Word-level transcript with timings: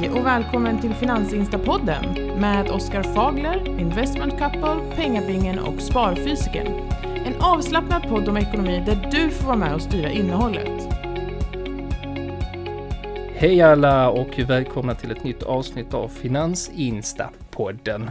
Hej 0.00 0.10
och 0.10 0.26
välkommen 0.26 0.80
till 0.80 0.94
Finansinstapodden 0.94 2.14
med 2.40 2.70
Oskar 2.70 3.02
Fagler, 3.02 3.80
Investment 3.80 4.38
Couple, 4.38 4.96
Pengabingen 4.96 5.58
och 5.58 5.80
Sparfysiken. 5.80 6.66
En 7.02 7.40
avslappnad 7.40 8.08
podd 8.08 8.28
om 8.28 8.36
ekonomi 8.36 8.82
där 8.86 9.08
du 9.10 9.30
får 9.30 9.46
vara 9.46 9.56
med 9.56 9.74
och 9.74 9.82
styra 9.82 10.10
innehållet. 10.10 10.88
Hej 13.34 13.62
alla 13.62 14.10
och 14.10 14.38
välkomna 14.38 14.94
till 14.94 15.10
ett 15.10 15.24
nytt 15.24 15.42
avsnitt 15.42 15.94
av 15.94 16.08
Finansinstapodden. 16.08 18.10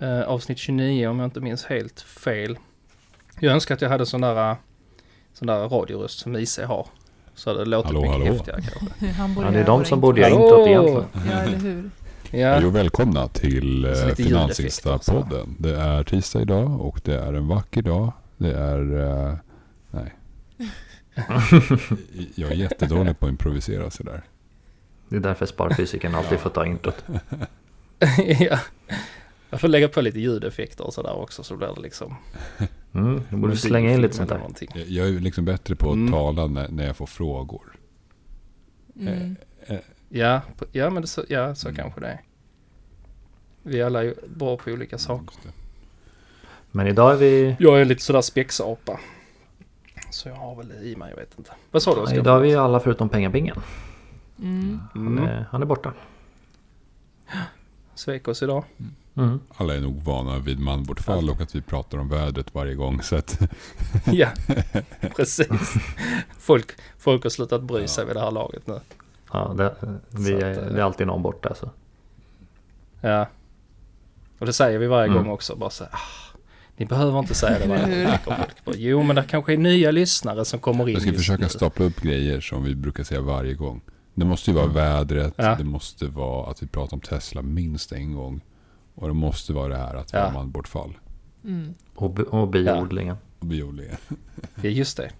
Eh, 0.00 0.22
avsnitt 0.22 0.58
29 0.58 1.08
om 1.08 1.18
jag 1.18 1.26
inte 1.26 1.40
minns 1.40 1.64
helt 1.64 2.00
fel. 2.00 2.58
Jag 3.40 3.52
önskar 3.52 3.74
att 3.74 3.82
jag 3.82 3.88
hade 3.88 4.06
sån 4.06 4.20
där, 4.20 4.50
eh, 4.50 4.56
sån 5.32 5.46
där 5.46 5.68
radioröst 5.68 6.18
som 6.18 6.36
IC 6.36 6.58
har. 6.58 6.86
Så 7.34 7.54
det 7.54 7.64
låter 7.64 7.86
Hallå, 7.86 8.00
mycket 8.00 8.12
hallå. 8.18 8.32
häftigare 8.32 8.60
kanske. 8.60 9.06
Han 9.12 9.36
Ja, 9.40 9.50
det 9.50 9.60
är 9.60 9.66
de 9.66 9.84
som 9.84 10.00
borde 10.00 10.20
göra 10.20 10.30
introt 10.30 10.66
egentligen. 10.66 11.04
Ja, 11.12 11.32
eller 11.42 11.58
hur? 11.58 11.90
Ja, 12.34 12.54
Hej 12.54 12.66
och 12.66 12.74
välkomna 12.76 13.28
till 13.28 13.84
eh, 13.84 13.90
Finansinsta-podden. 13.90 15.54
Det 15.58 15.76
är 15.76 16.02
tisdag 16.02 16.40
idag 16.42 16.80
och 16.80 17.00
det 17.04 17.14
är 17.18 17.32
en 17.32 17.48
vacker 17.48 17.82
dag. 17.82 18.12
Det 18.36 18.52
är... 18.54 19.00
Eh, 19.28 19.34
nej. 19.90 20.12
Jag 22.34 22.50
är 22.50 22.54
jättedålig 22.54 23.18
på 23.18 23.26
att 23.26 23.30
improvisera 23.30 23.90
sådär. 23.90 24.22
Det 25.08 25.16
är 25.16 25.20
därför 25.20 25.46
sparfysiken 25.46 26.14
alltid 26.14 26.38
får 26.38 26.50
ta 26.50 26.66
introt. 26.66 27.04
ja. 28.38 28.58
Jag 29.52 29.60
får 29.60 29.68
lägga 29.68 29.88
på 29.88 30.00
lite 30.00 30.20
ljudeffekter 30.20 30.84
och 30.86 30.94
sådär 30.94 31.14
också 31.14 31.42
så 31.42 31.56
blir 31.56 31.68
det 31.74 31.80
liksom... 31.80 32.16
Mm, 32.94 33.22
du 33.30 33.36
borde 33.36 33.56
slänga 33.56 33.92
in 33.92 34.00
lite 34.02 34.14
sånt 34.16 34.28
där. 34.28 34.36
någonting. 34.38 34.68
Jag- 34.74 34.88
Jag 34.88 35.08
är 35.08 35.12
liksom 35.12 35.44
bättre 35.44 35.76
på 35.76 35.88
att 35.90 35.94
Mm. 35.96 36.12
tala 36.12 36.46
när, 36.46 36.68
när 36.68 36.86
jag 36.86 36.96
får 36.96 37.06
frågor. 37.06 37.76
Mm. 39.00 39.36
Eh, 39.66 39.76
Ja, 40.08 40.40
på- 40.58 40.64
ja 40.72 40.90
men 40.90 41.02
det, 41.02 41.08
så, 41.08 41.24
ja, 41.28 41.54
så 41.54 41.68
Mm. 41.68 41.76
kanske 41.76 42.00
det 42.00 42.06
är. 42.06 42.20
Vi 43.62 43.82
alla 43.82 43.98
är 44.00 44.04
ju 44.04 44.14
bra 44.36 44.56
på 44.56 44.70
olika 44.70 44.98
saker. 44.98 45.36
Men 46.70 46.86
idag 46.86 47.12
är 47.12 47.16
vi... 47.16 47.56
Jag 47.58 47.80
är 47.80 47.84
lite 47.84 48.02
sådär 48.02 48.20
spexapa. 48.20 49.00
Så 50.10 50.28
jag 50.28 50.36
har 50.36 50.54
väl 50.56 50.68
det 50.68 50.74
i 50.88 50.96
mig, 50.96 51.10
jag 51.10 51.16
vet 51.16 51.38
inte. 51.38 51.50
Vad 51.70 51.82
sa 51.82 51.94
du 51.94 52.00
Oskar? 52.00 52.16
Idag 52.18 52.36
är 52.36 52.40
vi 52.42 52.54
alla 52.54 52.80
förutom 52.80 53.08
pengabingen. 53.08 53.56
Mm. 54.38 54.80
Han, 54.94 55.18
är, 55.18 55.46
han 55.50 55.62
är 55.62 55.66
borta. 55.66 55.92
Svek 57.94 58.28
oss 58.28 58.42
idag. 58.42 58.64
Mm. 58.78 58.92
Alla 59.56 59.74
är 59.74 59.80
nog 59.80 60.02
vana 60.02 60.38
vid 60.38 60.58
manbortfall 60.60 61.30
och 61.30 61.40
att 61.40 61.54
vi 61.54 61.60
pratar 61.60 61.98
om 61.98 62.08
vädret 62.08 62.54
varje 62.54 62.74
gång. 62.74 63.02
Så 63.02 63.16
att, 63.16 63.40
ja, 64.12 64.28
precis. 65.16 65.74
Folk, 66.38 66.66
folk 66.98 67.22
har 67.22 67.30
slutat 67.30 67.62
bry 67.62 67.88
sig 67.88 68.06
vid 68.06 68.16
det 68.16 68.20
här 68.20 68.30
laget 68.30 68.66
nu. 68.66 68.80
Ja, 69.32 69.54
det, 69.56 69.74
vi 70.10 70.24
Så 70.30 70.36
att, 70.36 70.42
är, 70.42 70.50
eh, 70.66 70.72
det 70.72 70.78
är 70.80 70.84
alltid 70.84 71.06
någon 71.06 71.22
borta. 71.22 71.54
Så. 71.54 71.70
Ja. 73.00 73.26
Och 74.38 74.46
det 74.46 74.52
säger 74.52 74.78
vi 74.78 74.86
varje 74.86 75.10
Mm. 75.10 75.22
gång 75.24 75.32
också. 75.32 75.56
Bara 75.56 75.70
så 75.70 75.84
här, 75.84 75.92
ah, 75.92 76.36
ni 76.76 76.86
behöver 76.86 77.18
inte 77.18 77.34
säga 77.34 77.58
det 77.58 77.68
varje 77.68 78.04
gång. 78.04 78.14
bara, 78.64 78.74
Jo, 78.76 79.02
men 79.02 79.16
det 79.16 79.24
kanske 79.28 79.52
är 79.52 79.56
nya 79.56 79.90
lyssnare 79.90 80.44
som 80.44 80.58
kommer 80.60 80.88
in 80.88 80.92
jag 80.94 81.02
ska 81.02 81.12
försöka 81.12 81.42
nu. 81.42 81.48
stapla 81.48 81.84
upp 81.84 82.00
grejer 82.00 82.40
som 82.40 82.64
vi 82.64 82.74
brukar 82.74 83.04
säga 83.04 83.20
varje 83.20 83.54
gång. 83.54 83.80
Det 84.14 84.24
måste 84.24 84.50
ju 84.50 84.56
vara 84.56 84.66
vädret, 84.66 85.34
Ja. 85.36 85.54
det 85.54 85.64
måste 85.64 86.06
vara 86.06 86.50
att 86.50 86.62
vi 86.62 86.66
pratar 86.66 86.94
om 86.96 87.00
Tesla 87.00 87.42
minst 87.42 87.92
en 87.92 88.14
gång. 88.14 88.40
Och 88.94 89.08
det 89.08 89.14
måste 89.14 89.52
vara 89.52 89.68
det 89.68 89.76
här 89.76 89.94
att 89.94 90.14
vi 90.14 90.18
Ja. 90.18 90.24
har 90.24 90.32
manbortfall. 90.32 90.98
Mm. 91.44 91.74
Och, 91.94 92.18
och 92.20 92.48
biodlingen. 92.48 93.16
Och 93.38 93.46
biodlingen. 93.46 93.96
Ja, 94.62 94.68
just 94.70 94.96
det. 94.96 95.10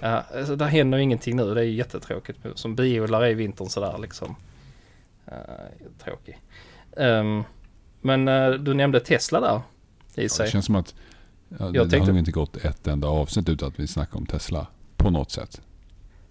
Ja, 0.00 0.24
alltså, 0.38 0.56
där 0.56 0.66
händer 0.66 0.98
ju 0.98 1.04
ingenting 1.04 1.36
nu. 1.36 1.54
Det 1.54 1.60
är 1.60 1.64
ju 1.64 1.72
jättetråkigt. 1.74 2.38
Som 2.54 2.74
biodlare 2.76 3.30
är 3.30 3.34
vintern 3.34 3.68
sådär 3.68 3.98
liksom. 3.98 4.36
Uh, 5.28 5.34
tråkig. 6.04 6.38
Ehm, 6.96 7.42
men 8.00 8.28
eh, 8.28 8.50
du 8.50 8.74
nämnde 8.74 9.00
Tesla 9.00 9.40
där. 9.40 9.60
I 10.14 10.22
Ja, 10.22 10.28
sig. 10.28 10.46
det 10.46 10.50
känns 10.52 10.64
som 10.66 10.74
att 10.76 10.94
ja, 11.48 11.56
det, 11.58 11.64
Jag 11.64 11.72
det 11.74 11.78
har 11.78 11.86
tänkte- 11.86 12.08
nog 12.12 12.18
inte 12.18 12.30
gått 12.32 12.56
ett 12.56 12.86
enda 12.86 13.08
avsnitt 13.08 13.48
utan 13.48 13.68
att 13.68 13.80
vi 13.80 13.86
snackar 13.86 14.16
om 14.18 14.26
Tesla. 14.26 14.66
På 14.96 15.10
något 15.10 15.30
sätt. 15.30 15.60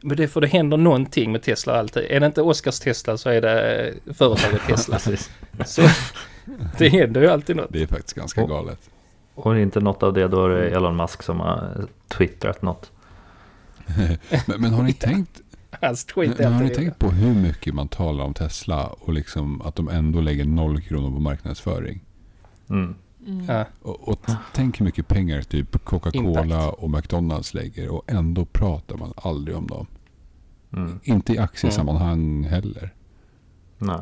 Men 0.01 0.17
det 0.17 0.23
är 0.23 0.27
för 0.27 0.41
det 0.41 0.47
händer 0.47 0.77
någonting 0.77 1.31
med 1.31 1.43
Tesla 1.43 1.73
alltid. 1.79 2.03
Är 2.09 2.19
det 2.19 2.25
inte 2.25 2.41
Oscars 2.41 2.79
Tesla 2.79 3.17
så 3.17 3.29
är 3.29 3.41
det 3.41 3.87
eh, 4.07 4.13
företaget 4.13 4.61
Tesla. 4.67 4.99
Så 5.65 5.81
det 6.77 6.89
händer 6.89 7.21
ju 7.21 7.27
alltid 7.27 7.55
något. 7.55 7.69
Det 7.69 7.83
är 7.83 7.87
faktiskt 7.87 8.13
ganska 8.13 8.43
Och- 8.43 8.49
galet. 8.49 8.89
Och 9.35 9.59
inte 9.59 9.79
något 9.79 10.03
av 10.03 10.13
det 10.13 10.27
då 10.27 10.45
är 10.45 10.49
det 10.49 10.69
Elon 10.69 10.95
Musk 10.95 11.23
som 11.23 11.39
har 11.39 11.87
twittrat 12.07 12.61
något. 12.61 12.91
Men, 14.47 14.61
men 14.61 14.73
har 14.73 14.83
ni 14.83 14.93
tänkt 14.93 15.41
Hans 15.81 16.05
tweet 16.05 16.39
är 16.39 16.43
Men 16.43 16.53
har 16.53 16.63
ni 16.63 16.69
tänkt 16.69 16.99
på 16.99 17.09
hur 17.09 17.33
mycket 17.33 17.73
man 17.73 17.87
talar 17.87 18.25
om 18.25 18.33
Tesla 18.33 18.87
och 18.87 19.13
liksom 19.13 19.61
att 19.61 19.75
de 19.75 19.89
ändå 19.89 20.21
lägger 20.21 20.45
noll 20.45 20.81
kronor 20.81 21.11
på 21.11 21.19
marknadsföring? 21.19 22.03
Mm. 22.69 22.95
Mm. 23.27 23.65
Och, 23.81 24.07
och 24.09 24.19
tänk 24.53 24.79
hur 24.79 24.85
mycket 24.85 25.07
pengar 25.07 25.41
typ 25.41 25.83
Coca-Cola 25.83 26.69
och 26.69 26.89
McDonalds 26.89 27.53
lägger 27.53 27.89
och 27.89 28.03
ändå 28.07 28.45
pratar 28.45 28.97
man 28.97 29.13
aldrig 29.15 29.57
om 29.57 29.67
dem. 29.67 29.87
Mm. 30.73 30.99
Inte 31.03 31.33
i 31.33 31.37
aktiesammanhang 31.37 32.43
heller. 32.43 32.93
Nej. 33.77 33.99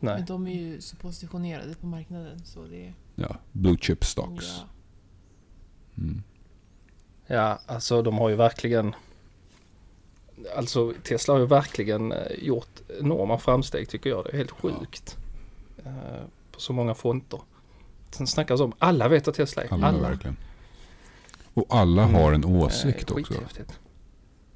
Nej. 0.00 0.14
Men 0.14 0.24
de 0.24 0.46
är 0.46 0.52
ju 0.54 0.80
så 0.80 0.96
positionerade 0.96 1.74
på 1.74 1.86
marknaden 1.86 2.44
så 2.44 2.64
det... 2.64 2.92
Ja, 3.14 3.36
blue 3.52 3.76
chip 3.80 4.04
stocks. 4.04 4.44
Ja. 4.44 4.64
Mm. 5.98 6.22
Ja, 7.26 7.58
alltså 7.66 8.02
de 8.02 8.18
har 8.18 8.28
ju 8.28 8.36
verkligen... 8.36 8.94
Alltså 10.56 10.92
Tesla 11.04 11.34
har 11.34 11.38
ju 11.40 11.46
verkligen 11.46 12.12
eh, 12.12 12.18
gjort 12.38 12.80
enorma 13.00 13.38
framsteg 13.38 13.88
tycker 13.88 14.10
jag. 14.10 14.24
Det 14.24 14.30
är 14.32 14.36
helt 14.36 14.50
sjukt. 14.50 15.16
Eh, 15.84 15.92
På 16.52 16.60
så 16.60 16.72
många 16.72 16.94
fronter. 16.94 17.40
Sen 18.10 18.26
snackas 18.26 18.60
om, 18.60 18.72
alla 18.78 19.08
vet 19.08 19.28
att 19.28 19.34
Tesla 19.34 19.64
är. 19.64 19.72
Alla, 19.72 19.86
Alla. 19.86 20.08
verkligen. 20.08 20.36
Och 21.54 21.66
alla 21.68 22.04
har 22.06 22.32
en 22.32 22.44
Eh, 22.44 22.50
åsikt 22.50 23.10
också. 23.10 23.34
skithäftigt. 23.34 23.80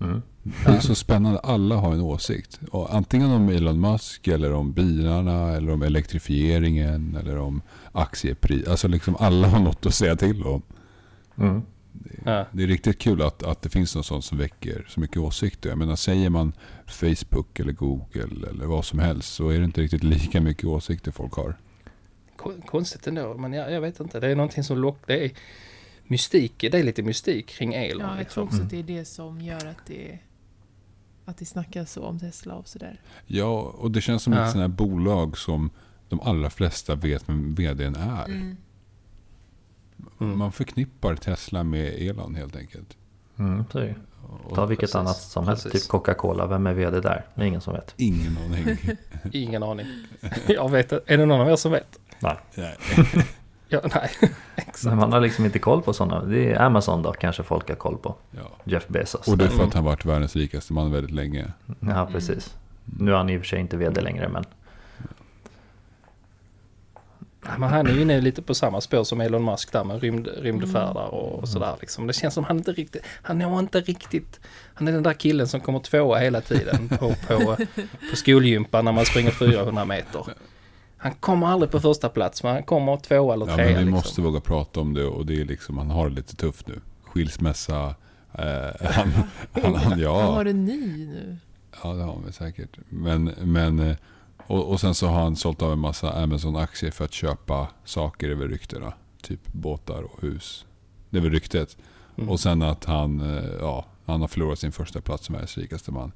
Mm. 0.00 0.22
Det 0.42 0.70
är 0.72 0.80
så 0.80 0.94
spännande. 0.94 1.38
Alla 1.38 1.76
har 1.76 1.92
en 1.92 2.00
åsikt. 2.00 2.60
Och 2.70 2.94
antingen 2.94 3.30
om 3.30 3.48
Elon 3.48 3.80
Musk 3.80 4.28
eller 4.28 4.52
om 4.52 4.72
bilarna 4.72 5.50
eller 5.56 5.72
om 5.72 5.82
elektrifieringen 5.82 7.16
eller 7.20 7.38
om 7.38 7.62
aktiepris. 7.92 8.68
Alltså 8.68 8.88
liksom 8.88 9.16
alla 9.18 9.48
har 9.48 9.60
något 9.60 9.86
att 9.86 9.94
säga 9.94 10.16
till 10.16 10.42
om. 10.42 10.62
Mm. 11.38 11.62
Ja. 12.24 12.46
Det 12.52 12.62
är 12.62 12.66
riktigt 12.66 12.98
kul 12.98 13.22
att, 13.22 13.42
att 13.42 13.62
det 13.62 13.68
finns 13.68 13.96
något 13.96 14.06
sånt 14.06 14.24
som 14.24 14.38
väcker 14.38 14.86
så 14.88 15.00
mycket 15.00 15.16
åsikter. 15.16 15.68
Jag 15.70 15.78
menar, 15.78 15.96
säger 15.96 16.30
man 16.30 16.52
Facebook 16.86 17.60
eller 17.60 17.72
Google 17.72 18.48
eller 18.50 18.66
vad 18.66 18.84
som 18.84 18.98
helst 18.98 19.34
så 19.34 19.48
är 19.48 19.58
det 19.58 19.64
inte 19.64 19.80
riktigt 19.80 20.04
lika 20.04 20.40
mycket 20.40 20.64
åsikter 20.64 21.10
folk 21.12 21.32
har. 21.34 21.56
Kon- 22.36 22.62
Konstigt 22.66 23.06
ändå, 23.06 23.34
men 23.38 23.52
jag, 23.52 23.72
jag 23.72 23.80
vet 23.80 24.00
inte. 24.00 24.20
Det 24.20 24.28
är 24.28 24.36
någonting 24.36 24.64
som 24.64 24.78
lockar. 24.78 25.30
Mystik. 26.10 26.54
Det 26.60 26.75
är 26.75 26.82
lite 26.82 27.03
mystik 27.03 27.47
kring 27.48 27.75
Elon. 27.75 28.00
ja, 28.00 28.09
jag 28.10 28.19
liksom. 28.19 28.34
tror 28.34 28.44
också 28.44 28.56
Mm. 28.56 28.66
att 28.66 28.71
det 28.71 28.78
är 28.78 28.98
det 28.98 29.04
som 29.04 29.41
gör 29.41 29.66
att 29.66 29.87
det... 29.87 30.19
Att 31.25 31.37
det 31.38 31.44
snackas 31.44 31.93
så 31.93 32.04
om 32.04 32.19
Tesla 32.19 32.54
och 32.54 32.69
sådär. 32.69 33.00
Ja, 33.26 33.60
och 33.60 33.91
det 33.91 34.00
känns 34.00 34.22
som 34.22 34.32
Ja. 34.32 34.44
ett 34.44 34.50
sånt 34.50 34.60
här 34.60 34.69
bolag 34.69 35.38
som 35.38 35.71
de 36.09 36.21
allra 36.21 36.50
flesta 36.50 36.94
vet 36.94 37.28
vem 37.28 37.54
vdn 37.54 37.94
är. 37.94 38.25
Mm. 38.25 38.56
Mm. 40.21 40.38
Man 40.38 40.53
förknippar 40.53 41.16
Tesla 41.16 41.62
med 41.65 41.94
Elon 42.09 42.34
helt 42.34 42.56
enkelt. 42.56 42.97
Mm. 43.38 43.65
Det. 43.72 43.94
Ta 44.54 44.66
vilket 44.66 44.81
precis, 44.82 44.94
annat 44.94 45.16
som 45.16 45.47
helst. 45.48 45.62
precis. 45.65 45.82
Typ 45.82 45.91
Coca-Cola. 45.91 46.47
Vem 46.47 46.66
är 46.66 46.75
vd 46.75 47.00
där? 47.00 47.27
Det 47.34 47.42
är 47.42 47.47
ingen 47.47 47.60
som 47.60 47.75
vet. 47.75 47.94
ingen 47.97 48.38
aning. 48.38 48.77
Ingen 49.32 49.62
aning. 49.62 49.87
Jag 50.48 50.71
vet. 50.71 50.92
Är 50.92 51.16
det 51.19 51.27
någon 51.27 51.41
av 51.41 51.48
er 51.50 51.56
som 51.56 51.72
vet? 51.72 51.98
Nej. 52.21 52.37
Nej. 52.54 52.77
Ja, 53.72 53.81
nej. 53.94 54.10
Exakt. 54.56 54.84
Men 54.84 54.97
man 54.98 55.12
har 55.12 55.20
liksom 55.20 55.44
inte 55.44 55.58
koll 55.58 55.82
på 55.82 55.92
sådana. 55.92 56.25
Det 56.25 56.53
är 56.53 56.60
Amazon 56.62 57.03
då 57.03 57.12
kanske 57.12 57.42
folk 57.42 57.69
har 57.69 57.76
koll 57.76 57.98
på. 57.98 58.14
Ja. 58.31 58.41
Jeff 58.64 58.88
Bezos. 58.88 59.28
Och 59.28 59.38
det 59.38 59.44
är 59.44 59.48
för 59.48 59.54
Mm. 59.54 59.69
att 59.69 59.75
han 59.75 59.84
varit 59.84 60.04
världens 60.04 60.36
rikaste 60.36 60.72
man 60.72 60.92
väldigt 60.92 61.10
länge. 61.14 61.53
Ja, 61.80 62.09
precis. 62.12 62.54
Nu 62.84 63.10
är 63.12 63.16
han 63.16 63.30
i 63.30 63.36
och 63.36 63.41
för 63.41 63.47
sig 63.47 63.60
inte 63.60 63.77
vd 63.77 64.00
längre, 64.00 64.28
men 64.28 64.44
men 67.59 67.62
han 67.71 67.86
är 67.86 67.92
ju 67.92 68.03
inne 68.03 68.21
lite 68.21 68.42
på 68.42 68.54
samma 68.54 68.80
spår 68.80 69.04
som 69.04 69.21
Elon 69.21 69.44
Musk 69.44 69.72
där 69.72 69.84
med 69.84 70.00
rymd, 70.03 70.28
rymdfärdar 70.39 71.06
och 71.15 71.48
sådär 71.48 71.74
liksom. 71.80 72.06
Det 72.06 72.12
känns 72.12 72.34
som 72.34 72.44
han 72.44 72.56
inte 72.59 72.72
riktigt, 72.72 73.03
han 73.22 73.39
når 73.39 73.59
inte 73.59 73.80
riktigt, 73.80 74.41
han 74.74 74.89
är 74.89 74.92
den 74.92 75.03
där 75.03 75.12
killen 75.12 75.48
som 75.48 75.60
kommer 75.60 75.78
tvåa 75.78 76.18
hela 76.18 76.41
tiden 76.41 76.89
på, 76.89 77.15
på, 77.28 77.56
på 78.10 78.16
skolgympan 78.16 78.84
när 78.84 78.92
man 78.92 79.04
springer 79.06 79.30
400 79.39 79.84
meter. 79.84 80.24
Han 81.02 81.12
kommer 81.14 81.47
aldrig 81.47 81.70
på 81.70 81.80
första 81.80 82.08
plats 82.08 82.42
men 82.42 82.52
han 82.52 82.62
kommer 82.62 82.97
tvåa 82.97 83.34
eller 83.34 83.47
Ja, 83.48 83.56
men 83.56 83.66
vi 83.66 83.72
liksom. 83.72 83.91
måste 83.91 84.20
våga 84.20 84.41
prata 84.41 84.80
om 84.80 84.94
det 84.94 85.04
och 85.04 85.26
det 85.26 85.41
är 85.41 85.44
liksom, 85.44 85.78
han 85.78 85.91
har 85.91 86.08
det 86.08 86.14
lite 86.14 86.36
tufft 86.36 86.68
nu. 86.68 86.80
Skilsmässa, 87.04 87.94
eh, 88.32 88.91
han, 88.91 89.12
han, 89.52 89.62
han, 89.62 89.74
Han 89.74 89.98
ja, 90.00 90.22
har 90.22 90.44
en 90.44 90.64
ny 90.64 91.06
nu. 91.06 91.36
ja 91.82 91.92
det 91.92 92.02
har 92.02 92.12
han 92.12 92.22
väl 92.24 92.32
säkert. 92.32 92.78
Men, 92.88 93.24
men 93.24 93.78
eh, 93.78 93.97
och, 94.47 94.70
och 94.70 94.80
sen 94.80 94.94
så 94.94 95.06
har 95.06 95.20
han 95.22 95.36
sålt 95.36 95.62
av 95.62 95.72
en 95.72 95.78
massa 95.78 96.12
Amazon-aktier 96.22 96.91
för 96.91 97.04
att 97.04 97.12
köpa 97.12 97.68
saker 97.84 98.28
över 98.28 98.48
ryktena. 98.48 98.92
Typ 99.22 99.41
båtar 99.53 100.03
och 100.03 100.22
hus. 100.22 100.64
Det 101.10 101.18
är 101.18 101.22
väl 101.22 101.30
ryktet. 101.32 101.76
Mm. 102.16 102.28
Och 102.30 102.41
sen 102.41 102.62
att 102.62 102.84
han, 102.84 103.20
eh, 103.38 103.44
ja, 103.60 103.84
han 104.06 104.20
har 104.20 104.28
förlorat 104.28 104.58
sin 104.58 104.72
första 104.72 105.00
plats 105.00 105.26
som 105.26 105.32
världens 105.32 105.58
rikaste 105.58 105.92
man. 105.92 106.12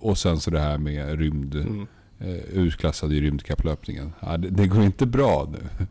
Och 0.00 0.18
sen 0.18 0.40
så 0.40 0.50
det 0.50 0.60
här 0.60 0.78
med 0.78 1.18
rymd, 1.18 1.54
Mm. 1.54 1.86
Eh, 2.20 2.28
utklassad 2.34 3.12
i 3.12 3.20
rymdkapplöpningen. 3.20 4.12
Ja, 4.20 4.36
det, 4.36 4.50
det 4.50 4.66
går 4.66 4.82
inte 4.82 5.06
bra 5.06 5.52
nu. 5.52 5.86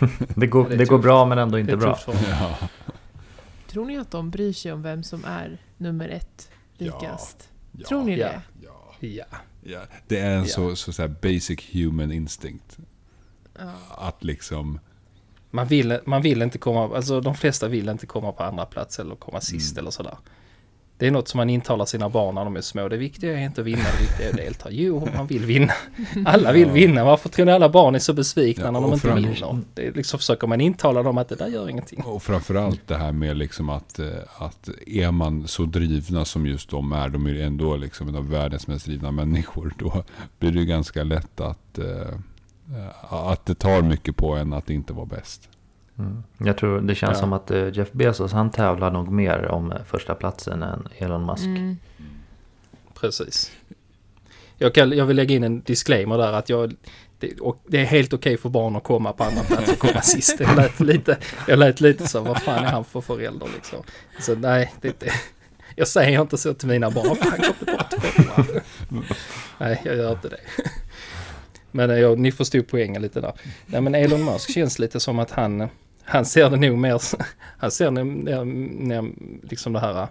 Det 0.34 0.46
går, 0.46 0.68
det 0.68 0.84
går 0.84 0.98
bra 0.98 1.26
men 1.26 1.38
ändå 1.38 1.58
inte 1.58 1.76
bra. 1.76 1.98
Ja, 2.06 2.56
Tror 3.68 3.84
ni 3.86 3.98
att 3.98 4.10
de 4.10 4.30
bryr 4.30 4.52
sig 4.52 4.72
om 4.72 4.82
vem 4.82 5.02
som 5.02 5.24
är 5.24 5.58
nummer 5.76 6.08
ett 6.08 6.50
rikast? 6.78 7.48
ja, 7.72 7.86
Tror 7.88 8.02
ni 8.04 8.16
det? 8.16 8.42
Ja, 8.62 8.70
Ja. 9.00 9.24
ja. 9.62 9.80
Det 10.06 10.18
är 10.20 10.30
en 10.36 10.42
Ja. 10.42 10.48
så, 10.48 10.76
så, 10.76 10.92
så 10.92 11.02
här 11.02 11.08
basic 11.22 11.58
human 11.72 12.12
instinct. 12.12 12.78
Ja. 13.58 13.72
Att 13.90 14.24
liksom... 14.24 14.78
Man 15.50 15.66
vill, 15.66 15.98
man 16.06 16.22
vill 16.22 16.42
inte 16.42 16.58
komma, 16.58 16.96
alltså 16.96 17.20
de 17.20 17.34
flesta 17.34 17.68
vill 17.68 17.88
inte 17.88 18.06
komma 18.06 18.32
på 18.32 18.42
andra 18.42 18.66
plats 18.66 18.98
eller 18.98 19.14
komma 19.14 19.40
sist 19.40 19.72
Mm. 19.72 19.82
eller 19.82 19.90
sådär. 19.90 20.16
Det 20.98 21.06
är 21.06 21.10
något 21.10 21.28
som 21.28 21.38
man 21.38 21.50
intalar 21.50 21.84
sina 21.84 22.08
barn 22.08 22.34
när 22.34 22.44
de 22.44 22.56
är 22.56 22.60
små. 22.60 22.88
Det 22.88 22.96
viktiga 22.96 23.38
är 23.38 23.44
inte 23.44 23.60
att 23.60 23.66
vinna, 23.66 23.82
det 23.98 24.02
viktiga 24.02 24.26
är 24.26 24.30
att 24.30 24.36
delta. 24.36 24.70
Jo, 24.70 25.08
man 25.16 25.26
vill 25.26 25.44
vinna. 25.44 25.72
Alla 26.24 26.52
vill 26.52 26.70
vinna. 26.70 27.04
Varför 27.04 27.28
tror 27.28 27.46
ni 27.46 27.52
alla 27.52 27.68
barn 27.68 27.94
är 27.94 27.98
så 27.98 28.12
besvikna 28.12 28.64
Ja, 28.64 28.70
när 28.70 28.80
de 28.80 28.92
inte 28.92 29.14
vinner? 29.14 29.58
Det 29.74 29.86
är 29.86 29.92
liksom 29.92 30.18
försöker 30.18 30.46
man 30.46 30.60
intala 30.60 31.02
dem 31.02 31.18
att 31.18 31.28
det 31.28 31.34
där 31.34 31.48
gör 31.48 31.68
ingenting. 31.68 32.02
Och 32.02 32.22
framförallt 32.22 32.86
det 32.86 32.96
här 32.96 33.12
med 33.12 33.36
liksom 33.36 33.70
att, 33.70 33.98
eh, 33.98 34.06
att 34.38 34.68
är 34.86 35.10
man 35.10 35.48
så 35.48 35.64
drivna 35.64 36.24
som 36.24 36.46
just 36.46 36.70
de 36.70 36.92
är, 36.92 37.08
de 37.08 37.26
är 37.26 37.34
ändå 37.34 37.76
liksom 37.76 38.08
en 38.08 38.16
av 38.16 38.30
världens 38.30 38.66
mest 38.66 38.86
drivna 38.86 39.10
människor, 39.10 39.74
då 39.78 40.04
blir 40.38 40.50
det 40.50 40.64
ganska 40.64 41.02
lätt 41.02 41.40
att, 41.40 41.78
eh, 41.78 42.14
att 43.10 43.46
det 43.46 43.54
tar 43.54 43.82
mycket 43.82 44.16
på 44.16 44.36
en 44.36 44.52
att 44.52 44.70
inte 44.70 44.92
vara 44.92 45.06
bäst. 45.06 45.48
Mm. 45.98 46.22
Jag 46.38 46.56
tror 46.56 46.80
det 46.80 46.94
känns 46.94 47.12
Ja. 47.16 47.20
som 47.20 47.32
att 47.32 47.50
eh, 47.50 47.68
Jeff 47.72 47.92
Bezos 47.92 48.32
han 48.32 48.50
tävlar 48.50 48.90
nog 48.90 49.08
mer 49.12 49.46
om 49.46 49.72
eh, 49.72 49.78
första 49.86 50.14
platsen 50.14 50.62
än 50.62 50.88
Elon 50.98 51.26
Musk. 51.26 51.44
Mm. 51.44 51.76
Precis. 52.94 53.52
Jag, 54.58 54.74
kan, 54.74 54.90
jag 54.92 55.06
vill 55.06 55.16
lägga 55.16 55.34
in 55.34 55.44
en 55.44 55.60
disclaimer 55.60 56.18
där 56.18 56.32
att 56.32 56.48
jag, 56.48 56.74
det, 57.18 57.40
och 57.40 57.58
det 57.66 57.78
är 57.80 57.84
helt 57.84 58.12
okej 58.12 58.36
för 58.36 58.48
barn 58.48 58.76
att 58.76 58.84
komma 58.84 59.12
på 59.12 59.24
andra 59.24 59.42
plats 59.42 59.72
och 59.72 59.78
komma 59.78 60.00
sist. 60.02 60.40
Jag 60.40 60.56
lät 60.56 60.80
lite, 60.80 61.18
jag 61.48 61.58
lät 61.58 61.80
lite 61.80 62.08
så, 62.08 62.20
vad 62.20 62.42
fan 62.42 62.64
är 62.64 62.68
han 62.68 62.84
för 62.84 63.00
förälder 63.00 63.48
liksom? 63.54 63.82
Så 64.20 64.34
nej, 64.34 64.72
det, 64.80 65.00
det, 65.00 65.10
jag 65.76 65.88
säger 65.88 66.20
inte 66.22 66.38
så 66.38 66.54
till 66.54 66.68
mina 66.68 66.90
barn, 66.90 67.16
fan 67.16 67.40
kom. 68.34 68.54
Nej, 69.58 69.82
jag 69.84 69.96
gör 69.96 70.12
inte 70.12 70.28
det. 70.28 70.40
Men 71.70 71.90
eh, 71.90 71.96
jag, 71.98 72.18
ni 72.18 72.32
förstod 72.32 72.68
poängen 72.68 73.02
lite 73.02 73.20
där. 73.20 73.32
Nej 73.66 73.80
men 73.80 73.94
Elon 73.94 74.24
Musk 74.24 74.50
känns 74.54 74.78
lite 74.78 75.00
som 75.00 75.18
att 75.18 75.30
han, 75.30 75.68
han 76.06 76.24
ser 76.24 76.50
det 76.50 76.56
nog 76.56 76.78
mer, 76.78 77.00
han 77.58 77.70
ser 77.70 77.90
det 77.90 78.04
mer, 78.04 78.44
mer 78.44 79.10
liksom 79.42 79.72
det 79.72 79.80
här 79.80 80.08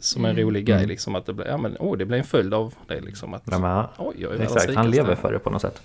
som 0.00 0.24
en 0.24 0.30
Mm. 0.30 0.42
rolig 0.46 0.66
grej 0.66 0.76
Mm. 0.76 0.88
liksom 0.88 1.14
att 1.14 1.26
det 1.26 1.32
blir, 1.32 1.46
ja 1.46 1.56
men 1.56 1.76
åh 1.80 1.98
det 1.98 2.04
blir 2.06 2.18
en 2.18 2.24
följd 2.24 2.54
av 2.54 2.74
det 2.88 3.00
liksom 3.00 3.34
att 3.34 3.42
Ja, 3.50 3.58
men 3.58 3.70
han, 3.70 3.86
oj 3.98 4.26
exakt, 4.40 4.74
han 4.74 4.90
lever 4.90 5.14
för 5.14 5.32
det 5.32 5.38
på 5.38 5.50
något 5.50 5.62
sätt. 5.62 5.82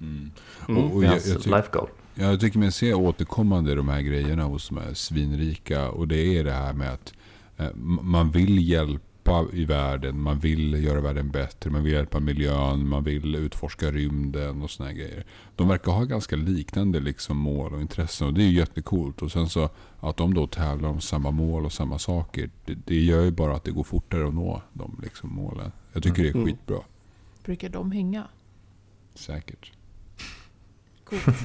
Mm. 0.00 0.30
Och, 0.68 0.94
och 0.94 1.00
Det 1.00 1.06
är 1.06 1.10
jag, 1.10 1.16
jag, 1.26 1.42
tyck, 1.42 1.46
life 1.46 1.68
goal. 1.72 1.88
ja, 2.14 2.24
jag 2.24 2.40
tycker 2.40 2.58
mig 2.58 2.72
se 2.72 2.94
återkommande 2.94 3.74
de 3.74 3.88
här 3.88 4.00
grejerna 4.00 4.44
hos 4.44 4.68
de 4.68 4.78
här 4.78 4.94
svinrika. 4.94 5.90
Och 5.90 6.08
det 6.08 6.38
är 6.38 6.44
det 6.44 6.52
här 6.52 6.72
med 6.72 6.92
att 6.92 7.12
eh, 7.56 7.74
man 8.02 8.30
vill 8.30 8.68
hjälpa 8.70 9.04
i 9.52 9.64
världen, 9.64 10.20
man 10.20 10.38
vill 10.38 10.84
göra 10.84 11.00
världen 11.00 11.30
bättre, 11.30 11.70
man 11.70 11.82
vill 11.84 11.92
hjälpa 11.92 12.20
miljön, 12.20 12.88
man 12.88 13.04
vill 13.04 13.34
utforska 13.34 13.90
rymden 13.90 14.62
och 14.62 14.70
såna 14.70 14.88
här 14.88 14.96
grejer. 14.96 15.24
De 15.56 15.68
verkar 15.68 15.92
ha 15.92 16.04
ganska 16.04 16.36
liknande 16.36 17.00
liksom 17.00 17.36
mål 17.36 17.74
och 17.74 17.80
intressen 17.80 18.26
och 18.26 18.34
det 18.34 18.42
är 18.42 18.46
ju 18.46 18.56
jättecoolt. 18.58 19.22
Och 19.22 19.32
sen 19.32 19.48
så 19.48 19.68
att 20.00 20.16
de 20.16 20.34
då 20.34 20.46
tävlar 20.46 20.88
om 20.88 21.00
samma 21.00 21.30
mål 21.30 21.64
och 21.64 21.72
samma 21.72 21.98
saker, 21.98 22.50
det, 22.64 22.74
det 22.74 23.00
gör 23.00 23.22
ju 23.22 23.30
bara 23.30 23.56
att 23.56 23.64
det 23.64 23.70
går 23.70 23.84
fortare 23.84 24.28
att 24.28 24.34
nå 24.34 24.62
de 24.72 25.00
liksom 25.02 25.34
målen. 25.34 25.72
Jag 25.92 26.02
tycker 26.02 26.22
det 26.22 26.28
är 26.28 26.34
Mm. 26.34 26.46
skitbra. 26.46 26.78
Brukar 27.44 27.68
de 27.68 27.92
hänga? 27.92 28.24
Säkert. 29.14 29.72
Coolt. 31.04 31.24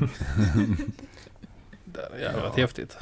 Det 1.86 2.27
hade 2.27 2.42
varit 2.42 2.57
häftigt. 2.57 2.98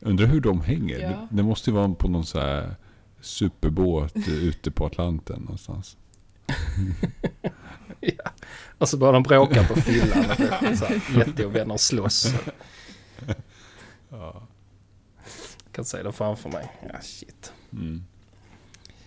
Undrar 0.00 0.26
hur 0.26 0.40
de 0.40 0.60
hänger. 0.60 0.98
Ja. 0.98 1.08
Det, 1.08 1.28
det 1.30 1.42
måste 1.42 1.70
ju 1.70 1.76
vara 1.76 1.94
på 1.94 2.08
någon 2.08 2.24
så 2.26 2.40
här 2.40 2.74
superbåt 3.20 4.28
ute 4.28 4.70
på 4.70 4.86
Atlanten 4.86 5.40
någonstans. 5.40 5.96
ja. 8.00 8.30
Och 8.78 8.88
så 8.88 8.96
börjar 8.96 9.12
de 9.12 9.22
bråka 9.22 9.64
på 9.64 9.74
fyllan. 9.80 10.24
Jätteovänner 11.16 11.76
slåss. 11.76 12.34
Ja. 14.08 14.42
Jag 15.64 15.72
kan 15.72 15.84
se 15.84 16.02
det 16.02 16.12
framför 16.12 16.48
mig. 16.48 16.72
Ja 16.92 17.00
shit. 17.02 17.52
Mm. 17.72 18.04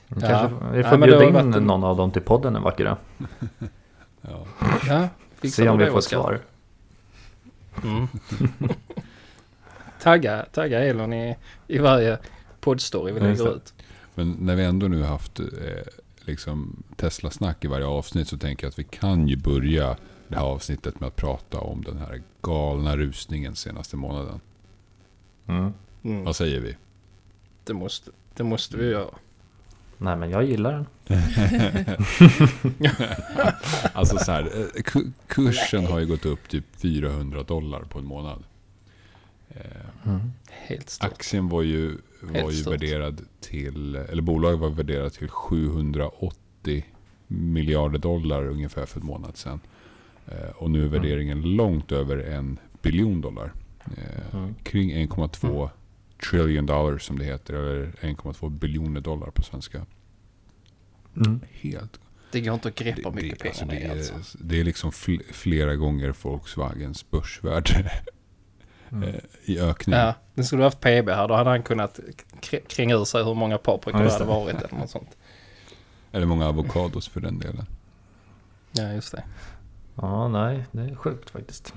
Ja. 0.08 0.16
Kanske, 0.20 0.72
vi 0.72 0.82
Ja, 0.82 0.90
får 0.90 0.98
det 0.98 1.08
bjuda 1.08 1.24
in 1.24 1.34
varit 1.34 1.56
en- 1.56 1.64
någon 1.64 1.84
av 1.84 1.98
dem 1.98 2.12
till 2.12 2.22
podden 2.22 2.56
en 2.56 2.62
vacker 2.64 2.86
dag. 2.86 2.98
Ja. 4.22 4.46
Ja, 4.88 5.10
Se 5.50 5.70
om 5.70 5.78
vi 5.78 5.86
får 5.86 5.98
Oskar? 5.98 6.18
svar. 6.18 6.40
Mm. 7.84 8.08
tagga, 10.02 10.46
tagga 10.52 10.80
Elon 10.80 11.14
i, 11.14 11.36
i 11.68 11.78
varje 11.78 12.18
poddstory 12.60 13.12
vi 13.12 13.20
Ja, 13.20 13.26
lägger 13.26 13.56
ut. 13.56 13.74
Men 14.16 14.32
när 14.40 14.56
vi 14.56 14.64
ändå 14.64 14.88
nu 14.88 15.04
haft 15.04 15.40
eh, 15.40 15.46
liksom 16.22 16.84
Tesla-snack 16.96 17.66
i 17.66 17.68
varje 17.68 17.86
avsnitt 17.86 18.28
så 18.28 18.38
tänker 18.38 18.66
jag 18.66 18.70
att 18.72 18.80
vi 18.80 18.84
kan 18.84 19.28
ju 19.28 19.36
börja 19.36 19.98
det 20.28 20.36
här 20.36 20.44
avsnittet 20.46 21.00
med 21.00 21.08
att 21.08 21.16
prata 21.16 21.60
om 21.60 21.82
den 21.84 21.98
här 21.98 22.22
galna 22.42 22.98
rusningen 22.98 23.56
senaste 23.56 23.96
månaden. 23.98 24.40
Mm. 25.48 25.74
Mm. 26.04 26.24
Vad 26.24 26.36
säger 26.36 26.60
vi? 26.60 26.76
Det, 27.64 27.74
måste, 27.74 28.12
det 28.36 28.44
måste 28.44 28.78
vi 28.78 28.86
göra. 28.90 29.10
Nej 29.98 30.16
men 30.16 30.30
jag 30.30 30.44
gillar 30.46 30.72
den. 30.74 30.86
Alltså 33.94 34.18
så 34.18 34.32
här, 34.32 34.42
eh, 34.44 34.82
ku- 34.82 35.12
kursen 35.28 35.86
har 35.86 36.00
ju 36.00 36.06
gått 36.06 36.26
upp 36.26 36.50
typ 36.50 36.66
400 36.78 37.44
dollar 37.44 37.80
på 37.82 38.00
en 38.00 38.06
månad. 38.06 38.44
Eh, 39.56 39.62
Mm. 40.06 40.20
Helt 40.50 40.90
stort. 40.90 41.12
Aktien 41.12 41.50
var 41.50 41.62
ju, 41.62 41.98
var 42.22 42.34
Helt 42.34 42.54
ju 42.54 42.58
stort. 42.58 42.74
värderad 42.74 43.22
till, 43.40 43.96
eller 43.96 44.22
bolaget 44.22 44.60
var 44.60 44.70
värderat 44.70 45.14
till 45.14 45.30
780 45.30 46.86
miljarder 47.28 48.00
dollar 48.00 48.48
ungefär 48.48 48.86
för 48.86 49.00
en 49.00 49.06
månad 49.06 49.38
sedan. 49.38 49.60
Eh, 50.28 50.50
och 50.56 50.72
nu 50.72 50.84
är 50.86 50.88
värderingen 50.88 51.42
långt 51.56 51.92
över 51.92 52.18
en 52.18 52.60
biljon 52.82 53.22
dollar. 53.22 53.54
Eh, 53.98 54.36
Mm. 54.36 54.56
Kring 54.64 54.92
1,2 54.92 55.70
trillion 56.30 56.66
dollar 56.66 56.98
som 56.98 57.20
det 57.20 57.26
heter, 57.26 57.54
eller 57.54 57.92
1,2 58.02 58.50
biljoner 58.50 59.02
dollar 59.02 59.32
på 59.32 59.42
svenska. 59.42 59.86
Mm. 61.18 61.40
Helt 61.52 62.00
Det 62.32 62.42
går 62.42 62.54
inte 62.54 62.68
att 62.68 62.76
greppa 62.76 63.10
hur 63.10 63.16
mycket 63.22 63.40
det, 63.40 63.48
alltså, 63.50 63.66
pengar 63.66 63.82
det, 63.82 63.96
det 63.96 64.06
är 64.08 64.12
är, 64.12 64.16
alltså. 64.16 64.38
det 64.42 64.60
är 64.60 64.64
liksom 64.64 64.92
fl- 64.92 65.34
flera 65.34 65.76
gånger 65.76 66.16
Volkswagens 66.22 67.10
börsvärde 67.12 67.92
Mm. 68.94 69.10
eh, 69.10 69.16
i 69.46 69.60
ökning. 69.60 69.96
Ja, 69.96 70.14
det 70.34 70.44
skulle 70.44 70.64
haft 70.64 70.80
PB 70.80 71.10
här. 71.10 71.28
Då 71.28 71.34
hade 71.36 71.50
han 71.50 71.64
kunnat 71.64 72.00
kr- 72.42 72.68
kränga 72.68 72.96
ur 72.96 73.06
sig 73.06 73.24
hur 73.24 73.34
många 73.34 73.58
paprikor 73.58 74.02
Ja, 74.02 74.06
det 74.08 74.12
hade 74.14 74.24
det. 74.26 74.30
varit 74.30 74.56
eller 74.62 74.76
något 74.80 74.90
sånt. 74.90 75.18
Eller 76.12 76.26
många 76.26 76.46
avokados 76.48 77.08
för 77.08 77.20
den 77.22 77.40
delen. 77.40 77.66
Ja, 78.72 78.92
just 78.92 79.12
det. 79.12 79.24
Ja, 79.96 80.28
nej, 80.28 80.66
det 80.72 80.82
är 80.82 80.96
sjukt 80.96 81.30
faktiskt. 81.30 81.74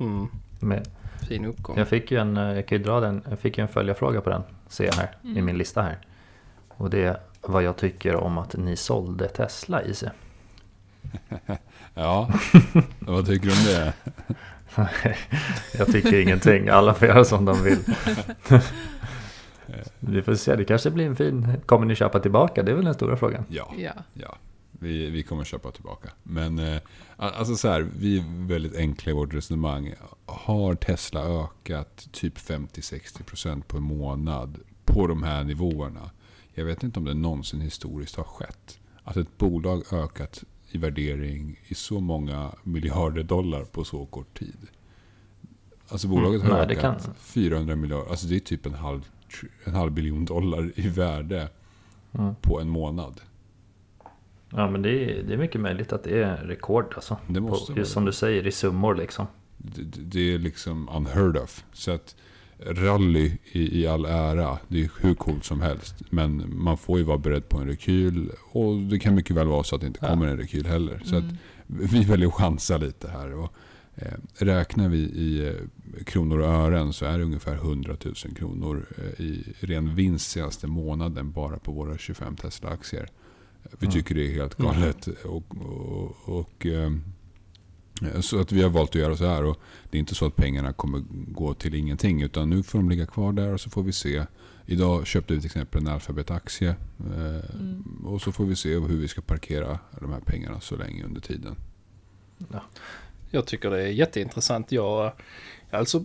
Mm. 0.00 0.28
Men 0.60 0.84
Fin 1.28 1.44
uppgång. 1.44 1.78
jag 1.78 1.88
fick 1.88 2.10
ju 2.10 2.18
en, 2.20 2.36
eh, 2.36 2.42
jag 2.54 2.66
kan 2.68 2.78
ju 2.78 2.84
dra 2.84 3.00
den, 3.00 3.22
jag 3.30 3.38
fick 3.38 3.58
ju 3.58 3.62
en 3.62 3.68
följarfråga 3.68 4.20
på 4.20 4.30
den, 4.30 4.42
ser 4.68 4.84
jag 4.84 4.92
här 4.94 5.16
i 5.22 5.30
Mm. 5.30 5.44
min 5.44 5.58
lista 5.58 5.82
här. 5.82 5.98
Och 6.68 6.90
det 6.90 7.04
är 7.04 7.20
vad 7.40 7.62
jag 7.62 7.76
tycker 7.76 8.16
om 8.16 8.38
att 8.38 8.56
ni 8.56 8.76
sålde 8.76 9.28
Tesla 9.28 9.82
i 9.82 9.94
sig. 9.94 10.10
Ja, 11.94 12.30
vad 12.98 13.26
tycker 13.26 13.46
du 13.46 13.52
om 13.52 13.64
det? 13.66 13.92
jag 15.78 15.86
tycker 15.92 16.20
ingenting, 16.20 16.68
alla 16.68 16.94
får 16.94 17.08
göra 17.08 17.24
som 17.24 17.44
de 17.44 17.62
vill. 17.62 17.78
Vi 20.00 20.22
får 20.22 20.34
se, 20.34 20.56
det 20.56 20.64
kanske 20.64 20.90
blir 20.90 21.06
en 21.06 21.16
fin... 21.16 21.52
Kommer 21.66 21.86
ni 21.86 21.94
köpa 21.94 22.20
tillbaka? 22.20 22.62
Det 22.62 22.70
är 22.70 22.76
väl 22.76 22.84
den 22.84 22.94
stora 22.94 23.16
frågan. 23.16 23.44
Ja, 23.48 23.74
Ja. 23.78 23.92
ja. 24.14 24.36
Vi, 24.78 25.10
vi 25.10 25.22
kommer 25.22 25.44
köpa 25.44 25.70
tillbaka. 25.70 26.08
Men 26.22 26.58
eh, 26.58 26.80
alltså 27.16 27.56
så 27.56 27.68
här, 27.68 27.86
vi 27.98 28.18
är 28.18 28.48
väldigt 28.48 28.76
enkla 28.76 29.10
i 29.10 29.14
vårt 29.14 29.34
resonemang. 29.34 29.94
Har 30.26 30.74
Tesla 30.74 31.20
ökat 31.44 32.08
typ 32.12 32.38
50-60% 32.38 33.62
på 33.62 33.76
en 33.76 33.82
månad 33.82 34.58
på 34.84 35.06
de 35.06 35.22
här 35.22 35.44
nivåerna? 35.44 36.10
Jag 36.54 36.64
vet 36.64 36.82
inte 36.82 36.98
om 36.98 37.04
det 37.04 37.14
någonsin 37.14 37.60
historiskt 37.60 38.16
har 38.16 38.24
skett. 38.24 38.78
Att 39.04 39.16
ett 39.16 39.38
bolag 39.38 39.82
ökat 39.92 40.44
i 40.70 40.78
värdering 40.78 41.60
i 41.68 41.74
så 41.74 42.00
många 42.00 42.52
miljarder 42.62 43.22
dollar 43.22 43.64
på 43.64 43.84
så 43.84 44.06
kort 44.06 44.38
tid. 44.38 44.56
Alltså 45.88 46.08
bolaget 46.08 46.40
Mm, 46.40 46.52
har 46.52 46.66
nej, 46.66 46.76
ökat 46.76 47.04
kan- 47.04 47.14
400 47.14 47.76
miljarder. 47.76 48.10
Alltså 48.10 48.26
det 48.26 48.36
är 48.36 48.40
typ 48.40 48.66
en 48.66 48.74
halv, 48.74 49.08
en 49.64 49.74
halv 49.74 49.92
biljon 49.92 50.24
dollar 50.24 50.72
i 50.74 50.88
värde 50.88 51.48
Mm. 52.18 52.34
på 52.40 52.60
en 52.60 52.68
månad. 52.68 53.20
Ja 54.50 54.70
men 54.70 54.82
det 54.82 54.90
är, 54.90 55.22
det 55.22 55.34
är 55.34 55.38
mycket 55.38 55.60
möjligt 55.60 55.92
att 55.92 56.04
det 56.04 56.22
är 56.22 56.36
rekord 56.36 56.92
alltså. 56.94 57.16
Det 57.28 57.40
måste 57.40 57.72
på, 57.72 57.78
just 57.78 57.92
som 57.92 58.04
du 58.04 58.12
säger 58.12 58.46
i 58.46 58.52
summor 58.52 58.94
liksom. 58.94 59.26
det, 59.56 59.82
det 59.82 60.34
är 60.34 60.38
liksom 60.38 60.88
unheard 60.88 61.36
of. 61.36 61.64
Så 61.72 61.90
att 61.90 62.16
rally 62.58 63.32
i, 63.52 63.80
i 63.82 63.86
all 63.86 64.04
ära, 64.04 64.58
det 64.68 64.84
är 64.84 64.90
hur 65.00 65.14
coolt 65.14 65.44
som 65.44 65.60
helst. 65.60 65.94
Men 66.10 66.44
man 66.56 66.78
får 66.78 66.98
ju 66.98 67.04
vara 67.04 67.18
beredd 67.18 67.48
på 67.48 67.58
en 67.58 67.66
rekyl 67.66 68.30
och 68.52 68.76
det 68.76 68.98
kan 68.98 69.14
mycket 69.14 69.36
väl 69.36 69.46
vara 69.46 69.64
så 69.64 69.74
att 69.74 69.80
det 69.80 69.86
inte 69.86 70.00
kommer 70.00 70.26
en 70.26 70.36
rekyl 70.36 70.66
heller. 70.66 71.02
Så 71.04 71.16
att 71.16 71.24
Mm. 71.24 71.36
vi 71.92 72.04
väljer 72.04 72.28
att 72.28 72.34
chansa 72.34 72.76
lite 72.78 73.08
här. 73.08 73.32
Och, 73.34 73.52
eh, 73.94 74.12
räknar 74.38 74.88
vi 74.88 74.98
i 74.98 75.48
eh, 75.48 76.04
kronor 76.04 76.38
och 76.38 76.48
ören 76.48 76.92
så 76.92 77.04
är 77.04 77.18
det 77.18 77.24
ungefär 77.24 77.54
100 77.54 77.96
000 78.04 78.14
kronor 78.14 78.86
eh, 78.98 79.24
i 79.24 79.54
ren 79.60 79.94
vinst 79.94 80.30
senaste 80.30 80.66
månaden 80.66 81.32
bara 81.32 81.58
på 81.58 81.72
våra 81.72 81.98
25 81.98 82.36
Tesla-aktier. 82.36 83.08
Vi 83.78 83.86
Mm. 83.86 83.92
tycker 83.94 84.14
det 84.14 84.26
är 84.26 84.34
helt 84.34 84.58
Mm. 84.58 84.72
galet. 84.72 85.06
Och, 85.24 85.56
och, 85.56 86.38
och, 86.38 86.66
ehm, 86.66 87.02
så 88.20 88.40
att 88.40 88.52
vi 88.52 88.62
har 88.62 88.70
valt 88.70 88.90
att 88.90 88.94
göra 88.94 89.16
så 89.16 89.26
här. 89.26 89.44
Och 89.44 89.60
det 89.90 89.96
är 89.96 90.00
inte 90.00 90.14
så 90.14 90.26
att 90.26 90.36
pengarna 90.36 90.72
kommer 90.72 91.02
gå 91.10 91.54
till 91.54 91.74
ingenting. 91.74 92.22
Utan 92.22 92.50
nu 92.50 92.62
får 92.62 92.78
de 92.78 92.90
ligga 92.90 93.06
kvar 93.06 93.32
där 93.32 93.52
och 93.52 93.60
så 93.60 93.70
får 93.70 93.82
vi 93.82 93.92
se. 93.92 94.24
Idag 94.66 95.06
köpte 95.06 95.34
vi 95.34 95.40
till 95.40 95.46
exempel 95.46 95.80
en 95.82 95.88
Alphabet-aktie. 95.88 96.68
eh, 97.00 97.54
Mm. 97.54 97.84
Och 98.04 98.22
så 98.22 98.32
får 98.32 98.44
vi 98.44 98.56
se 98.56 98.74
hur 98.74 98.96
vi 98.96 99.08
ska 99.08 99.20
parkera 99.20 99.78
de 100.00 100.12
här 100.12 100.20
pengarna 100.20 100.60
så 100.60 100.76
länge 100.76 101.04
under 101.04 101.20
tiden. 101.20 101.56
Jag 103.30 103.46
tycker 103.46 103.70
det 103.70 103.82
är 103.82 103.86
jätteintressant. 103.86 104.72
Jag, 104.72 105.12
alltså, 105.70 106.04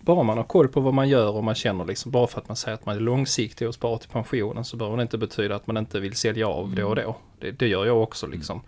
bara 0.00 0.22
man 0.22 0.36
har 0.36 0.44
koll 0.44 0.68
på 0.68 0.80
vad 0.80 0.94
man 0.94 1.08
gör 1.08 1.30
och 1.36 1.44
man 1.44 1.54
känner 1.54 1.84
liksom, 1.84 2.12
bara 2.12 2.26
för 2.26 2.40
att 2.40 2.48
man 2.48 2.56
säger 2.56 2.74
att 2.74 2.86
man 2.86 2.96
är 2.96 3.00
långsiktig 3.00 3.68
och 3.68 3.74
sparar 3.74 3.98
till 3.98 4.10
pensionen 4.10 4.64
så 4.64 4.76
behöver 4.76 4.96
det 4.96 5.02
inte 5.02 5.18
betyda 5.18 5.56
att 5.56 5.66
man 5.66 5.76
inte 5.76 6.00
vill 6.00 6.14
sälja 6.14 6.48
av 6.48 6.74
då 6.74 6.86
och 6.86 6.96
då. 6.96 7.16
Det, 7.40 7.50
det 7.50 7.68
gör 7.68 7.86
jag 7.86 8.02
också 8.02 8.26
liksom. 8.26 8.60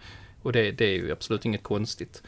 Och 0.43 0.53
det, 0.53 0.71
det 0.73 0.85
är 0.85 0.93
ju 0.95 1.13
absolut 1.13 1.45
inget 1.45 1.63
konstigt. 1.63 2.23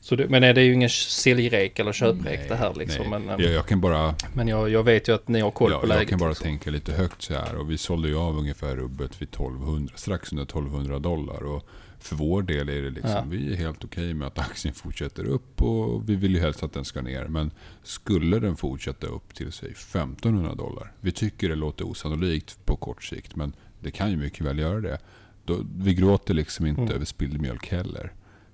Så 0.00 0.16
det, 0.16 0.28
men 0.28 0.42
det 0.42 0.48
är 0.48 0.64
ju 0.64 0.72
ingen 0.72 0.88
säljrek 0.90 1.78
eller 1.78 1.92
köprek 1.92 2.48
det 2.48 2.56
här 2.56 2.74
liksom. 2.74 3.10
nej. 3.10 3.20
Men, 3.20 3.40
Jag, 3.40 3.52
jag 3.52 3.66
kan 3.66 3.80
bara, 3.80 4.14
men 4.34 4.48
jag, 4.48 4.70
jag 4.70 4.82
vet 4.82 5.08
ju 5.08 5.14
att 5.14 5.28
ni 5.28 5.40
har 5.40 5.50
koll 5.50 5.70
jag, 5.70 5.80
på 5.80 5.86
jag 5.86 5.94
läget. 5.94 6.08
kan 6.08 6.18
bara 6.18 6.28
liksom. 6.28 6.44
tänka 6.44 6.70
lite 6.70 6.92
högt 6.92 7.22
så 7.22 7.34
här. 7.34 7.56
Och 7.56 7.70
vi 7.70 7.78
sålde 7.78 8.08
ju 8.08 8.16
av 8.16 8.38
ungefär 8.38 8.76
rubbet 8.76 9.22
vid 9.22 9.28
1200, 9.28 9.92
strax 9.96 10.32
under 10.32 10.44
1200 10.44 10.98
dollar. 10.98 11.42
Och 11.44 11.68
för 11.98 12.16
vår 12.16 12.42
del 12.42 12.68
är 12.68 12.82
det 12.82 12.90
liksom, 12.90 13.10
Ja. 13.10 13.24
vi 13.28 13.52
är 13.52 13.56
helt 13.56 13.84
okej 13.84 14.14
med 14.14 14.26
att 14.26 14.38
aktien 14.50 14.74
fortsätter 14.74 15.24
upp. 15.24 15.62
Och 15.62 16.08
vi 16.08 16.14
vill 16.16 16.34
ju 16.34 16.40
helst 16.40 16.62
att 16.62 16.72
den 16.72 16.84
ska 16.84 17.02
ner. 17.02 17.24
Men 17.24 17.50
skulle 17.82 18.38
den 18.38 18.56
fortsätta 18.56 19.06
upp 19.06 19.34
till 19.34 19.52
sig 19.52 19.70
1500 19.70 20.54
dollar. 20.54 20.92
Vi 21.00 21.12
tycker 21.12 21.48
det 21.48 21.54
låter 21.56 21.84
osannolikt 21.86 22.58
på 22.64 22.76
kort 22.76 23.04
sikt. 23.04 23.36
Men 23.36 23.52
det 23.80 23.90
kan 23.90 24.10
ju 24.10 24.16
mycket 24.16 24.40
väl 24.46 24.58
göra 24.58 24.80
det. 24.80 24.98
Då, 25.44 25.58
vi 25.78 25.94
gråter 25.94 26.34
liksom 26.34 26.66
inte 26.66 26.82
Mm. 26.82 26.94
över 26.94 27.04
spilld 27.04 27.40
mjölk 27.40 27.68
heller. 27.68 28.12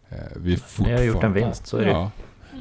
Eh, 0.09 0.17
vi 0.37 0.59
Ni 0.79 0.93
har 0.93 1.03
gjort 1.03 1.25
en 1.25 1.33
vinst, 1.33 1.67
så 1.67 1.77
är 1.77 1.85
det 1.85 1.91
Ja, 1.91 2.11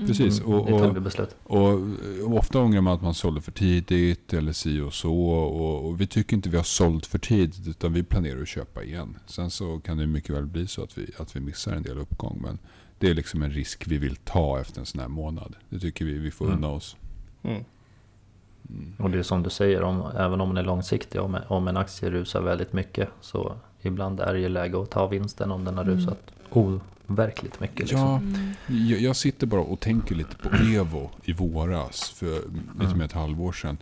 precis. 0.07 0.39
Mm, 0.39 0.53
Och, 0.53 0.69
och, 0.69 0.95
vi 0.95 0.99
beslut. 0.99 1.35
och 1.43 1.69
eh, 1.69 2.33
ofta 2.33 2.59
ångrar 2.59 2.81
man 2.81 2.93
att 2.93 3.01
man 3.01 3.13
sålde 3.13 3.41
för 3.41 3.51
tidigt 3.51 4.33
eller 4.33 4.51
si 4.51 4.79
och 4.81 4.93
så. 4.93 5.13
Och, 5.29 5.85
och 5.87 6.01
vi 6.01 6.07
tycker 6.07 6.35
inte 6.35 6.49
vi 6.49 6.57
har 6.57 6.63
sålt 6.63 7.05
för 7.05 7.19
tidigt 7.19 7.67
utan 7.67 7.93
vi 7.93 8.03
planerar 8.03 8.41
att 8.41 8.47
köpa 8.47 8.83
igen. 8.83 9.17
Sen 9.25 9.49
så 9.49 9.79
kan 9.79 9.97
det 9.97 10.07
mycket 10.07 10.35
väl 10.35 10.45
bli 10.45 10.67
så 10.67 10.83
att 10.83 10.97
vi, 10.97 11.11
att 11.17 11.35
vi 11.35 11.39
missar 11.39 11.71
en 11.75 11.83
del 11.83 11.97
uppgång. 11.97 12.39
Men 12.43 12.59
det 12.99 13.09
är 13.09 13.13
liksom 13.13 13.43
en 13.43 13.51
risk 13.51 13.87
vi 13.87 13.97
vill 13.97 14.15
ta 14.15 14.59
efter 14.61 14.79
en 14.79 14.85
sån 14.85 15.01
här 15.01 15.07
månad. 15.07 15.55
Det 15.69 15.79
tycker 15.79 16.05
vi 16.05 16.13
vi 16.13 16.31
får 16.31 16.45
Mm. 16.45 16.57
unna 16.57 16.67
oss. 16.69 16.95
Mm. 17.43 17.63
Mm. 18.69 18.93
Och 18.99 19.09
det 19.09 19.17
är 19.19 19.23
som 19.23 19.43
du 19.43 19.49
säger, 19.49 19.81
om, 19.83 20.03
även 20.17 20.41
om 20.41 20.49
den 20.49 20.57
är 20.57 20.63
långsiktig, 20.63 21.21
om, 21.21 21.37
om 21.47 21.67
en 21.67 21.77
aktie 21.77 22.09
rusar 22.09 22.41
väldigt 22.41 22.73
mycket 22.73 23.09
så 23.21 23.55
ibland 23.87 24.19
är 24.19 24.33
det 24.33 24.39
ju 24.39 24.49
läge 24.49 24.81
att 24.81 24.89
ta 24.89 25.07
vinsten 25.07 25.51
om 25.51 25.65
den 25.65 25.77
har 25.77 25.83
Mm. 25.83 25.95
rusat 25.97 26.19
overkligt 26.49 27.59
mycket. 27.59 27.79
Liksom. 27.79 27.99
Ja, 27.99 28.17
Mm. 28.17 28.53
jag, 28.89 28.99
jag 29.01 29.15
sitter 29.15 29.47
bara 29.47 29.61
och 29.61 29.79
tänker 29.79 30.15
lite 30.15 30.35
på 30.37 30.49
Evo 30.55 31.09
i 31.23 31.33
våras 31.33 32.09
för 32.09 32.35
lite 32.35 32.85
Mm. 32.85 32.97
mer 32.97 33.05
ett 33.05 33.11
halvår 33.11 33.51
sedan. 33.51 33.77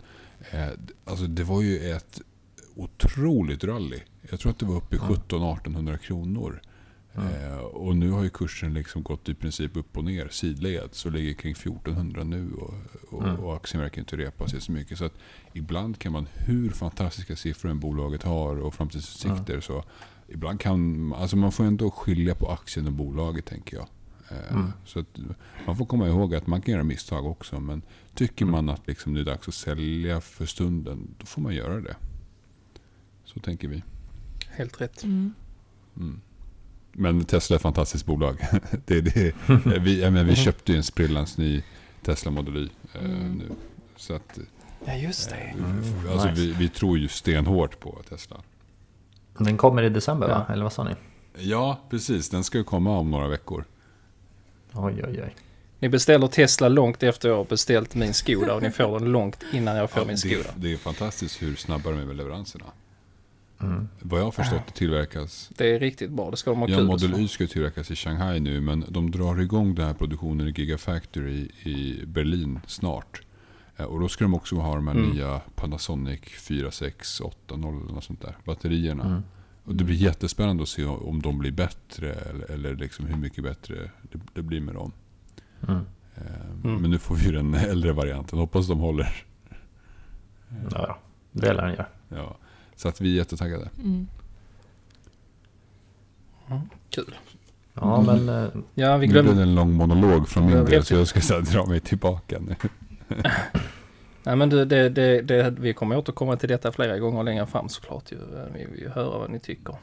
Eh, 0.50 0.66
alltså 1.04 1.26
det 1.26 1.44
var 1.44 1.62
ju 1.62 1.90
ett 1.92 2.20
otroligt 2.76 3.64
rally. 3.64 4.00
Jag 4.30 4.40
tror 4.40 4.50
att 4.52 4.58
det 4.58 4.66
var 4.66 4.76
uppe 4.76 4.96
i 4.96 4.98
Mm. 4.98 5.10
1700-1800 5.14 5.96
kronor. 5.96 6.60
Mm. 7.16 7.52
Eh, 7.52 7.58
och 7.58 7.96
nu 7.96 8.10
har 8.10 8.22
ju 8.22 8.28
kursen 8.30 8.74
liksom 8.74 9.02
gått 9.02 9.28
i 9.28 9.34
princip 9.34 9.76
upp 9.76 9.96
och 9.96 10.04
ner 10.04 10.28
sidleds 10.28 11.06
och 11.06 11.12
ligger 11.12 11.32
kring 11.34 11.52
1400 11.52 12.24
nu. 12.24 12.52
Och, 12.52 12.74
och, 13.10 13.22
Mm. 13.22 13.36
och 13.36 13.56
aktien 13.56 13.80
verkar 13.82 14.00
inte 14.02 14.16
repa 14.16 14.48
sig 14.48 14.60
så 14.60 14.72
mycket. 14.72 14.98
Så 14.98 15.04
att 15.04 15.14
ibland 15.52 15.98
kan 15.98 16.12
man, 16.12 16.26
hur 16.34 16.70
fantastiska 16.70 17.36
siffror 17.36 17.70
en 17.70 17.80
bolaget 17.80 18.22
har 18.22 18.56
och 18.56 18.74
framtidsutsikter, 18.74 19.52
Mm. 19.52 19.62
så 19.62 19.84
ibland 20.28 20.60
kan 20.60 21.12
alltså 21.12 21.36
man 21.36 21.52
får 21.52 21.64
ändå 21.64 21.90
skilja 21.90 22.34
på 22.34 22.50
aktien 22.50 22.86
och 22.86 22.92
bolaget 22.92 23.44
tänker 23.44 23.76
jag. 23.76 23.86
Eh, 24.30 24.52
Mm. 24.56 24.72
Så 24.84 25.00
att 25.00 25.18
man 25.66 25.76
får 25.76 25.86
komma 25.86 26.08
ihåg 26.08 26.34
att 26.34 26.46
man 26.46 26.62
kan 26.62 26.72
göra 26.72 26.84
misstag 26.84 27.26
också. 27.26 27.60
Men 27.60 27.82
tycker 28.14 28.44
Mm. 28.44 28.52
man 28.52 28.68
att 28.68 28.86
liksom 28.86 29.14
det 29.14 29.20
är 29.20 29.24
dags 29.24 29.48
att 29.48 29.54
sälja 29.54 30.20
för 30.20 30.46
stunden, 30.46 31.08
då 31.18 31.26
får 31.26 31.42
man 31.42 31.54
göra 31.54 31.80
det. 31.80 31.96
Så 33.24 33.40
tänker 33.40 33.68
vi. 33.68 33.82
Helt 34.48 34.80
rätt. 34.80 35.04
Mm. 35.04 35.34
Mm. 36.98 37.16
Men 37.16 37.24
Tesla 37.24 37.54
är 37.54 37.56
ett 37.56 37.62
fantastiskt 37.62 38.06
bolag. 38.06 38.36
det, 38.86 39.00
det, 39.00 39.34
vi, 39.80 40.00
jag 40.02 40.12
menar, 40.12 40.24
vi 40.24 40.36
köpte 40.36 40.72
ju 40.72 40.78
en 40.78 40.84
sprillans 40.84 41.38
ny 41.38 41.62
Tesla 42.02 42.30
Model 42.30 42.56
Y 42.56 42.68
eh, 42.94 43.04
Mm. 43.04 43.32
nu. 43.32 43.44
Så 43.96 44.14
att, 44.14 44.38
Ja 44.84 44.94
just 44.94 45.32
eh, 45.32 45.36
det. 45.36 45.42
Mm, 45.58 45.82
alltså, 46.12 46.28
nice. 46.28 46.40
vi, 46.42 46.52
vi 46.52 46.68
tror 46.68 46.98
ju 46.98 47.08
stenhårt 47.08 47.80
på 47.80 48.02
Tesla. 48.08 48.36
Den 49.38 49.56
kommer 49.56 49.82
i 49.82 49.88
december 49.88 50.28
va? 50.28 50.44
Ja. 50.48 50.52
Eller 50.52 50.62
vad 50.62 50.72
sa 50.72 50.84
ni? 50.84 50.90
Ja, 51.38 51.80
precis. 51.90 52.28
Den 52.30 52.44
ska 52.44 52.58
ju 52.58 52.64
komma 52.64 52.98
om 52.98 53.10
några 53.10 53.28
veckor. 53.28 53.64
Oj, 54.72 55.02
oj, 55.06 55.20
oj. 55.24 55.34
Ni 55.78 55.88
beställer 55.88 56.26
Tesla 56.26 56.68
långt 56.68 57.02
efter 57.02 57.28
jag 57.28 57.36
har 57.36 57.44
beställt 57.44 57.94
min 57.94 58.14
Skoda 58.14 58.54
och 58.54 58.62
ni 58.62 58.70
får 58.70 58.98
den 59.00 59.08
långt 59.12 59.44
innan 59.52 59.76
jag 59.76 59.90
får 59.90 60.02
Ja, 60.02 60.06
min 60.06 60.14
det, 60.16 60.20
Skoda. 60.20 60.50
det 60.56 60.72
är 60.72 60.76
fantastiskt 60.76 61.42
hur 61.42 61.56
snabba 61.56 61.90
de 61.90 61.98
är 62.00 62.04
med 62.04 62.16
leveranserna. 62.16 62.64
Mm. 63.60 63.88
Vad 64.02 64.20
jag 64.20 64.24
har 64.24 64.30
förstått 64.32 64.62
det 64.66 64.72
tillverkas 64.72 65.50
Det 65.56 65.74
är 65.74 65.80
riktigt 65.80 66.10
bra, 66.10 66.30
det 66.30 66.36
ska 66.36 66.50
de 66.50 66.60
ha 66.60 66.68
Ja, 66.68 66.76
kul 66.76 66.86
Model. 66.86 67.20
Y 67.20 67.28
ska 67.28 67.46
tillverkas 67.46 67.90
i 67.90 67.96
Shanghai 67.96 68.40
nu, 68.40 68.60
men 68.60 68.84
de 68.88 69.10
drar 69.10 69.40
igång 69.40 69.74
den 69.74 69.86
här 69.86 69.94
produktionen 69.94 70.48
i 70.48 70.50
Gigafactory 70.50 71.48
i 71.62 72.04
Berlin 72.06 72.60
snart. 72.66 73.20
Eh, 73.76 73.84
Och 73.84 74.00
då 74.00 74.08
ska 74.08 74.24
de 74.24 74.34
också 74.34 74.56
ha 74.56 74.74
de 74.74 74.88
här 74.88 74.94
Mm. 74.94 75.10
nya 75.10 75.40
Panasonic 75.54 76.20
4680 76.20 77.54
eller 77.54 77.92
något 77.94 78.04
sånt 78.04 78.22
där, 78.22 78.36
batterierna. 78.44 79.04
Mm. 79.04 79.22
Och 79.64 79.74
det 79.74 79.84
blir 79.84 79.96
jättespännande 79.96 80.62
att 80.62 80.68
se 80.68 80.84
om 80.84 81.22
de 81.22 81.38
blir 81.38 81.52
bättre 81.52 82.12
eller, 82.12 82.50
eller 82.50 82.74
liksom 82.76 83.06
hur 83.06 83.16
mycket 83.16 83.44
bättre 83.44 83.90
det, 84.12 84.18
det 84.34 84.42
blir 84.42 84.60
med 84.60 84.74
dem. 84.74 84.92
Mm. 85.68 85.76
Eh, 86.16 86.22
Mm. 86.64 86.80
Men 86.82 86.90
nu 86.90 86.98
får 86.98 87.14
vi 87.14 87.24
ju 87.24 87.32
den 87.32 87.54
äldre 87.54 87.92
varianten, 87.92 88.38
hoppas 88.38 88.68
de 88.68 88.78
håller. 88.78 89.24
Ja, 90.48 90.68
ja. 90.70 90.98
det 91.32 91.52
lär 91.52 91.62
den 91.62 91.70
göra. 91.72 91.86
Ja. 92.08 92.36
Så 92.76 92.88
att 92.88 93.00
vi 93.00 93.12
är 93.12 93.16
jättetaggade. 93.16 93.68
Mm. 93.84 94.06
Kul. 96.90 97.14
Ja, 97.74 98.02
men 98.02 98.28
eh, 98.28 98.48
Ja, 98.74 98.96
vi 98.96 99.06
Nu 99.06 99.12
blev 99.12 99.24
glömde... 99.24 99.42
det 99.42 99.48
en 99.48 99.54
lång 99.54 99.72
monolog 99.72 100.28
från 100.28 100.46
min 100.46 100.56
jag 100.56 100.66
del, 100.66 100.84
så 100.84 100.94
jag 100.94 101.06
ska 101.06 101.20
så 101.20 101.34
här, 101.34 101.40
dra 101.40 101.66
mig 101.66 101.80
tillbaka 101.80 102.38
nu. 102.38 102.56
Nej 104.22 104.36
men 104.36 104.50
det, 104.50 104.64
det, 104.64 104.88
det, 104.88 105.22
det, 105.22 105.50
vi 105.58 105.72
kommer 105.74 105.96
återkomma 105.96 106.36
till 106.36 106.48
detta 106.48 106.72
flera 106.72 106.98
gånger 106.98 107.22
längre 107.22 107.46
fram 107.46 107.68
såklart 107.68 108.12
ju. 108.12 108.16
Vi 108.54 108.64
vill 108.66 108.80
ju 108.80 108.88
höra 108.88 109.18
vad 109.18 109.30
ni 109.30 109.38
tycker. 109.40 109.74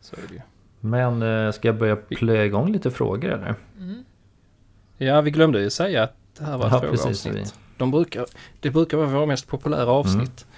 Så 0.00 0.16
är 0.16 0.20
det 0.28 0.34
ju. 0.34 0.40
Men 0.80 1.22
eh, 1.22 1.52
ska 1.52 1.68
jag 1.68 1.78
börja 1.78 1.96
plöja 1.96 2.44
igång 2.44 2.72
lite 2.72 2.90
frågor 2.90 3.30
eller? 3.32 3.54
Mm. 3.78 4.04
Ja, 4.98 5.20
vi 5.20 5.30
glömde 5.30 5.60
ju 5.60 5.70
säga 5.70 6.02
att 6.02 6.14
det 6.38 6.44
här 6.44 6.58
var 6.58 6.66
ett 6.66 6.72
Ja, 6.72 6.80
frågeavsnitt. 6.80 7.34
precis, 7.34 7.54
De 7.76 7.90
brukar, 7.90 8.26
det 8.60 8.70
brukar 8.70 8.96
vara 8.96 9.08
våra 9.08 9.26
mest 9.26 9.48
populära 9.48 9.90
avsnitt. 9.90 10.46
Eh, 10.50 10.54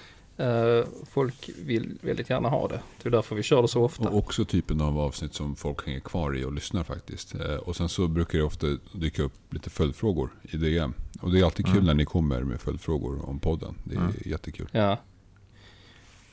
folk 1.11 1.50
vill 1.59 1.99
väldigt 2.02 2.31
gärna 2.31 2.49
ha 2.49 2.69
det. 2.69 2.81
Det 3.02 3.09
är 3.09 3.11
därför 3.11 3.37
vi 3.37 3.43
kör 3.43 3.62
det 3.62 3.69
så 3.69 3.85
ofta. 3.85 4.09
Och 4.09 4.19
också 4.19 4.45
typen 4.45 4.81
av 4.81 4.99
avsnitt 4.99 5.35
som 5.35 5.57
folk 5.57 5.87
hänger 5.87 6.00
kvar 6.00 6.37
i 6.37 6.45
och 6.45 6.52
lyssnar 6.52 6.85
faktiskt. 6.85 7.35
Eh, 7.35 7.55
Och 7.55 7.76
sen 7.76 7.88
så 7.88 8.09
brukar 8.09 8.38
det 8.38 8.45
ofta 8.45 8.66
dyka 8.93 9.23
upp 9.23 9.33
lite 9.50 9.71
följdfrågor 9.71 10.31
i 10.43 10.57
DM. 10.57 10.93
Och 11.21 11.33
det 11.33 11.40
är 11.40 11.45
alltid 11.45 11.66
kul 11.66 11.75
Mm. 11.75 11.85
när 11.87 11.95
ni 11.95 12.05
kommer 12.05 12.40
med 12.40 12.61
följdfrågor 12.61 13.28
om 13.28 13.38
podden. 13.38 13.75
Det 13.85 13.95
är 13.95 14.00
Mm. 14.00 14.12
jättekul. 14.25 14.69
Ja. 14.73 14.99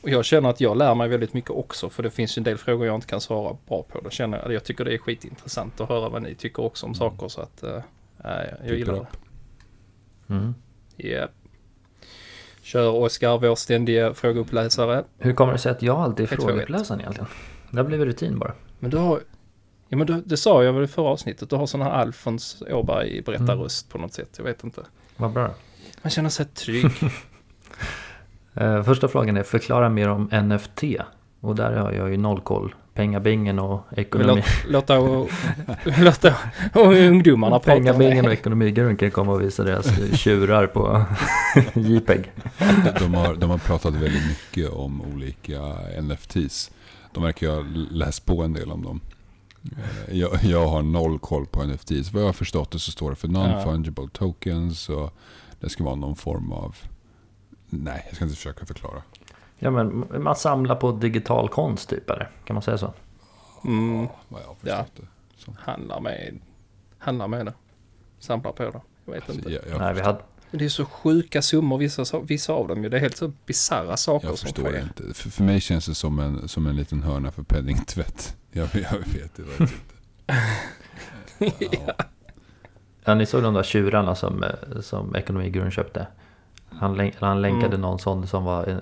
Och 0.01 0.09
jag 0.09 0.25
känner 0.25 0.49
att 0.49 0.61
jag 0.61 0.77
lär 0.77 0.95
mig 0.95 1.07
väldigt 1.07 1.33
mycket 1.33 1.51
också. 1.51 1.89
För 1.89 2.03
det 2.03 2.09
finns 2.11 2.37
ju 2.37 2.39
en 2.39 2.43
del 2.43 2.57
frågor 2.57 2.85
jag 2.85 2.95
inte 2.95 3.07
kan 3.07 3.21
svara 3.21 3.57
bra 3.67 3.83
på. 3.83 4.01
Då 4.01 4.09
känner 4.09 4.37
jag, 4.41 4.53
jag 4.53 4.63
tycker 4.63 4.85
det 4.85 4.93
är 4.93 4.97
skitintressant 4.97 5.81
att 5.81 5.89
höra 5.89 6.09
vad 6.09 6.21
ni 6.21 6.35
tycker 6.35 6.63
också 6.63 6.85
om 6.85 6.93
saker. 6.95 7.27
Så 7.27 7.41
att 7.41 7.63
uh, 7.63 7.79
jag 8.67 8.77
gillar 8.77 8.93
det. 8.93 8.99
upp. 8.99 9.17
Mm. 10.29 10.53
Ja. 10.95 11.27
Kör 12.63 12.89
Oskar, 12.89 13.37
vår 13.37 13.55
ständiga 13.55 14.13
frågeuppläsare. 14.13 15.03
Hur 15.17 15.33
kommer 15.33 15.53
det 15.53 15.59
sig 15.59 15.71
att 15.71 15.81
jag 15.81 15.99
alltid 15.99 16.31
är 16.31 16.35
frågeuppläsaren 16.35 17.01
egentligen? 17.01 17.29
Det 17.71 17.77
har 17.77 17.83
blivit 17.83 18.07
rutin 18.07 18.39
bara. 18.39 18.53
Men 18.79 18.91
du 18.91 18.97
har... 18.97 19.19
Ja 19.89 19.97
men 19.97 20.07
du, 20.07 20.21
det 20.25 20.37
sa 20.37 20.63
jag 20.63 20.73
väl 20.73 20.83
i 20.83 20.87
förra 20.87 21.09
avsnittet. 21.09 21.49
Du 21.49 21.55
har 21.55 21.65
sån 21.65 21.81
här 21.81 21.91
Alfons 21.91 22.63
Åberg 22.71 23.21
berättarröst 23.21 23.89
på 23.89 23.97
något 23.97 24.13
sätt. 24.13 24.29
Jag 24.37 24.43
vet 24.43 24.63
inte. 24.63 24.81
Vad 25.17 25.31
bra. 25.31 25.53
Man 26.01 26.11
känner 26.11 26.29
sig 26.29 26.45
trygg. 26.45 26.91
Eh, 28.55 28.83
första 28.83 29.07
frågan 29.07 29.37
är 29.37 29.43
förklara 29.43 29.89
mer 29.89 30.09
om 30.09 30.29
NFT. 30.31 30.83
Och 31.39 31.55
där 31.55 31.71
har 31.71 31.91
jag 31.91 32.11
ju 32.11 32.17
noll 32.17 32.41
koll 32.41 32.75
pengabingen 32.93 33.59
och 33.59 33.81
ekonomi. 33.97 34.43
låta, 34.67 34.99
låta, 34.99 35.27
låta 35.97 36.35
ungdomarna 36.73 37.59
prata 37.59 37.77
om 37.77 37.83
Pengabingen 37.83 38.25
och 38.25 38.33
ekonomigurun 38.33 39.11
komma 39.11 39.31
och 39.31 39.41
visa 39.41 39.63
deras 39.63 40.17
tjurar 40.17 40.67
på 40.67 41.05
JPEG. 41.73 42.31
De 42.99 43.13
har, 43.13 43.35
de 43.35 43.49
har 43.49 43.57
pratat 43.57 43.93
väldigt 43.93 44.27
mycket 44.27 44.69
om 44.69 45.01
olika 45.01 45.59
NFTs. 46.01 46.71
De 47.13 47.23
verkar 47.23 47.49
ha 47.49 47.61
läst 47.91 48.25
på 48.25 48.41
en 48.43 48.53
del 48.53 48.71
om 48.71 48.83
dem. 48.83 49.01
Eh, 50.07 50.17
Jag, 50.17 50.43
jag 50.43 50.67
har 50.67 50.81
noll 50.81 51.19
koll 51.19 51.45
på 51.45 51.63
NFTs. 51.63 52.13
Vad 52.13 52.21
jag 52.21 52.27
har 52.27 52.33
förstått 52.33 52.71
det 52.71 52.79
så 52.79 52.91
står 52.91 53.09
det 53.09 53.15
för 53.15 53.27
non-fungible 53.27 54.09
tokens. 54.09 54.89
Och 54.89 55.13
det 55.59 55.69
ska 55.69 55.83
vara 55.83 55.95
någon 55.95 56.15
form 56.15 56.51
av... 56.51 56.75
Nej, 57.69 58.05
jag 58.07 58.15
ska 58.15 58.25
inte 58.25 58.35
försöka 58.35 58.65
förklara. 58.65 59.01
Ja 59.59 59.71
men 59.71 60.05
man 60.23 60.35
samlar 60.35 60.75
på 60.75 60.91
digital 60.91 61.49
konst 61.49 61.89
typ 61.89 62.09
eller? 62.09 62.29
Kan 62.45 62.53
man 62.53 62.63
säga 62.63 62.77
så? 62.77 62.93
Mm, 63.65 64.07
jag 64.29 64.39
Ja. 64.61 64.85
det. 64.95 65.01
Så. 65.37 65.55
handlar 65.59 65.99
med, 65.99 66.39
handlar 66.97 67.27
med 67.27 67.45
det. 67.45 67.53
Samlar 68.19 68.51
på 68.51 68.63
det. 68.63 68.81
Jag 69.05 69.13
vet 69.13 69.23
Alltså, 69.23 69.33
inte. 69.37 69.51
jag, 69.53 69.61
jag, 69.69 69.79
Nej 69.79 69.93
vi 69.93 69.99
förstår, 69.99 70.05
hade... 70.13 70.23
Det 70.51 70.65
är 70.65 70.69
så 70.69 70.85
sjuka 70.85 71.41
summor 71.41 71.77
vissa, 71.77 72.05
sa- 72.05 72.19
vissa 72.19 72.53
av 72.53 72.67
dem 72.67 72.83
ju. 72.83 72.89
Det 72.89 72.97
är 72.97 73.01
helt 73.01 73.17
så 73.17 73.31
bisarra 73.45 73.97
saker 73.97 74.27
jag 74.27 74.37
som 74.37 74.47
förstår 74.47 74.63
sker. 74.69 74.81
inte. 74.81 75.13
För, 75.13 75.29
för 75.29 75.43
mig 75.43 75.61
känns 75.61 75.85
det 75.85 75.95
som 75.95 76.19
en, 76.19 76.47
som 76.47 76.67
en 76.67 76.75
liten 76.75 77.03
hörna 77.03 77.31
för 77.31 77.43
penningtvätt. 77.43 78.37
Jag, 78.51 78.67
jag 78.73 78.97
vet 79.13 79.35
det 79.35 79.43
inte. 79.59 79.73
Ja. 81.87 81.93
Ja, 83.05 83.13
ni 83.15 83.25
såg 83.25 83.43
de 83.43 83.53
där 83.53 83.63
tjurarna 83.63 84.15
som, 84.15 84.43
eh, 84.43 84.79
som 84.81 85.15
ekonomigurun 85.15 85.71
köpte? 85.71 86.07
Han, 86.69 86.95
län- 86.95 87.11
han 87.19 87.41
länkade 87.41 87.65
Mm. 87.65 87.81
någon 87.81 87.99
sån 87.99 88.27
som 88.27 88.43
var 88.43 88.67
eh, 88.69 88.77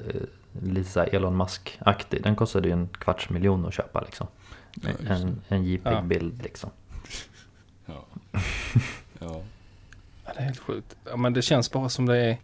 lite 0.64 0.90
så 0.90 1.00
här 1.00 1.16
Elon 1.16 1.38
Musk-aktig. 1.38 2.24
Den 2.24 2.36
kostade 2.36 2.68
ju 2.68 2.74
en 2.74 2.88
kvarts 2.88 3.30
miljon 3.30 3.66
att 3.66 3.74
köpa 3.74 4.02
liksom. 4.02 4.28
Ja, 4.74 4.90
det. 5.00 5.10
En, 5.14 5.42
en 5.48 5.64
JPEG-bild 5.64 6.42
liksom. 6.44 6.70
Ja. 7.86 8.06
Ja. 9.20 9.42
Ja, 10.26 10.34
det 10.34 10.40
är 10.40 10.44
helt 10.46 10.60
sjukt. 10.60 10.96
Ja, 11.06 11.16
men 11.18 11.34
det 11.34 11.42
känns 11.42 11.72
bara 11.72 11.90
som 11.90 12.06
det 12.06 12.18
är... 12.18 12.38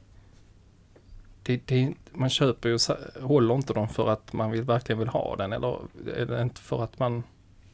Det, 1.44 1.62
det, 1.68 1.94
man 2.14 2.30
köper 2.30 2.70
ju, 2.70 2.80
sa- 2.80 2.98
håller 3.22 3.56
inte 3.56 3.74
dem 3.74 3.90
för 3.90 4.10
att 4.10 4.34
man 4.34 4.52
vill, 4.52 4.62
verkligen 4.64 5.00
vill 5.00 5.08
ha 5.08 5.36
den 5.36 5.54
eller 5.54 5.78
är 6.16 6.26
det 6.26 6.42
inte 6.42 6.62
för 6.62 6.84
att 6.84 7.00
man 7.00 7.24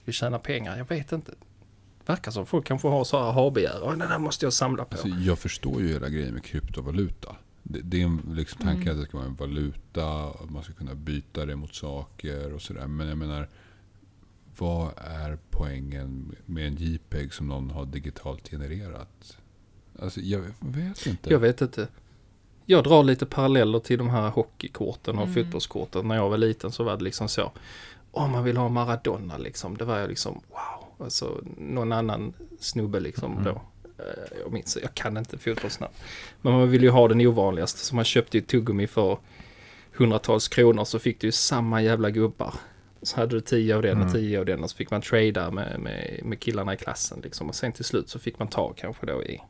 vill 0.05 0.13
tjäna 0.15 0.39
pengar? 0.39 0.77
Jag 0.77 0.85
vet 0.89 1.11
inte. 1.11 1.31
Verkar 2.05 2.31
som 2.31 2.45
folk 2.45 2.65
kanske 2.67 2.87
har 2.87 3.03
så 3.03 3.23
här 3.23 3.31
ha-begär. 3.31 3.79
"Åh, 3.83 3.89
Den 3.89 3.99
där 4.09 4.19
måste 4.19 4.45
jag 4.45 4.53
samla 4.53 4.85
på. 4.85 4.91
Alltså, 4.91 5.07
jag 5.07 5.39
förstår 5.39 5.81
ju 5.81 5.87
hela 5.93 6.09
grejen 6.09 6.33
med 6.33 6.43
kryptovaluta. 6.43 7.35
Det, 7.63 7.79
det 7.81 8.01
är 8.01 8.05
en 8.05 8.21
liksom, 8.35 8.61
tanke 8.65 8.81
Mm. 8.81 8.91
att 8.93 8.97
det 9.03 9.07
ska 9.09 9.17
vara 9.17 9.27
en 9.27 9.35
valuta, 9.35 10.23
att 10.29 10.49
man 10.49 10.63
ska 10.63 10.73
kunna 10.73 10.95
byta 10.95 11.45
det 11.45 11.55
mot 11.55 11.75
saker 11.75 12.53
och 12.53 12.61
sådär. 12.61 12.87
Men 12.87 13.07
jag 13.07 13.17
menar, 13.17 13.49
vad 14.57 14.91
är 14.97 15.37
poängen 15.49 16.35
med 16.45 16.67
en 16.67 16.75
JPEG 16.75 17.33
som 17.33 17.47
någon 17.47 17.69
har 17.69 17.85
digitalt 17.85 18.49
genererat? 18.49 19.37
Alltså, 19.99 20.19
jag 20.19 20.41
vet 20.59 21.05
inte. 21.05 21.29
Jag 21.29 21.39
vet 21.39 21.61
inte. 21.61 21.87
Jag 22.65 22.83
drar 22.83 23.03
lite 23.03 23.25
paralleller 23.25 23.79
till 23.79 23.97
de 23.97 24.09
här 24.09 24.29
hockeykorten 24.29 25.17
och 25.17 25.23
Mm. 25.27 25.35
fotbollskorten. 25.35 26.07
När 26.07 26.15
jag 26.15 26.29
var 26.29 26.37
liten 26.37 26.71
så 26.71 26.83
var 26.83 26.97
det 26.97 27.03
liksom 27.03 27.29
så. 27.29 27.51
Om 28.11 28.31
man 28.31 28.43
vill 28.43 28.57
ha 28.57 28.69
Maradona 28.69 29.37
liksom. 29.37 29.77
Det 29.77 29.85
var 29.85 29.99
jag 29.99 30.09
liksom 30.09 30.33
wow. 30.49 31.05
Alltså 31.05 31.41
någon 31.57 31.91
annan 31.91 32.33
snubbe 32.59 32.99
liksom 32.99 33.31
Mm. 33.31 33.43
då. 33.43 33.61
Eh, 33.99 34.05
Jag 34.43 34.51
minns, 34.51 34.77
jag 34.81 34.93
kan 34.93 35.17
inte 35.17 35.37
fotbollsnamn. 35.37 35.93
Men 36.41 36.53
man 36.53 36.69
vill 36.69 36.83
ju 36.83 36.89
ha 36.89 37.07
den 37.07 37.21
ovanligaste. 37.21 37.79
Så 37.79 37.95
man 37.95 38.05
köpte 38.05 38.37
ju 38.37 38.41
tuggummi 38.43 38.87
för 38.87 39.17
hundratals 39.95 40.47
kronor 40.47 40.83
så 40.83 40.99
fick 40.99 41.21
du 41.21 41.27
ju 41.27 41.31
samma 41.31 41.81
jävla 41.81 42.09
gubbar. 42.09 42.53
Så 43.01 43.19
hade 43.19 43.35
du 43.35 43.41
tio 43.41 43.75
av 43.75 43.81
den 43.81 43.97
och 43.97 44.01
Mm. 44.01 44.13
tio 44.13 44.39
av 44.39 44.45
den 44.45 44.63
och 44.63 44.69
så 44.69 44.75
fick 44.77 44.91
man 44.91 45.01
trada 45.01 45.51
med, 45.51 45.79
med, 45.79 46.19
med 46.23 46.39
killarna 46.39 46.73
i 46.73 46.77
klassen 46.77 47.19
liksom. 47.23 47.49
Och 47.49 47.55
sen 47.55 47.71
till 47.71 47.85
slut 47.85 48.09
så 48.09 48.19
fick 48.19 48.39
man 48.39 48.47
ta 48.47 48.73
kanske 48.73 49.05
då 49.05 49.23
i 49.23 49.41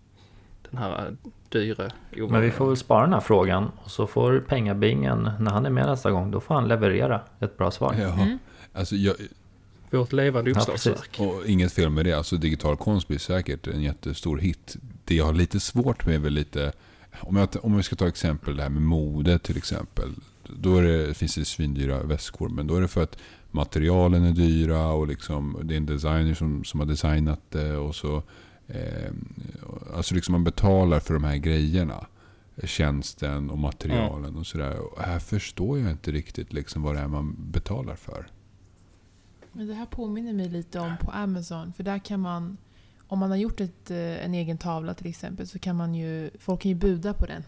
den 0.70 0.78
här 0.80 1.06
eh, 1.08 1.30
dyre 1.50 1.92
Men 2.30 2.42
vi 2.42 2.52
får 2.52 2.68
väl 2.68 2.78
spara 2.78 3.02
den 3.02 3.14
här 3.14 3.20
frågan 3.20 3.72
och 3.84 3.92
så 3.92 4.08
får 4.08 4.40
pengabingen, 4.40 5.30
när 5.40 5.52
han 5.52 5.66
är 5.66 5.70
med 5.70 5.86
nästa 5.86 6.12
gång, 6.12 6.32
då 6.32 6.40
får 6.40 6.56
han 6.56 6.68
leverera 6.68 7.22
ett 7.40 7.58
bra 7.58 7.72
svar. 7.72 7.96
Ja, 8.00 8.14
Mm. 8.14 8.38
alltså, 8.74 8.96
jag, 8.96 9.16
Vårt 9.98 10.14
levande 10.14 10.52
Ja, 10.52 10.58
uppslagsverk. 10.58 11.20
och 11.20 11.46
inget 11.48 11.74
fel 11.74 11.90
med 11.90 12.06
det. 12.06 12.14
Alltså, 12.14 12.38
digital 12.38 12.78
konst 12.78 13.08
blir 13.08 13.18
säkert 13.18 13.68
en 13.68 13.82
jättestor 13.82 14.38
hit. 14.38 14.76
Det 15.06 15.16
jag 15.16 15.26
har 15.26 15.34
lite 15.34 15.60
svårt 15.60 16.06
med 16.06 16.16
är 16.16 16.20
väl 16.20 16.34
lite... 16.34 16.72
Om, 17.20 17.36
jag, 17.36 17.50
om 17.62 17.78
vi 17.78 17.84
ska 17.84 17.96
ta 17.96 18.08
exempel 18.08 18.56
det 18.56 18.64
här 18.64 18.70
med 18.70 18.82
mode 18.82 19.40
till 19.40 19.58
exempel. 19.58 20.10
Då 20.48 20.78
är 20.78 20.84
det, 20.84 21.14
finns 21.14 21.36
det 21.36 21.46
svindyra 21.46 22.04
väskor. 22.04 22.50
Men 22.50 22.68
då 22.68 22.76
är 22.76 22.82
det 22.82 22.88
för 22.88 23.04
att 23.04 23.18
materialen 23.52 24.24
är 24.24 24.32
dyra 24.32 24.88
och 24.88 25.08
liksom, 25.08 25.60
det 25.64 25.74
är 25.74 25.78
en 25.78 25.86
designer 25.86 26.34
som, 26.34 26.64
som 26.64 26.80
har 26.80 26.88
designat 26.88 27.42
det. 27.50 27.78
Och 27.78 27.96
så, 27.96 28.24
eh, 28.68 29.12
alltså 29.96 30.16
liksom 30.16 30.32
man 30.32 30.44
betalar 30.44 31.00
för 31.00 31.14
de 31.14 31.24
här 31.24 31.38
grejerna. 31.38 32.08
Tjänsten 32.64 33.50
och 33.50 33.58
materialen 33.58 34.36
och 34.36 34.48
sådär. 34.48 34.80
Och 34.80 35.02
här 35.02 35.20
förstår 35.20 35.80
jag 35.80 35.92
inte 35.92 36.12
riktigt 36.12 36.54
liksom 36.54 36.82
vad 36.82 36.96
det 36.96 37.02
är 37.02 37.08
man 37.08 37.36
betalar 37.52 37.96
för. 37.96 38.28
Men 39.54 39.68
det 39.68 39.74
här 39.74 39.86
påminner 39.86 40.34
mig 40.34 40.50
lite 40.50 40.80
om 40.80 40.98
på 41.02 41.12
Amazon. 41.12 41.74
För 41.74 41.84
där 41.84 42.00
kan 42.00 42.20
man, 42.20 42.58
om 43.08 43.20
man 43.20 43.30
har 43.30 43.38
gjort 43.38 43.62
ett, 43.62 43.92
eh, 43.92 44.26
en 44.26 44.34
egen 44.34 44.58
tavla 44.58 44.94
till 44.94 45.08
exempel, 45.08 45.48
så 45.48 45.60
kan 45.60 45.76
man 45.76 45.96
ju, 45.96 46.30
folk 46.40 46.62
kan 46.62 46.70
ju 46.70 46.76
buda 46.76 47.14
på 47.14 47.26
den. 47.26 47.44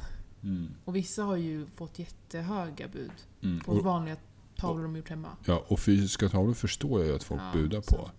Och 0.85 0.95
vissa 0.95 1.23
har 1.23 1.35
ju 1.35 1.65
fått 1.65 1.99
jättehöga 1.99 2.87
bud 2.87 3.11
Mm. 3.41 3.59
på 3.59 3.71
Och, 3.71 3.83
vanliga 3.83 4.15
tavlor 4.57 4.83
de 4.83 4.95
gjort 4.95 5.09
hemma. 5.09 5.29
ja, 5.45 5.63
och 5.67 5.79
fysiska 5.79 6.29
tavlor 6.29 6.53
förstår 6.53 6.99
jag 6.99 7.09
ju 7.09 7.15
att 7.15 7.23
folk 7.23 7.41
Ja, 7.41 7.51
budar 7.53 7.81
på. 7.81 8.09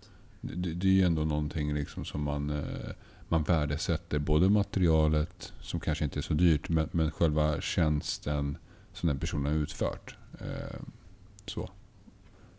Det, 0.40 0.74
det 0.74 0.86
är 0.88 0.92
ju 0.92 1.02
ändå 1.02 1.24
någonting 1.24 1.74
liksom 1.74 2.04
som 2.04 2.22
man, 2.22 2.50
eh, 2.50 2.90
man 3.28 3.42
värdesätter. 3.42 4.18
Både 4.18 4.48
materialet, 4.48 5.52
som 5.60 5.80
kanske 5.80 6.04
inte 6.04 6.20
är 6.20 6.22
så 6.22 6.34
dyrt, 6.34 6.68
men, 6.68 6.88
men 6.92 7.10
själva 7.10 7.60
tjänsten 7.60 8.58
som 8.92 9.06
den 9.06 9.18
personen 9.18 9.52
har 9.52 9.52
utfört. 9.60 10.16
Eh, 10.40 10.80
så. 11.46 11.70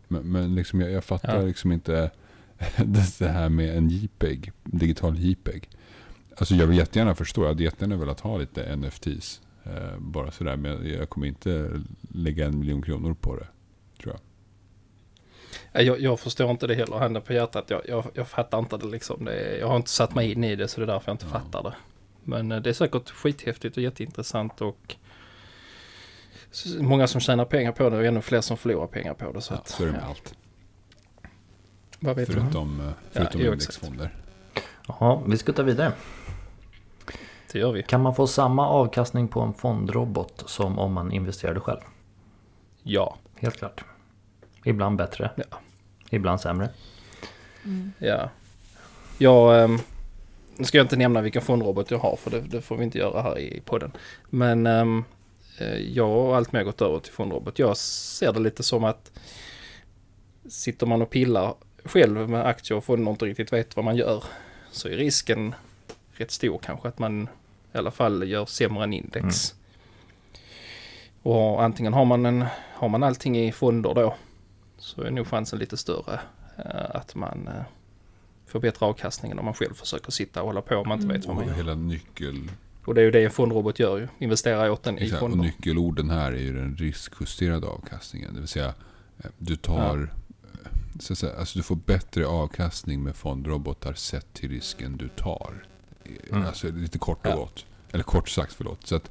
Men, 0.08 0.22
men 0.32 0.54
liksom 0.54 0.80
jag, 0.80 0.90
jag 0.90 1.04
fattar 1.04 1.36
Ja. 1.40 1.42
liksom 1.46 1.72
inte 1.72 2.10
det 3.18 3.28
här 3.28 3.48
med 3.48 3.76
en 3.76 3.88
JPEG, 3.88 4.52
digital 4.64 5.18
JPEG. 5.18 5.68
Alltså 6.36 6.54
jag 6.54 6.66
vill 6.66 6.78
jättegärna 6.78 7.14
förstå, 7.14 7.42
jag 7.42 7.48
hade 7.48 7.62
jättegärna 7.62 7.96
velat 7.96 8.20
ha 8.20 8.38
lite 8.38 8.76
NFTs. 8.76 9.40
Eh, 9.64 9.98
bara 9.98 10.30
sådär, 10.30 10.56
men 10.56 10.88
jag 10.92 11.08
kommer 11.10 11.26
inte 11.26 11.80
lägga 12.14 12.46
en 12.46 12.58
miljon 12.58 12.82
kronor 12.82 13.14
på 13.20 13.36
det. 13.36 13.46
Tror 14.02 14.14
jag. 14.14 14.20
Ja, 15.72 15.80
Jag, 15.82 16.00
jag 16.00 16.20
förstår 16.20 16.50
inte 16.50 16.66
det 16.66 16.74
heller, 16.74 16.96
handen 16.96 17.22
på 17.22 17.32
hjärtat. 17.32 17.64
Jag, 17.70 17.82
jag, 17.88 18.04
jag 18.14 18.28
fattar 18.28 18.58
inte 18.58 18.76
det 18.76 18.86
liksom. 18.86 19.24
Det 19.24 19.58
jag 19.58 19.68
har 19.68 19.76
inte 19.76 19.90
satt 19.90 20.14
mig 20.14 20.32
in 20.32 20.44
i 20.44 20.56
det 20.56 20.68
så 20.68 20.80
det 20.80 20.84
är 20.84 20.92
därför 20.92 21.08
jag 21.10 21.14
inte 21.14 21.26
Ja. 21.32 21.38
fattar 21.40 21.62
det. 21.62 21.74
Men 22.24 22.52
eh, 22.52 22.60
det 22.60 22.70
är 22.70 22.74
säkert 22.74 23.10
skithäftigt 23.10 23.76
och 23.76 23.82
jätteintressant 23.82 24.60
och 24.60 24.96
många 26.80 27.06
som 27.06 27.20
tjänar 27.20 27.44
pengar 27.44 27.72
på 27.72 27.90
det 27.90 27.96
och 27.96 28.04
ännu 28.04 28.20
fler 28.20 28.40
som 28.40 28.56
förlorar 28.56 28.86
pengar 28.86 29.14
på 29.14 29.32
det. 29.32 29.40
Så, 29.40 29.54
Ja, 29.54 29.58
att, 29.58 29.68
så 29.68 29.82
är 29.82 29.86
det 29.86 29.92
med 29.92 30.02
ja. 30.02 30.06
allt. 30.08 30.34
Vad 32.00 32.16
vet? 32.16 32.28
Förutom, 32.28 32.80
eh, 32.80 32.92
förutom 33.10 33.40
exakt. 33.40 33.44
indexfonder. 33.44 34.16
Ja, 34.88 35.22
vi 35.26 35.36
ska 35.38 35.52
ta 35.52 35.62
vidare. 35.62 35.92
Det 37.52 37.58
gör 37.58 37.72
vi. 37.72 37.82
Kan 37.82 38.02
man 38.02 38.14
få 38.14 38.26
samma 38.26 38.68
avkastning 38.68 39.28
på 39.28 39.40
en 39.40 39.54
fondrobot 39.54 40.44
som 40.46 40.78
om 40.78 40.92
man 40.92 41.12
investerade 41.12 41.60
själv? 41.60 41.80
Ja. 42.82 43.16
Helt 43.36 43.56
klart. 43.56 43.84
Ibland 44.64 44.96
bättre. 44.96 45.30
Ja. 45.36 45.58
Ibland 46.10 46.40
sämre. 46.40 46.68
Mm. 47.64 47.92
Ja. 47.98 48.30
Jag, 49.18 49.64
ehm, 49.64 49.78
nu 50.56 50.64
ska 50.64 50.78
jag 50.78 50.84
inte 50.84 50.96
nämna 50.96 51.20
vilken 51.20 51.42
fondrobot 51.42 51.90
jag 51.90 51.98
har 51.98 52.16
för 52.16 52.30
det, 52.30 52.40
det 52.40 52.60
får 52.60 52.76
vi 52.76 52.84
inte 52.84 52.98
göra 52.98 53.22
här 53.22 53.38
i 53.38 53.62
podden. 53.64 53.92
Men 54.30 54.66
eh, 55.60 55.76
jag 55.78 56.08
har 56.08 56.36
alltmer 56.36 56.62
gått 56.64 56.82
över 56.82 56.98
till 57.00 57.12
fondrobot. 57.12 57.58
Jag 57.58 57.76
ser 57.76 58.32
det 58.32 58.40
lite 58.40 58.62
som 58.62 58.84
att 58.84 59.12
sitter 60.48 60.86
man 60.86 61.02
och 61.02 61.10
pillar 61.10 61.54
själv 61.84 62.28
med 62.30 62.46
aktier 62.46 62.76
och 62.78 62.84
fonder 62.84 63.06
och 63.06 63.14
inte 63.14 63.24
riktigt 63.24 63.52
vet 63.52 63.76
vad 63.76 63.84
man 63.84 63.96
gör 63.96 64.24
så 64.70 64.88
är 64.88 64.92
risken 64.96 65.54
rätt 66.12 66.30
stor 66.30 66.58
kanske 66.58 66.88
att 66.88 66.98
man 66.98 67.28
i 67.74 67.78
alla 67.78 67.90
fall 67.90 68.28
gör 68.28 68.46
sämre 68.46 68.84
än 68.84 68.92
index. 68.92 69.54
Och 71.22 71.62
antingen 71.62 71.92
har 71.92 72.04
man, 72.04 72.26
en, 72.26 72.44
har 72.74 72.88
man 72.88 73.02
allting 73.02 73.38
i 73.38 73.52
fonder 73.52 73.94
då 73.94 74.14
så 74.78 75.02
är 75.02 75.10
nog 75.10 75.26
chansen 75.26 75.58
lite 75.58 75.76
större 75.76 76.20
eh, 76.56 76.90
att 76.96 77.14
man 77.14 77.48
eh, 77.48 77.62
får 78.46 78.60
bättre 78.60 78.86
avkastning 78.86 79.32
än 79.32 79.38
om 79.38 79.44
man 79.44 79.54
själv 79.54 79.74
försöker 79.74 80.12
sitta 80.12 80.40
och 80.42 80.46
hålla 80.46 80.62
på 80.62 80.76
om 80.76 80.88
man 80.88 80.98
inte 80.98 81.04
Mm. 81.06 81.16
vet 81.20 81.26
vad 81.26 81.36
man 81.36 81.46
gör. 81.46 81.54
hela 81.54 81.74
nyckel, 81.74 82.50
Och 82.88 82.94
det 82.94 83.00
är 83.00 83.04
ju 83.04 83.10
det 83.10 83.24
en 83.24 83.30
fondrobot 83.30 83.78
gör 83.78 83.98
ju, 83.98 84.08
investerar 84.18 84.70
åt 84.70 84.82
den 84.82 84.98
i 84.98 85.02
exakt, 85.04 85.22
och 85.22 85.30
fonder. 85.30 85.44
nyckelorden 85.44 86.10
här 86.10 86.32
är 86.32 86.38
ju 86.40 86.54
den 86.54 86.76
riskjusterade 86.76 87.66
avkastningen. 87.66 88.34
Det 88.34 88.40
vill 88.40 88.48
säga, 88.48 88.74
eh, 89.18 89.30
du 89.38 89.56
tar... 89.56 90.10
eh, 90.42 90.70
Så 91.00 91.12
att 91.12 91.18
säga, 91.18 91.36
alltså 91.38 91.58
du 91.58 91.62
får 91.62 91.76
bättre 91.76 92.26
avkastning 92.26 93.02
med 93.02 93.16
fondrobotar 93.16 93.94
sett 93.94 94.32
till 94.34 94.48
risken 94.50 94.96
du 94.96 95.08
tar. 95.08 95.64
Eh, 96.04 96.12
Mm. 96.30 96.46
Alltså 96.46 96.68
lite 96.70 96.98
kort 96.98 97.26
och 97.26 97.32
Ja. 97.32 97.36
gott. 97.36 97.66
Eller 97.90 98.04
kort 98.04 98.28
sagt, 98.28 98.52
förlåt. 98.52 98.86
Så 98.86 98.96
att, 98.96 99.10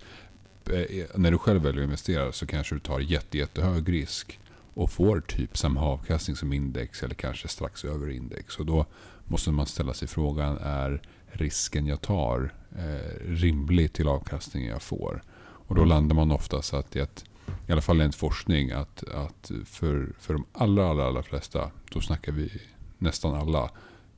när 1.15 1.31
du 1.31 1.37
själv 1.37 1.61
väljer 1.61 1.81
att 1.81 1.85
investera 1.85 2.31
så 2.31 2.45
kanske 2.45 2.75
du 2.75 2.79
tar 2.79 2.99
jätte, 2.99 3.37
jättehög 3.37 3.93
risk. 3.93 4.39
och 4.73 4.91
får 4.91 5.19
typ 5.21 5.57
samma 5.57 5.81
avkastning 5.81 6.35
som 6.35 6.53
index 6.53 7.03
eller 7.03 7.15
kanske 7.15 7.47
strax 7.47 7.85
över 7.85 8.09
index. 8.09 8.57
Och 8.59 8.65
då 8.65 8.85
måste 9.25 9.51
man 9.51 9.65
ställa 9.65 9.93
sig 9.93 10.07
frågan, 10.07 10.57
är 10.57 11.01
risken 11.31 11.87
jag 11.87 12.01
tar 12.01 12.53
eh, 12.77 13.25
rimlig 13.25 13.93
till 13.93 14.07
avkastningen 14.07 14.69
jag 14.69 14.81
får? 14.81 15.23
Och 15.39 15.75
då 15.75 15.85
landar 15.85 16.15
man 16.15 16.31
oftast 16.31 16.73
att, 16.73 16.95
i 16.95 17.01
att 17.01 17.25
i 17.67 17.71
alla 17.71 17.81
fall 17.81 18.01
enligt 18.01 18.15
forskning, 18.15 18.71
att, 18.71 19.03
att 19.03 19.51
för, 19.65 20.13
för 20.19 20.33
de 20.33 20.45
allra, 20.53 20.89
allra, 20.89 21.07
allra 21.07 21.23
flesta, 21.23 21.71
då 21.91 22.01
snackar 22.01 22.31
vi 22.31 22.61
nästan 22.97 23.35
alla, 23.35 23.71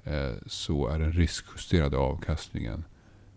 eh, 0.03 0.33
så 0.45 0.87
är 0.87 0.99
den 0.99 1.11
riskjusterade 1.11 1.97
avkastningen 1.97 2.83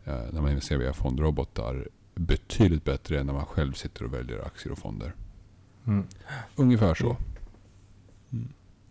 eh, 0.04 0.20
när 0.32 0.40
man 0.40 0.50
investerar 0.50 0.78
via 0.78 0.92
fondrobotar 0.92 1.88
betydligt 2.14 2.84
bättre 2.84 3.20
än 3.20 3.26
när 3.26 3.34
man 3.34 3.46
själv 3.46 3.72
sitter 3.72 4.04
och 4.04 4.14
väljer 4.14 4.46
aktier 4.46 4.72
och 4.72 4.78
fonder. 4.78 5.14
Mm. 5.86 6.06
Ungefär 6.56 6.94
så. 6.94 7.16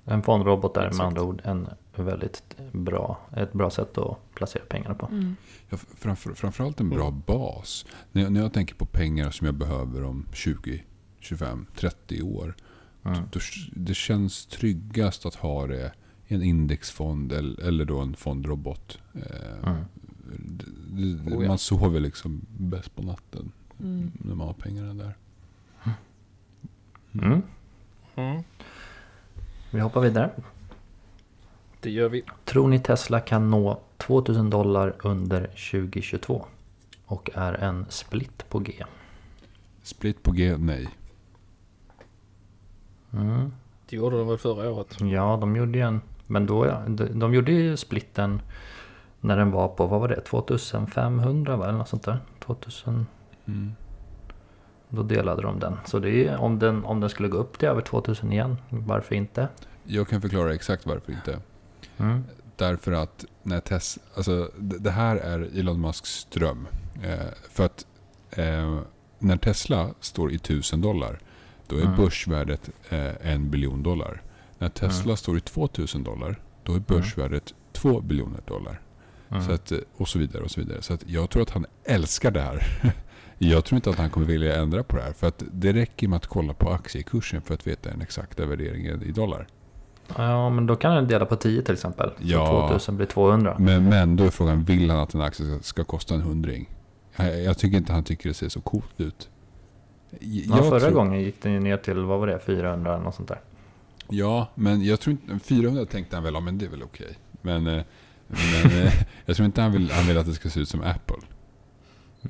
En 0.06 0.24
fondrobot 0.24 0.78
är 0.78 0.82
med 0.82 0.88
Exakt. 0.88 1.04
andra 1.08 1.24
ord 1.24 1.42
en 1.46 1.68
väldigt 1.96 2.44
bra, 2.72 3.20
ett 3.36 3.54
bra 3.54 3.70
sätt 3.70 3.98
att 3.98 4.18
placera 4.36 4.64
pengarna 4.70 4.96
på. 4.96 5.06
Mm. 5.06 5.36
Ja, 5.70 5.78
framför, 5.78 6.34
framförallt 6.34 6.80
en 6.80 6.90
bra 6.90 7.12
bas. 7.12 7.86
När 8.12 8.22
jag, 8.22 8.32
när 8.32 8.42
jag 8.42 8.54
tänker 8.54 8.76
på 8.76 8.86
pengar 8.86 9.32
som 9.32 9.46
jag 9.46 9.56
behöver 9.56 10.04
om 10.04 10.26
20, 10.34 10.84
25, 11.20 11.66
30 11.76 12.22
år. 12.22 12.56
Mm. 13.04 13.20
Då, 13.32 13.40
det 13.74 13.94
känns 13.94 14.46
tryggast 14.46 15.26
att 15.26 15.36
ha 15.36 15.68
det 15.68 15.94
i 16.28 16.36
en 16.36 16.44
indexfond 16.44 17.32
eller, 17.32 17.64
eller 17.64 17.86
då 17.86 18.00
en 18.00 18.16
fondrobot. 18.16 19.00
Eh, 19.14 19.70
Mm. 19.70 19.84
det, 20.90 21.06
det, 21.30 21.36
Oh 21.36 21.42
ja. 21.44 21.48
Man 21.48 21.58
sover 21.58 22.00
liksom 22.00 22.42
bäst 22.58 22.96
på 22.96 23.02
natten 23.02 23.52
Mm. 23.80 24.12
när 24.14 24.36
man 24.36 24.48
har 24.48 24.54
pengarna 24.54 24.94
där. 24.94 25.16
Vi 29.72 29.80
hoppar 29.80 30.02
vidare. 30.02 30.30
Det 31.80 31.90
gör 31.90 32.10
vi. 32.10 32.24
Tror 32.46 32.68
ni 32.68 32.80
Tesla 32.80 33.20
kan 33.20 33.52
nå 33.52 33.80
2000 33.98 34.50
dollar 34.50 34.94
under 35.04 35.48
2022? 35.48 36.46
Och 37.06 37.30
är 37.34 37.54
en 37.54 37.86
split 37.90 38.50
på 38.50 38.60
G? 38.60 38.74
Split 39.84 40.24
på 40.24 40.32
G, 40.32 40.58
nej. 40.58 40.90
Mm. 43.14 43.54
Det 43.90 43.96
gjorde 43.96 44.18
de 44.18 44.28
väl 44.28 44.38
förra 44.38 44.72
året. 44.72 45.02
Ja, 45.02 45.38
de 45.42 45.56
gjorde 45.56 45.78
ju 45.78 45.84
en... 45.84 46.02
Men 46.28 46.46
då, 46.46 46.66
de, 46.88 47.20
de 47.20 47.34
gjorde 47.34 47.52
ju 47.52 47.78
splitten 47.78 48.42
när 49.20 49.38
den 49.38 49.52
var 49.52 49.68
på, 49.68 49.88
vad 49.88 50.02
var 50.02 50.08
det, 50.08 50.22
2500 50.22 51.56
va? 51.56 51.68
Eller 51.68 51.78
något 51.78 51.90
sånt 51.90 52.04
där. 52.04 52.20
2000... 52.40 53.06
Mm. 53.46 53.72
Då 54.94 55.04
delade 55.04 55.42
de 55.42 55.60
den. 55.60 55.78
Så 55.86 56.00
det 56.00 56.28
är, 56.28 56.38
om, 56.38 56.60
den, 56.60 56.86
om 56.86 57.00
den 57.00 57.10
skulle 57.10 57.28
gå 57.30 57.38
upp 57.38 57.60
till 57.60 57.68
över 57.68 57.82
2000 57.82 58.32
igen, 58.32 58.58
varför 58.70 59.16
inte? 59.16 59.48
Jag 59.84 60.08
kan 60.08 60.22
förklara 60.22 60.54
exakt 60.54 60.86
varför 60.86 61.12
inte. 61.12 61.40
Mm. 61.98 62.24
Därför 62.56 62.92
att 62.92 63.26
när 63.44 63.60
Tesla, 63.60 64.04
alltså 64.16 64.52
det 64.58 64.92
här 64.92 65.16
är 65.16 65.60
Elon 65.60 65.82
Musks 65.82 66.26
dröm. 66.26 66.68
Eh, 67.04 67.20
för 67.52 67.66
att 67.66 67.86
eh, 68.32 68.80
när 69.20 69.38
Tesla 69.38 69.90
står 70.00 70.32
i 70.32 70.36
1000 70.36 70.82
dollar, 70.82 71.20
då 71.68 71.78
är 71.78 71.82
Mm. 71.82 71.96
börsvärdet 71.98 72.70
eh, 72.90 73.32
en 73.32 73.50
biljon 73.50 73.84
dollar. 73.84 74.22
När 74.58 74.70
Tesla 74.70 75.04
Mm. 75.04 75.18
står 75.18 75.38
i 75.38 75.42
2000 75.42 76.04
dollar, 76.04 76.40
då 76.64 76.74
är 76.76 76.80
börsvärdet 76.80 77.54
2 77.74 78.02
biljoner 78.02 78.42
dollar. 78.48 78.82
Mm. 79.30 79.44
Så 79.44 79.52
att, 79.52 79.72
eh, 79.72 79.78
och 79.98 80.08
så 80.08 80.20
vidare 80.20 80.44
och 80.44 80.52
så 80.52 80.62
vidare. 80.62 80.82
Så 80.82 80.94
att 80.94 81.04
jag 81.10 81.30
tror 81.30 81.42
att 81.44 81.50
han 81.50 81.66
älskar 81.84 82.32
det 82.32 82.42
här. 82.42 82.64
Jag 83.44 83.66
tror 83.66 83.76
inte 83.76 83.90
att 83.90 83.96
han 83.96 84.10
kommer 84.10 84.28
vilja 84.28 84.56
ändra 84.56 84.84
på 84.84 84.98
det 84.98 85.04
här. 85.04 85.14
För 85.14 85.28
att 85.28 85.44
det 85.52 85.74
räcker 85.74 86.08
med 86.08 86.18
att 86.18 86.28
kolla 86.28 86.54
på 86.54 86.70
aktiekursen 86.70 87.42
för 87.42 87.54
att 87.54 87.68
veta 87.68 87.90
den 87.90 88.02
exakta 88.02 88.46
värderingen 88.46 89.04
i 89.04 89.12
dollar. 89.12 89.48
Ja, 90.18 90.50
men 90.50 90.66
då 90.66 90.76
kan 90.76 90.96
den 90.96 91.08
dela 91.08 91.26
på 91.26 91.36
10 91.36 91.62
till 91.62 91.74
exempel. 91.74 92.10
Så 92.10 92.24
Ja. 92.24 92.68
2000 92.70 92.98
blir 92.98 93.08
200. 93.08 93.56
Men, 93.60 93.90
men 93.90 94.16
då 94.16 94.24
är 94.24 94.30
frågan, 94.30 94.64
vill 94.64 94.90
han 94.90 95.00
att 95.00 95.14
en 95.14 95.22
aktie 95.22 95.60
ska, 95.62 95.84
kosta 95.84 96.16
en 96.16 96.22
hundring? 96.22 96.70
Jag, 97.16 97.44
jag 97.44 97.58
tycker 97.58 97.78
inte 97.78 97.94
han 97.94 98.04
tycker 98.04 98.30
det 98.30 98.34
ser 98.34 98.50
så 98.50 98.62
coolt 98.62 99.02
ut. 99.02 99.30
Ja, 100.20 100.58
jag 100.58 100.70
förra 100.70 100.80
tror, 100.80 100.92
gången 100.92 101.22
gick 101.22 101.42
den 101.42 101.54
ju 101.54 101.60
ner 101.60 101.78
till, 101.78 102.00
vad 102.00 102.20
var 102.20 102.28
det, 102.28 102.40
400 102.40 102.94
eller 102.94 103.04
något 103.04 103.16
sånt 103.16 103.28
där. 103.28 103.40
Ja, 104.10 104.48
men 104.56 104.84
jag 104.84 105.00
tror 105.00 105.12
inte... 105.12 105.40
400 105.40 105.86
tänkte 105.86 106.16
han 106.16 106.24
väl, 106.24 106.34
ja 106.34 106.40
men 106.40 106.58
det 106.58 106.66
är 106.66 106.70
väl 106.70 106.84
okej. 106.84 107.18
Men, 107.42 107.68
eh, 107.68 107.84
men 108.28 108.72
eh, 108.72 108.94
jag 109.26 109.36
tror 109.36 109.46
inte 109.46 109.62
han 109.62 109.72
vill, 109.72 109.92
han 109.92 110.08
vill 110.08 110.18
att 110.18 110.26
det 110.26 110.34
ska 110.34 110.50
se 110.50 110.60
ut 110.60 110.70
som 110.70 110.82
Apple. 110.82 111.16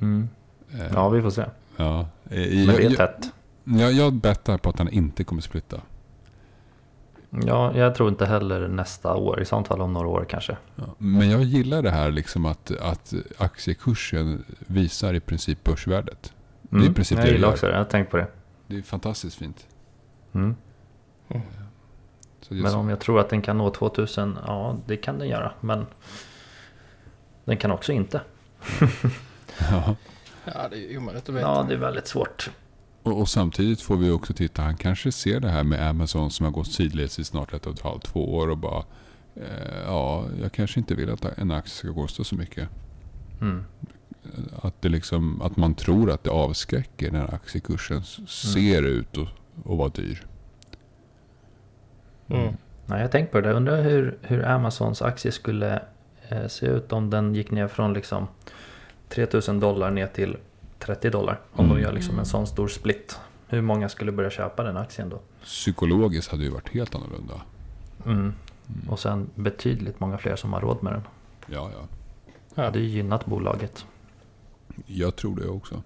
Mm. 0.00 0.28
Eh, 0.74 0.86
Ja, 0.94 1.08
vi 1.08 1.22
får 1.22 1.30
se. 1.30 1.44
ja. 1.76 2.00
Eh, 2.00 2.06
Men 2.30 2.64
jag, 2.66 2.76
det 2.76 2.84
är 2.86 2.90
tätt. 2.96 3.32
jag, 3.64 3.92
jag 3.92 4.12
bettar 4.12 4.58
på 4.58 4.70
att 4.70 4.78
han 4.78 4.88
inte 4.88 5.24
kommer 5.24 5.42
splitta. 5.42 5.80
Ja, 7.46 7.76
jag 7.76 7.94
tror 7.94 8.08
inte 8.08 8.26
heller 8.26 8.68
nästa 8.68 9.14
år. 9.14 9.40
I 9.42 9.44
sånt 9.44 9.68
fall 9.68 9.80
om 9.80 9.92
några 9.92 10.08
år 10.08 10.26
kanske. 10.28 10.56
Ja. 10.76 10.84
Men 10.98 11.30
jag 11.30 11.42
gillar 11.42 11.82
det 11.82 11.90
här 11.90 12.10
liksom 12.10 12.46
att, 12.46 12.70
att 12.80 13.12
aktiekursen 13.38 14.44
visar 14.58 15.14
i 15.14 15.20
princip 15.20 15.64
börsvärdet. 15.64 16.32
Det 16.62 16.76
är 16.76 16.90
i 16.90 16.92
princip 16.92 17.18
jag 17.18 17.26
det 17.26 17.30
det 17.30 17.34
gillar 17.34 17.48
gör. 17.48 17.52
också 17.52 17.66
det. 17.66 17.72
Jag 17.72 17.78
har 17.78 17.84
tänkt 17.84 18.10
på 18.10 18.16
det. 18.16 18.26
Det 18.66 18.76
är 18.78 18.82
fantastiskt 18.82 19.36
fint. 19.36 19.66
Mm. 20.32 20.54
Det 21.28 21.42
Men 22.50 22.70
så- 22.70 22.78
om 22.78 22.88
jag 22.88 23.00
tror 23.00 23.20
att 23.20 23.28
den 23.28 23.42
kan 23.42 23.58
nå 23.58 23.70
2000, 23.70 24.38
ja 24.46 24.76
det 24.86 24.96
kan 24.96 25.18
den 25.18 25.28
göra. 25.28 25.52
Men 25.60 25.86
den 27.44 27.56
kan 27.56 27.70
också 27.70 27.92
inte. 27.92 28.20
ja. 29.70 29.96
Ja, 30.44 30.68
det 30.70 30.76
är 30.94 30.98
omöjligt 30.98 31.28
att 31.28 31.34
veta. 31.34 31.46
Ja, 31.46 31.64
det 31.68 31.74
är 31.74 31.78
väldigt 31.78 32.06
svårt. 32.06 32.50
Och, 33.02 33.20
och 33.20 33.28
samtidigt 33.28 33.80
får 33.80 33.96
vi 33.96 34.10
också 34.10 34.32
titta, 34.32 34.62
han 34.62 34.76
kanske 34.76 35.12
ser 35.12 35.40
det 35.40 35.48
här 35.48 35.64
med 35.64 35.88
Amazon 35.88 36.30
som 36.30 36.44
har 36.46 36.52
gått 36.52 36.72
sidledes 36.72 37.18
i 37.18 37.24
snart 37.24 37.52
ett 37.54 37.66
och 37.66 37.74
ett 37.74 37.80
halvt, 37.80 38.04
två 38.04 38.34
år 38.36 38.48
och 38.50 38.58
bara 38.58 38.84
eh, 39.36 39.82
Ja, 39.86 40.24
jag 40.42 40.52
kanske 40.52 40.80
inte 40.80 40.94
vill 40.94 41.10
att 41.10 41.24
en 41.38 41.50
aktie 41.50 41.70
ska 41.74 41.94
kosta 41.94 42.24
så 42.24 42.34
mycket. 42.34 42.68
Mm. 43.40 43.64
Att, 44.62 44.82
det 44.82 44.88
liksom, 44.88 45.42
att 45.42 45.56
man 45.56 45.74
tror 45.74 46.10
att 46.10 46.24
det 46.24 46.30
avskräcker 46.30 47.10
när 47.10 47.34
aktiekursen 47.34 47.98
s- 47.98 48.28
ser 48.52 48.82
ut 48.82 49.18
att 49.18 49.28
och 49.64 49.76
vara 49.78 49.88
dyr. 49.88 50.22
Mm. 52.28 52.44
Nej, 52.86 52.98
jag 52.98 52.98
har 52.98 53.08
tänkt 53.08 53.32
på 53.32 53.40
det. 53.40 53.48
Jag 53.48 53.56
undrar 53.56 53.82
hur, 53.82 54.18
hur 54.22 54.44
Amazons 54.44 55.02
aktie 55.02 55.32
skulle 55.32 55.82
eh, 56.28 56.46
se 56.48 56.66
ut 56.66 56.92
om 56.92 57.10
den 57.10 57.34
gick 57.34 57.50
ner 57.50 57.68
från 57.68 57.92
liksom 57.92 58.26
3000 59.14 59.60
dollar 59.60 59.90
ner 59.90 60.06
till 60.06 60.36
30 60.78 61.10
dollar. 61.10 61.40
Om 61.52 61.64
Mm. 61.64 61.76
de 61.76 61.82
gör 61.82 61.92
liksom 61.92 62.18
en 62.18 62.26
sån 62.26 62.46
stor 62.46 62.68
split. 62.68 63.20
Hur 63.46 63.60
många 63.60 63.88
skulle 63.88 64.12
börja 64.12 64.30
köpa 64.30 64.62
den 64.62 64.76
aktien 64.76 65.08
då? 65.08 65.20
Psykologiskt 65.44 66.30
hade 66.30 66.42
det 66.42 66.46
ju 66.46 66.52
varit 66.52 66.68
helt 66.68 66.94
annorlunda. 66.94 67.34
Mm. 68.06 68.18
Mm. 68.18 68.34
Och 68.88 68.98
sen 68.98 69.30
betydligt 69.34 70.00
många 70.00 70.18
fler 70.18 70.36
som 70.36 70.52
har 70.52 70.60
råd 70.60 70.82
med 70.82 70.92
den. 70.92 71.02
Ja, 71.46 71.70
ja. 71.72 71.86
Ja, 72.54 72.70
Det 72.70 72.78
är 72.78 72.82
ju 72.82 72.88
gynnat 72.88 73.26
bolaget. 73.26 73.84
Jag 74.86 75.16
tror 75.16 75.36
det 75.36 75.48
också. 75.48 75.82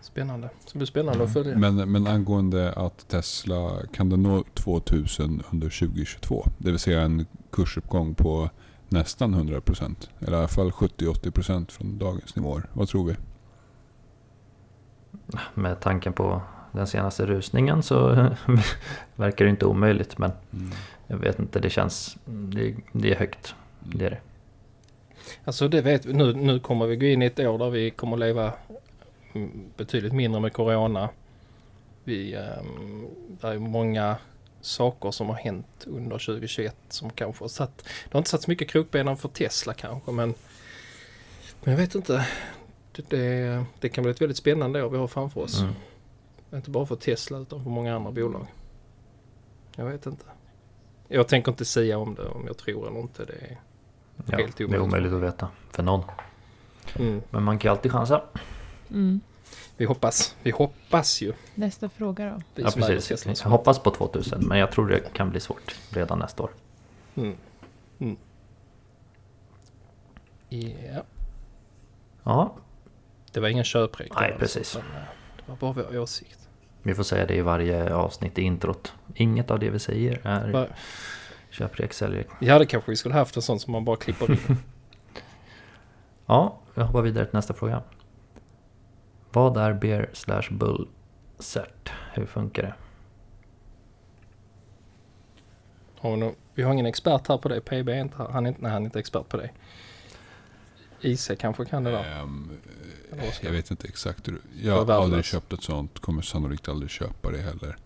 Spännande. 0.00 0.50
Det 0.72 0.78
blir 0.78 0.86
spännande 0.86 1.24
att 1.24 1.32
följa. 1.32 1.58
Men, 1.58 1.92
men 1.92 2.06
angående 2.06 2.72
att 2.72 3.08
Tesla, 3.08 3.70
kan 3.92 4.08
den 4.10 4.22
nå 4.22 4.44
2000 4.54 5.42
under 5.52 5.68
2022? 5.70 6.46
Det 6.58 6.70
vill 6.70 6.78
säga 6.80 7.00
en 7.00 7.26
kursuppgång 7.52 8.14
på 8.14 8.50
nästan 8.90 9.34
100%. 9.34 10.08
Eller 10.20 10.36
i 10.36 10.40
alla 10.40 10.48
fall 10.48 10.70
70-80% 10.70 11.70
från 11.70 11.98
dagens 11.98 12.36
nivåer. 12.36 12.62
Vad 12.72 12.88
tror 12.88 13.06
vi? 13.06 13.16
Med 15.54 15.80
tanken 15.80 16.12
på 16.12 16.42
den 16.72 16.86
senaste 16.86 17.26
rusningen 17.26 17.82
så 17.82 18.14
verkar 19.16 19.44
det 19.44 19.50
inte 19.50 19.66
omöjligt. 19.66 20.18
Men 20.18 20.32
jag 21.06 21.16
vet 21.16 21.38
inte, 21.38 21.60
det 21.60 21.70
känns... 21.70 22.16
Det, 22.24 22.74
det 22.92 23.12
är 23.12 23.16
högt. 23.16 23.54
Det 23.80 24.06
är 24.06 24.10
det. 24.10 24.18
Alltså 25.44 25.68
det 25.68 25.82
vet 25.82 26.06
vi. 26.06 26.12
Nu, 26.12 26.32
nu 26.32 26.60
kommer 26.60 26.86
vi 26.86 26.96
gå 26.96 27.06
in 27.06 27.22
i 27.22 27.26
ett 27.26 27.40
år 27.40 27.58
där 27.58 27.70
vi 27.70 27.90
kommer 27.90 28.16
leva 28.16 28.52
mm, 29.32 29.70
betydligt 29.76 30.12
mindre 30.12 30.40
med 30.40 30.52
Corona. 30.52 31.08
Vi, 32.04 32.36
um, 32.36 33.06
det 33.40 33.48
är 33.48 33.58
många 33.58 34.16
saker 34.60 35.10
som 35.10 35.28
har 35.28 35.36
hänt 35.36 35.84
under 35.86 36.18
2021 36.18 36.76
som 36.88 37.10
kanske 37.10 37.44
har 37.44 37.48
satt... 37.48 37.78
Det 37.78 38.12
har 38.12 38.18
inte 38.18 38.30
satt 38.30 38.42
så 38.42 38.50
mycket 38.50 38.68
krokbenen 38.68 39.16
för 39.16 39.28
Tesla 39.28 39.74
kanske 39.74 40.12
men... 40.12 40.34
Men 41.62 41.72
jag 41.72 41.80
vet 41.80 41.94
inte. 41.94 42.26
Det, 42.92 43.10
det, 43.10 43.64
det 43.80 43.88
kan 43.88 44.02
bli 44.02 44.10
ett 44.10 44.20
väldigt 44.20 44.36
spännande 44.36 44.82
år 44.82 44.90
vi 44.90 44.98
har 44.98 45.06
framför 45.06 45.40
oss. 45.40 45.60
Mm. 45.60 45.72
Inte 46.52 46.70
bara 46.70 46.86
för 46.86 46.96
Tesla 46.96 47.38
utan 47.38 47.62
för 47.62 47.70
många 47.70 47.96
andra 47.96 48.10
bolag. 48.12 48.46
Jag 49.76 49.84
vet 49.84 50.06
inte. 50.06 50.24
Jag 51.08 51.28
tänker 51.28 51.52
inte 51.52 51.64
säga 51.64 51.98
om 51.98 52.14
det 52.14 52.28
om 52.28 52.46
jag 52.46 52.56
tror 52.56 52.88
eller 52.88 53.00
inte. 53.00 53.24
Det 53.24 53.32
är... 53.32 53.60
Ja, 54.26 54.36
Helt 54.36 54.56
det 54.56 54.64
är 54.64 54.66
omöjligt. 54.66 54.84
omöjligt 54.84 55.12
att 55.12 55.22
veta 55.22 55.48
för 55.70 55.82
någon. 55.82 56.02
Mm. 56.98 57.22
Men 57.30 57.42
man 57.42 57.58
kan 57.58 57.68
ju 57.68 57.72
alltid 57.72 57.92
chansa. 57.92 58.22
Mm. 58.90 59.20
Vi 59.76 59.84
hoppas. 59.84 60.36
Vi 60.42 60.50
hoppas 60.50 61.20
ju. 61.22 61.32
Nästa 61.54 61.88
fråga 61.88 62.30
då. 62.30 62.40
Vi 62.54 62.62
Ja, 62.62 62.70
precis. 62.70 63.40
Jag 63.44 63.50
hoppas 63.50 63.78
på 63.78 63.90
2000 63.90 64.46
men 64.46 64.58
jag 64.58 64.72
tror 64.72 64.88
det 64.88 65.12
kan 65.12 65.30
bli 65.30 65.40
svårt 65.40 65.76
redan 65.90 66.18
nästa 66.18 66.42
år. 66.42 66.50
Mm. 67.14 67.36
Mm. 67.98 68.16
Ja, 70.48 71.02
Ja, 72.24 72.54
det 73.32 73.40
var 73.40 73.48
ingen 73.48 73.64
köprek. 73.64 74.12
Nej, 74.14 74.24
alltså, 74.24 74.38
precis. 74.38 74.76
eh, 74.76 74.82
Det 75.36 75.42
var 75.46 75.56
bara 75.56 75.72
vår 75.72 75.98
åsikt. 75.98 76.48
Vi 76.82 76.94
får 76.94 77.02
säga 77.02 77.26
det 77.26 77.34
i 77.34 77.40
varje 77.40 77.94
avsnitt 77.94 78.38
i 78.38 78.42
introt. 78.42 78.92
Inget 79.14 79.50
av 79.50 79.58
det 79.58 79.70
vi 79.70 79.78
säger 79.78 80.20
är 80.24 80.52
Va? 80.52 80.66
köprek, 81.50 81.92
säljrek. 81.92 82.26
Ja, 82.40 82.58
det 82.58 82.66
kanske 82.66 82.90
vi 82.90 82.96
skulle 82.96 83.14
haft 83.14 83.36
en 83.36 83.42
sån 83.42 83.60
som 83.60 83.72
man 83.72 83.84
bara 83.84 83.96
klipper 83.96 84.30
in. 84.30 84.56
Ja, 86.26 86.58
jag 86.74 86.84
hoppar 86.84 87.02
vidare 87.02 87.24
till 87.26 87.34
nästa 87.36 87.54
fråga. 87.54 87.82
Vad 89.32 89.56
är 89.56 89.72
beer 89.72 90.10
slash 90.12 90.42
bull 90.50 90.88
cert? 91.38 91.90
Hur 92.14 92.26
funkar 92.26 92.62
det? 92.62 92.74
Har 95.98 96.16
vi, 96.16 96.34
vi 96.54 96.62
har 96.62 96.72
ingen 96.72 96.86
expert 96.86 97.28
här 97.28 97.38
på 97.38 97.48
det. 97.48 97.60
PB 97.60 97.88
är 97.88 98.00
inte, 98.00 98.16
han 98.16 98.46
är 98.46 98.48
inte, 98.48 98.62
nej, 98.62 98.72
han 98.72 98.82
är 98.82 98.84
inte 98.86 98.98
expert 98.98 99.28
på 99.28 99.36
det. 99.36 99.50
IC 101.00 101.30
kanske 101.38 101.64
kan 101.64 101.84
det 101.84 101.90
där. 101.90 102.20
Ehm, 102.22 102.50
ska 103.32 103.46
jag 103.46 103.52
vet 103.52 103.70
inte 103.70 103.88
exakt 103.88 104.28
hur... 104.28 104.40
Jag 104.62 104.84
har 104.84 105.02
aldrig 105.02 105.24
köpt 105.24 105.52
ett 105.52 105.62
sånt. 105.62 105.98
Kommer 105.98 106.22
sannolikt 106.22 106.68
aldrig 106.68 106.90
köpa 106.90 107.30
det 107.30 107.38
heller. 107.38 107.76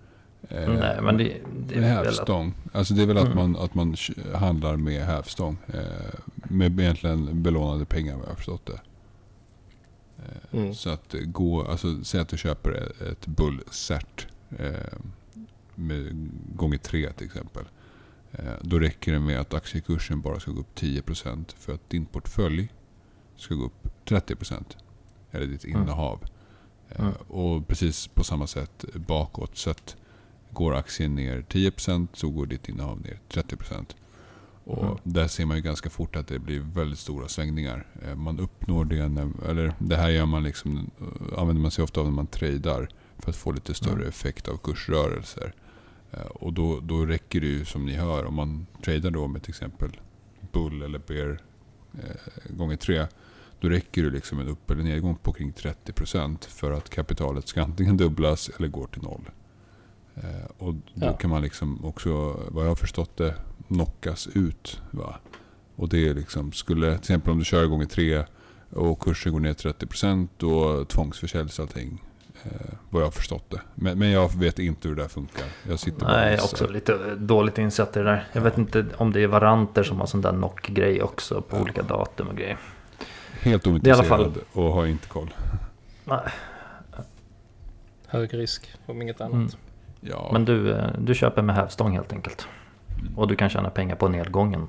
Eh, 0.48 0.68
Nej, 0.68 0.98
men 1.02 1.16
det, 1.16 1.37
det 1.66 1.74
är 1.74 1.80
väl 1.80 1.90
att... 1.98 2.04
hävstång. 2.07 2.54
Alltså 2.72 2.94
det 2.94 3.02
är 3.02 3.07
väl 3.07 3.18
att 3.18 3.24
Mm. 3.26 3.37
man, 3.37 3.57
att 3.57 3.74
man 3.74 3.96
handlar 4.35 4.76
med 4.76 5.02
hävstång. 5.04 5.57
Eh, 5.74 5.80
med 6.35 6.80
egentligen 6.80 7.42
belånade 7.42 7.85
pengar 7.85 8.14
vad 8.14 8.22
jag 8.24 8.28
har 8.30 8.37
förstått 8.37 8.66
det. 8.66 8.80
Eh, 10.18 10.59
Mm. 10.59 10.74
Så 10.74 10.90
att 10.90 11.14
gå, 11.24 11.62
alltså 11.66 12.05
säg 12.05 12.20
att 12.20 12.29
du 12.29 12.37
köper 12.38 12.72
ett- 13.12 13.27
bullcert. 13.27 14.27
Eh, 14.59 14.98
med 15.74 16.29
gånger 16.57 16.79
tre 16.79 17.12
till 17.12 17.27
exempel. 17.27 17.64
Eh, 18.33 18.53
då 18.62 18.79
räcker 18.79 19.12
det 19.12 19.20
med 19.20 19.40
att 19.40 19.55
aktiekursen 19.55 20.20
bara 20.20 20.40
ska 20.40 20.50
gå 20.50 20.61
upp 20.61 20.74
10% 20.74 21.53
för 21.59 21.74
att 21.74 21.90
din 21.90 22.07
portfölj 22.07 22.68
ska 23.37 23.55
gå 23.55 23.64
upp 23.64 23.88
30%. 24.05 24.77
Eller 25.31 25.46
ditt 25.46 25.64
Mm. 25.64 25.83
innehav. 25.83 26.24
Eh, 26.90 27.00
Mm. 27.00 27.12
Och 27.29 27.68
precis 27.68 28.07
på 28.07 28.24
samma 28.24 28.46
sätt 28.46 28.85
bakåt. 28.94 29.57
Så 29.57 29.70
att 29.70 29.96
går 30.50 30.74
aktien 30.74 31.14
ner 31.14 31.42
10% 31.48 32.11
så 32.16 32.31
går 32.31 32.46
ditt 32.46 32.68
innehav 32.68 33.00
ner 33.00 33.18
30%. 33.29 33.96
Och 34.64 34.85
Mm. 34.85 34.96
där 35.03 35.29
ser 35.29 35.46
man 35.46 35.57
ju 35.57 35.62
ganska 35.62 35.90
fort 35.90 36.16
att 36.16 36.27
det 36.29 36.38
blir 36.38 36.61
väldigt 36.61 36.98
stora 36.98 37.29
svängningar. 37.29 37.87
Eh, 38.03 38.14
Man 38.16 38.40
uppnår 38.40 38.85
det, 38.85 39.09
när, 39.09 39.31
eller 39.48 39.74
det 39.79 39.96
här 39.96 40.09
gör 40.11 40.27
man 40.27 40.42
liksom, 40.42 40.90
eh, 41.00 41.38
använder 41.38 41.62
man 41.62 41.70
sig 41.70 41.85
ofta 41.85 42.00
av 42.00 42.07
när 42.07 42.12
man 42.12 42.27
tradar 42.27 42.88
för 43.18 43.31
att 43.31 43.37
få 43.37 43.53
lite 43.53 43.74
större 43.74 43.94
Mm. 43.94 44.09
effekt 44.09 44.48
av 44.48 44.57
kursrörelser. 44.57 45.53
Eh, 46.12 46.20
Och 46.20 46.53
då, 46.53 46.81
då 46.81 47.07
räcker 47.07 47.40
det 47.40 47.46
ju 47.46 47.64
som 47.64 47.87
ni 47.87 47.94
hör, 47.94 48.24
om 48.24 48.35
man 48.35 48.66
tradar 48.85 49.11
då 49.11 49.27
med 49.29 49.42
till 49.42 49.50
exempel 49.50 50.00
bull 50.53 50.83
eller 50.83 50.98
bear 50.98 51.40
eh, 51.94 52.57
gånger 52.57 52.77
tre. 52.77 53.07
Då 53.61 53.68
räcker 53.68 54.03
det 54.03 54.11
liksom 54.11 54.38
en 54.40 54.48
upp 54.48 54.70
eller 54.70 54.83
nedgång 54.83 55.16
på 55.16 55.33
kring 55.33 55.53
30% 55.53 56.44
för 56.48 56.72
att 56.72 56.90
kapitalet 56.90 57.48
ska 57.48 57.62
antingen 57.62 57.96
dubblas 57.96 58.48
eller 58.59 58.68
gå 58.68 58.87
till 58.87 59.03
noll. 59.03 59.31
Eh, 60.14 60.44
och 60.59 60.74
då 60.74 60.81
Ja. 60.94 61.12
kan 61.12 61.31
man 61.31 61.42
liksom 61.42 61.85
också, 61.85 62.11
vad 62.50 62.64
jag 62.64 62.70
har 62.70 62.77
förstått 62.77 63.16
det, 63.16 63.35
knockas 63.68 64.27
ut. 64.35 64.81
Va? 64.90 65.14
Och 65.77 65.88
det 65.88 66.09
är 66.09 66.14
liksom, 66.14 66.53
skulle 66.53 66.87
till 66.90 66.98
exempel 66.98 67.33
om 67.33 67.38
du 67.38 67.44
kör 67.44 67.66
gånger 67.66 67.87
tre 67.87 68.24
och 68.70 69.00
kursen 69.00 69.33
går 69.33 69.40
ner 69.40 69.53
30% 69.53 70.29
då 70.37 70.85
tvångsförsäljs 70.85 71.61
allting. 71.61 72.03
Eh, 72.44 72.50
vad 72.90 73.03
jag 73.03 73.07
har 73.07 73.11
förstått 73.12 73.50
det. 73.50 73.61
Men, 73.74 73.98
men 73.98 74.11
jag 74.11 74.37
vet 74.38 74.59
inte 74.59 74.88
hur 74.88 74.94
det 74.96 75.03
där 75.03 75.09
funkar. 75.09 75.44
Jag 75.68 75.79
sitter 75.79 76.00
bara 76.00 76.12
Nej, 76.16 76.33
gissar. 76.33 76.44
också 76.44 76.66
lite 76.68 77.14
dåligt 77.14 77.59
insatt 77.59 77.96
i 77.96 77.98
det 77.98 78.05
där. 78.05 78.27
Jag 78.33 78.40
vet 78.40 78.59
inte 78.59 78.87
om 78.96 79.12
det 79.12 79.22
är 79.22 79.27
varanter 79.27 79.83
som 79.83 79.98
har 80.00 80.07
sån 80.07 80.20
där 80.20 80.33
knock-grej 80.33 81.03
också 81.03 81.42
på 81.42 81.57
Ja. 81.57 81.62
olika 81.62 81.83
datum 81.83 82.29
och 82.29 82.37
grejer. 82.37 82.59
Helt 83.40 83.66
ointresserad 83.66 84.38
och 84.53 84.72
har 84.72 84.87
inte 84.87 85.09
koll. 85.09 85.35
Nej, 86.05 86.20
Hög 88.07 88.35
risk 88.35 88.68
om 88.87 89.03
inget 89.03 89.20
annat. 89.20 89.35
Mm. 89.35 89.48
Ja, 90.00 90.31
Men 90.33 90.44
du, 90.44 90.72
eh, 90.72 90.90
du 90.98 91.14
köper 91.14 91.42
med 91.42 91.55
hävstång 91.57 91.92
helt 91.96 92.12
enkelt. 92.12 92.46
Och 93.16 93.28
du 93.28 93.36
kan 93.36 93.50
tjäna 93.50 93.70
pengar 93.70 93.96
på 93.96 94.08
nedgången. 94.08 94.68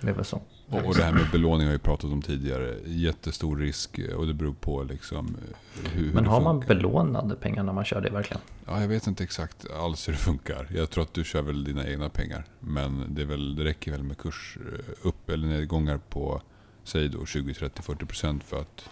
Det 0.00 0.08
är 0.08 0.14
väl 0.14 0.24
så. 0.24 0.42
Och, 0.70 0.94
det 0.94 1.02
här 1.02 1.12
med 1.12 1.30
belåning 1.32 1.66
har 1.66 1.72
vi 1.72 1.78
pratat 1.78 2.12
om 2.12 2.22
tidigare. 2.22 2.76
Jättestor 2.86 3.56
risk 3.56 3.98
eh, 3.98 4.16
och 4.16 4.26
det 4.26 4.34
beror 4.34 4.54
på 4.60 4.82
liksom 4.82 5.26
eh, 5.26 5.90
hur, 5.90 6.12
Men 6.12 6.26
har 6.26 6.40
man 6.40 6.60
belånade 6.60 7.34
pengar 7.34 7.62
när 7.62 7.72
man 7.72 7.84
kör 7.84 8.00
det 8.00 8.10
verkligen? 8.10 8.40
Ja, 8.66 8.80
jag 8.80 8.88
vet 8.88 9.06
inte 9.06 9.24
exakt 9.24 9.70
alls 9.70 10.08
hur 10.08 10.12
det 10.12 10.18
funkar. 10.18 10.66
Jag 10.74 10.90
tror 10.90 11.04
att 11.04 11.14
du 11.14 11.24
kör 11.24 11.42
väl 11.42 11.64
dina 11.64 11.88
egna 11.88 12.08
pengar. 12.08 12.44
Men 12.60 13.14
det, 13.14 13.22
är 13.22 13.26
väl, 13.26 13.56
det 13.56 13.64
räcker 13.64 13.90
väl 13.90 14.02
med 14.02 14.18
kurs 14.18 14.58
eh, 14.60 15.06
upp 15.08 15.30
eller 15.30 15.48
nedgångar 15.48 16.00
på 16.08 16.42
säg 16.84 17.08
då 17.08 17.26
20, 17.26 17.54
30, 17.54 17.82
40 17.82 18.06
procent 18.06 18.44
för 18.44 18.60
att 18.60 18.88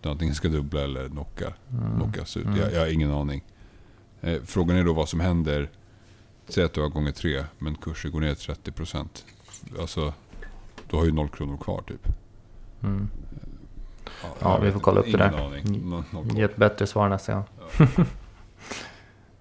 du 0.00 0.08
antingen 0.08 0.34
ska 0.34 0.48
dubbla 0.48 0.80
eller 0.80 1.08
knocka, 1.08 1.52
Mm. 1.70 1.96
knockas 1.96 2.36
ut. 2.36 2.44
Mm. 2.44 2.58
Jag, 2.58 2.72
jag 2.72 2.80
har 2.80 2.92
ingen 2.92 3.10
aning. 3.10 3.44
Frågan 4.44 4.76
är 4.76 4.84
då 4.84 4.92
vad 4.92 5.08
som 5.08 5.20
händer. 5.20 5.70
Säg 6.50 6.64
att 6.64 6.72
du 6.72 6.80
har 6.80 6.88
gånger 6.88 7.12
tre 7.12 7.44
men 7.58 7.74
kursen 7.74 8.12
går 8.12 8.20
ner 8.20 8.34
30 8.34 8.72
procent. 8.72 9.24
Alltså, 9.80 10.14
du 10.90 10.96
har 10.96 11.04
ju 11.04 11.12
noll 11.12 11.28
kronor 11.28 11.56
kvar 11.56 11.82
typ. 11.86 12.06
Mm. 12.82 13.08
jag 14.22 14.30
Ja, 14.52 14.58
vi 14.58 14.72
får 14.72 14.80
kolla 14.80 15.00
upp 15.00 15.12
det 15.12 15.18
där. 15.18 15.56
Mm. 15.56 15.90
Noll, 15.90 16.04
noll 16.10 16.26
Ge 16.36 16.42
ett 16.42 16.56
bättre 16.56 16.86
svar 16.86 17.08
nästa 17.08 17.34
gång. 17.34 17.44
Ja. 17.78 17.86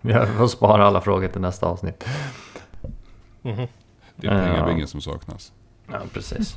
Vi 0.02 0.13
får 0.13 0.48
spara 0.48 0.86
alla 0.86 1.02
frågor 1.02 1.28
till 1.28 1.41
nästa 1.41 1.65
avsnitt. 1.67 2.06
Mhm. 3.41 3.67
Det 4.15 4.28
är 4.28 4.48
Ja. 4.48 4.54
pengabingen 4.54 4.88
som 4.88 5.02
saknas. 5.02 5.54
Ja, 5.91 6.02
precis. 6.13 6.56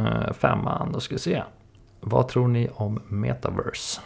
Uh, 0.00 0.32
femman, 0.32 0.92
då 0.92 1.00
ska 1.00 1.14
vi 1.14 1.18
se. 1.18 1.42
Vad 2.00 2.28
tror 2.28 2.48
ni 2.48 2.68
om 2.74 3.02
metaverse? 3.08 4.00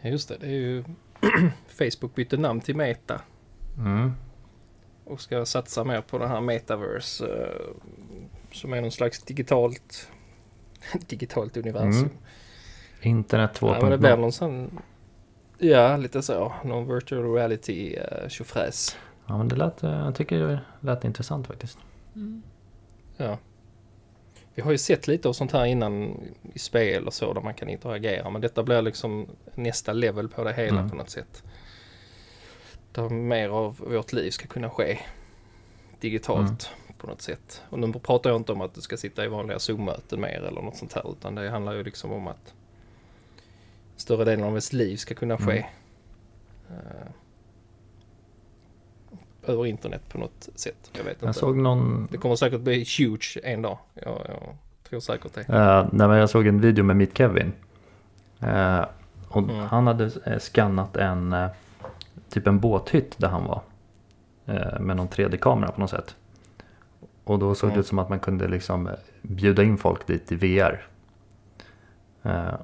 Ja, 0.00 0.10
just 0.10 0.28
det. 0.28 0.36
Det 0.40 0.46
är 0.46 0.50
ju... 0.50 0.84
Facebook 1.66 2.14
bytte 2.14 2.36
namn 2.36 2.60
till 2.60 2.76
Meta. 2.76 3.20
Mm. 3.78 4.12
Och 5.04 5.20
ska 5.20 5.46
satsa 5.46 5.84
mer 5.84 6.00
på 6.00 6.18
det 6.18 6.28
här 6.28 6.40
metaverse. 6.40 7.26
eh, 7.26 7.74
som 8.52 8.72
är 8.72 8.80
någon 8.80 8.90
slags 8.90 9.22
digitalt... 9.22 10.08
digitalt 11.06 11.56
universum. 11.56 12.02
Mm. 12.02 12.10
Internet 13.00 13.58
Ja, 13.60 13.78
men 13.80 13.90
det 13.90 13.98
blir 13.98 14.10
2.0. 14.10 14.20
någon 14.20 14.32
sån... 14.32 14.78
Ja, 15.58 15.96
lite 15.96 16.22
så. 16.22 16.52
Någon 16.64 16.94
virtual 16.94 17.34
reality 17.34 17.96
uh, 17.96 18.28
tjofräs. 18.28 18.96
Ja, 19.26 19.38
men 19.38 19.48
det 19.48 19.56
lät, 19.56 19.82
eh, 19.82 19.90
jag 19.90 20.14
tycker 20.14 20.38
det 20.38 20.60
lät 20.80 21.04
intressant 21.04 21.46
faktiskt. 21.46 21.78
Mm. 22.14 22.42
Ja. 23.16 23.38
Vi 24.54 24.62
har 24.62 24.72
ju 24.72 24.78
sett 24.78 25.08
lite 25.08 25.28
av 25.28 25.32
sånt 25.32 25.52
här 25.52 25.64
innan 25.64 26.20
i 26.54 26.58
spel 26.58 27.06
och 27.06 27.14
så 27.14 27.32
där 27.32 27.40
man 27.40 27.54
kan 27.54 27.68
interagera. 27.68 28.30
Men 28.30 28.40
detta 28.40 28.62
blir 28.62 28.82
liksom 28.82 29.26
nästa 29.54 29.92
level 29.92 30.28
på 30.28 30.44
det 30.44 30.52
hela 30.52 30.78
Mm. 30.78 30.90
på 30.90 30.96
något 30.96 31.10
sätt. 31.10 31.42
Där 32.92 33.08
mer 33.08 33.48
av 33.48 33.78
vårt 33.78 34.12
liv 34.12 34.30
ska 34.30 34.46
kunna 34.46 34.70
ske 34.70 34.98
digitalt 36.00 36.70
på 36.98 37.06
något 37.06 37.22
sätt. 37.22 37.62
Och 37.68 37.78
nu 37.78 37.92
pratar 37.92 38.30
jag 38.30 38.36
inte 38.40 38.52
om 38.52 38.60
att 38.60 38.74
du 38.74 38.80
ska 38.80 38.96
sitta 38.96 39.24
i 39.24 39.28
vanliga 39.28 39.58
Zoom-möten 39.58 40.20
mer 40.20 40.42
eller 40.42 40.62
något 40.62 40.76
sånt 40.76 40.92
här. 40.92 41.12
Utan 41.12 41.34
det 41.34 41.50
handlar 41.50 41.72
ju 41.74 41.82
liksom 41.84 42.12
om 42.12 42.26
att 42.28 42.54
större 43.96 44.24
delen 44.24 44.44
av 44.44 44.50
ens 44.50 44.72
liv 44.72 44.96
ska 44.96 45.14
kunna 45.14 45.38
ske. 45.38 45.66
eh, 46.70 47.06
över 49.46 49.66
internet 49.66 50.02
på 50.08 50.18
något 50.18 50.48
sätt. 50.54 50.90
Jag 50.92 51.04
vet 51.04 51.12
inte. 51.12 51.26
Jag 51.26 51.34
såg 51.34 51.56
någon... 51.56 52.08
Det 52.10 52.18
kommer 52.18 52.36
säkert 52.36 52.60
bli 52.60 52.86
huge 52.98 53.38
en 53.42 53.62
dag. 53.62 53.78
Jag, 53.94 54.18
jag 54.28 54.56
tror 54.88 55.00
säkert 55.00 55.34
det. 55.34 55.40
Uh, 55.40 55.88
nej, 55.92 56.08
men 56.08 56.18
jag 56.18 56.30
såg 56.30 56.46
en 56.46 56.60
video 56.60 56.84
med 56.84 56.96
Mitt 56.96 57.18
Kevin. 57.18 57.52
Eh, 58.40 58.84
och 59.28 59.42
Mm. 59.42 59.56
han 59.56 59.86
hade 59.86 60.10
eh, 60.26 60.38
skannat 60.38 60.96
en 60.96 61.36
typ 62.28 62.46
en 62.46 62.60
båthytt 62.60 63.18
där 63.18 63.28
han 63.28 63.44
var. 63.44 63.60
med 64.80 64.96
någon 64.96 65.08
3D-kamera 65.08 65.72
på 65.72 65.80
något 65.80 65.90
sätt. 65.90 66.16
Och 67.24 67.38
då 67.38 67.54
såg 67.54 67.68
det 67.70 67.72
Mm. 67.72 67.80
ut 67.80 67.86
som 67.86 67.98
att 67.98 68.08
man 68.08 68.20
kunde 68.20 68.48
liksom 68.48 68.90
bjuda 69.22 69.62
in 69.62 69.78
folk 69.78 70.06
dit 70.06 70.32
i 70.32 70.34
VR. 70.36 70.86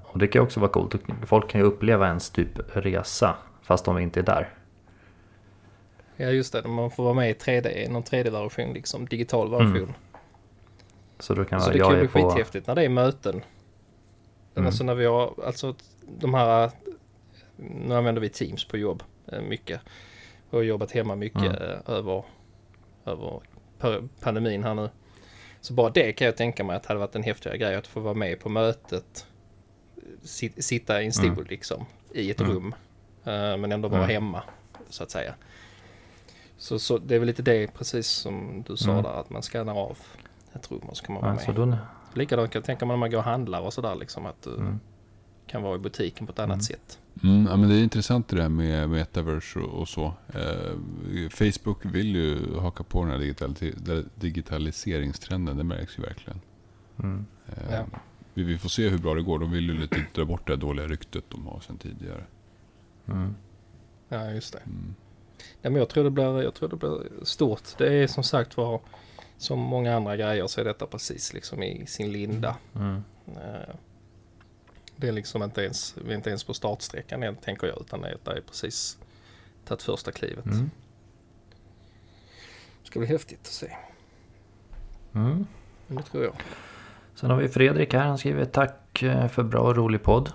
Och 0.02 0.18
det 0.18 0.26
kan 0.26 0.42
också 0.42 0.60
vara 0.60 0.70
coolt. 0.70 0.94
Folk 1.26 1.50
kan 1.50 1.60
ju 1.60 1.66
uppleva 1.66 2.06
ens 2.06 2.30
typ 2.30 2.76
resa 2.76 3.36
fast 3.62 3.84
de 3.84 3.98
inte 3.98 4.20
är 4.20 4.24
där. 4.24 4.48
Ja 6.20 6.30
just 6.30 6.52
det, 6.52 6.68
man 6.68 6.90
får 6.90 7.02
vara 7.04 7.14
med 7.14 7.30
i 7.30 7.32
3D, 7.32 7.90
någon 7.90 8.02
3D-version 8.02 8.72
liksom, 8.72 9.06
digital 9.06 9.50
version. 9.50 9.76
Mm. 9.76 9.92
Så 11.18 11.34
då 11.34 11.44
kan 11.44 11.60
Så 11.60 11.70
det 11.70 11.78
kan 11.78 11.98
bli 11.98 12.08
på... 12.08 12.30
skithäftigt 12.30 12.66
när 12.66 12.74
det 12.74 12.82
är 12.84 12.88
möten. 12.88 13.42
Mm. 14.54 14.66
Alltså 14.66 14.84
när 14.84 14.94
vi 14.94 15.04
har, 15.06 15.34
alltså 15.46 15.74
de 16.18 16.34
här, 16.34 16.70
nu 17.56 17.94
använder 17.94 18.22
vi 18.22 18.28
Teams 18.28 18.64
på 18.64 18.76
jobb 18.76 19.02
eh, 19.32 19.40
mycket. 19.40 19.80
Och 20.50 20.58
har 20.58 20.62
jobbat 20.62 20.90
hemma 20.92 21.14
mycket 21.16 21.42
Mm. 21.42 21.54
eh, 21.54 21.78
över, 21.86 22.24
över 23.04 23.40
pa- 23.78 24.08
pandemin 24.20 24.64
här 24.64 24.74
nu. 24.74 24.90
Så 25.60 25.72
bara 25.72 25.90
det 25.90 26.12
kan 26.12 26.24
jag 26.26 26.36
tänka 26.36 26.64
mig 26.64 26.76
att 26.76 26.86
hade 26.86 27.00
varit 27.00 27.14
en 27.16 27.22
häftigare 27.22 27.58
grej 27.58 27.74
att 27.74 27.86
få 27.86 28.00
vara 28.00 28.14
med 28.14 28.40
på 28.40 28.48
mötet. 28.48 29.26
Sit, 30.22 30.64
sitta 30.64 31.02
i 31.02 31.06
en 31.06 31.12
stol 31.12 31.26
Mm. 31.26 31.44
liksom 31.48 31.86
i 32.14 32.30
ett 32.30 32.40
Mm. 32.40 32.52
rum. 32.52 32.74
eh, 33.24 33.56
Men 33.56 33.72
ändå 33.72 33.88
vara 33.88 34.04
Mm. 34.04 34.14
hemma 34.14 34.42
så 34.88 35.02
att 35.02 35.10
säga. 35.10 35.34
Så, 36.58 36.78
så 36.78 36.98
det 36.98 37.14
är 37.14 37.18
väl 37.18 37.26
lite 37.26 37.42
det 37.42 37.74
precis 37.74 38.06
som 38.06 38.64
du 38.66 38.76
sa 38.76 38.90
Mm. 38.90 39.02
där 39.02 39.20
att 39.20 39.30
man 39.30 39.42
skannar 39.42 39.74
av 39.74 39.98
ett 40.52 40.70
rum 40.70 40.78
och 40.80 40.96
så 40.96 41.04
kan 41.04 41.14
man 41.14 41.22
vara 41.22 41.38
Ja, 41.46 41.52
med. 41.52 41.56
då, 41.68 41.78
Likadant 42.14 42.50
kan 42.52 42.58
jag 42.60 42.64
tänka 42.66 42.86
mig 42.86 42.94
när 42.94 42.98
man 43.00 43.10
går 43.10 43.18
och 43.18 43.24
handlar 43.24 43.60
och 43.60 43.72
sådär 43.72 43.94
liksom 43.94 44.26
att 44.26 44.42
du 44.42 44.54
mm. 44.56 44.80
kan 45.46 45.62
vara 45.62 45.76
i 45.76 45.78
butiken 45.78 46.26
på 46.26 46.32
ett 46.32 46.38
annat 46.38 46.54
Mm. 46.54 46.60
sätt. 46.60 46.98
Mm, 47.22 47.46
ja, 47.50 47.56
men 47.56 47.68
det 47.68 47.74
är 47.76 47.82
intressant 47.82 48.28
det 48.28 48.36
där 48.36 48.48
med 48.48 48.88
metaverse 48.90 49.58
och, 49.58 49.80
och 49.80 49.88
så. 49.88 50.12
Eh, 50.34 51.28
Facebook 51.30 51.84
vill 51.84 52.16
ju 52.16 52.56
haka 52.58 52.82
på 52.84 53.02
den 53.04 53.10
här 53.10 53.18
digitali- 53.18 54.08
digitaliseringstrenden. 54.14 55.56
Det 55.56 55.64
märks 55.64 55.98
ju 55.98 56.02
verkligen. 56.02 56.40
Mm. 57.02 57.26
Eh, 57.46 57.74
Ja. 57.74 57.84
vi, 58.34 58.42
vi 58.42 58.58
får 58.58 58.68
se 58.68 58.88
hur 58.88 58.98
bra 58.98 59.14
det 59.14 59.22
går. 59.22 59.38
De 59.38 59.50
vill 59.50 59.64
ju 59.68 59.78
lite 59.78 60.04
dra 60.14 60.24
bort 60.24 60.46
det 60.46 60.56
dåliga 60.56 60.86
ryktet 60.86 61.24
de 61.28 61.46
har 61.46 61.60
sedan 61.60 61.78
tidigare. 61.78 62.24
Mm. 63.06 63.34
Ja, 64.08 64.30
just 64.30 64.52
det. 64.52 64.58
Mm. 64.66 64.94
Ja, 65.62 65.70
men 65.70 65.74
jag, 65.74 65.88
tror 65.88 66.04
det 66.04 66.10
blir, 66.10 66.42
jag 66.42 66.54
tror 66.54 66.68
det 66.68 66.76
blir 66.76 67.24
stort. 67.24 67.62
Det 67.78 67.92
är 67.94 68.06
som 68.06 68.24
sagt 68.24 68.56
var, 68.56 68.80
som 69.36 69.58
många 69.58 69.96
andra 69.96 70.16
grejer 70.16 70.46
så 70.46 70.60
är 70.60 70.64
detta 70.64 70.86
precis 70.86 71.32
liksom 71.32 71.62
i 71.62 71.86
sin 71.86 72.12
linda. 72.12 72.56
Mm. 72.74 73.02
Eh, 73.26 73.74
Det 74.96 75.08
är 75.08 75.12
liksom 75.12 75.42
inte 75.42 75.62
ens, 75.62 75.94
vi 76.04 76.10
är 76.12 76.16
inte 76.16 76.28
ens 76.30 76.44
på 76.44 76.54
startsträckan 76.54 77.22
än 77.22 77.36
tänker 77.36 77.66
jag, 77.66 77.80
utan 77.80 78.00
det 78.00 78.08
är 78.26 78.40
precis 78.40 78.98
tagit 79.64 79.82
första 79.82 80.12
klivet. 80.12 80.46
Mm. 80.46 80.70
Det 82.82 82.86
ska 82.86 82.98
bli 82.98 83.08
häftigt 83.08 83.40
att 83.40 83.46
se. 83.46 83.76
Mm. 85.14 85.46
Men 85.86 85.96
det 85.96 86.02
tror 86.02 86.24
jag. 86.24 86.34
Sen 87.14 87.30
har 87.30 87.36
vi 87.36 87.48
Fredrik 87.48 87.94
här. 87.94 88.06
Han 88.06 88.18
skriver 88.18 88.44
tack 88.44 89.02
eh, 89.02 89.28
för 89.28 89.42
bra 89.42 89.60
och 89.60 89.76
rolig 89.76 90.02
podd. 90.02 90.32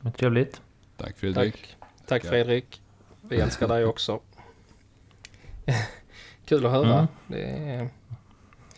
Det 0.00 0.08
är 0.08 0.12
trevligt. 0.12 0.60
Tack 0.96 1.18
Fredrik. 1.18 1.76
Tack. 1.76 1.76
Tack. 2.06 2.24
Fredrik. 2.24 2.82
Vi 3.20 3.36
älskar 3.40 3.68
dig 3.68 3.84
också. 3.84 4.20
Kul 6.44 6.66
att 6.66 6.72
höra. 6.72 6.98
Mm. 6.98 7.06
Det 7.26 7.42
är, 7.42 7.88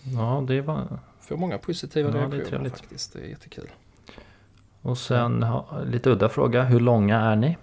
Ja, 0.02 0.44
det 0.48 0.60
var... 0.60 0.98
får 1.20 1.36
många 1.36 1.58
positiva 1.58 2.08
Ja, 2.08 2.14
det 2.14 2.20
är 2.20 2.30
reaktioner 2.30 2.70
faktiskt. 2.70 3.12
Det 3.12 3.20
är 3.20 3.26
jättekul. 3.26 3.70
Och 4.82 4.98
sen 4.98 5.46
lite 5.84 6.10
udda 6.10 6.28
fråga. 6.28 6.62
Hur 6.62 6.80
långa 6.80 7.20
är 7.20 7.36
ni? 7.36 7.56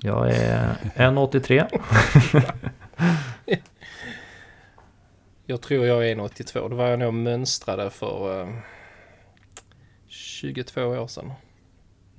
Jag 0.00 0.30
är 0.30 0.74
1,83. 0.96 1.80
Jag 5.50 5.60
tror 5.60 5.86
jag 5.86 6.08
är 6.08 6.16
1,82. 6.16 6.68
Det 6.68 6.74
var 6.74 6.86
jag 6.86 6.98
nog 6.98 7.14
mönstrade 7.14 7.90
för 7.90 8.40
eh, 8.40 8.54
22 10.06 10.82
år 10.82 11.06
sedan. 11.06 11.32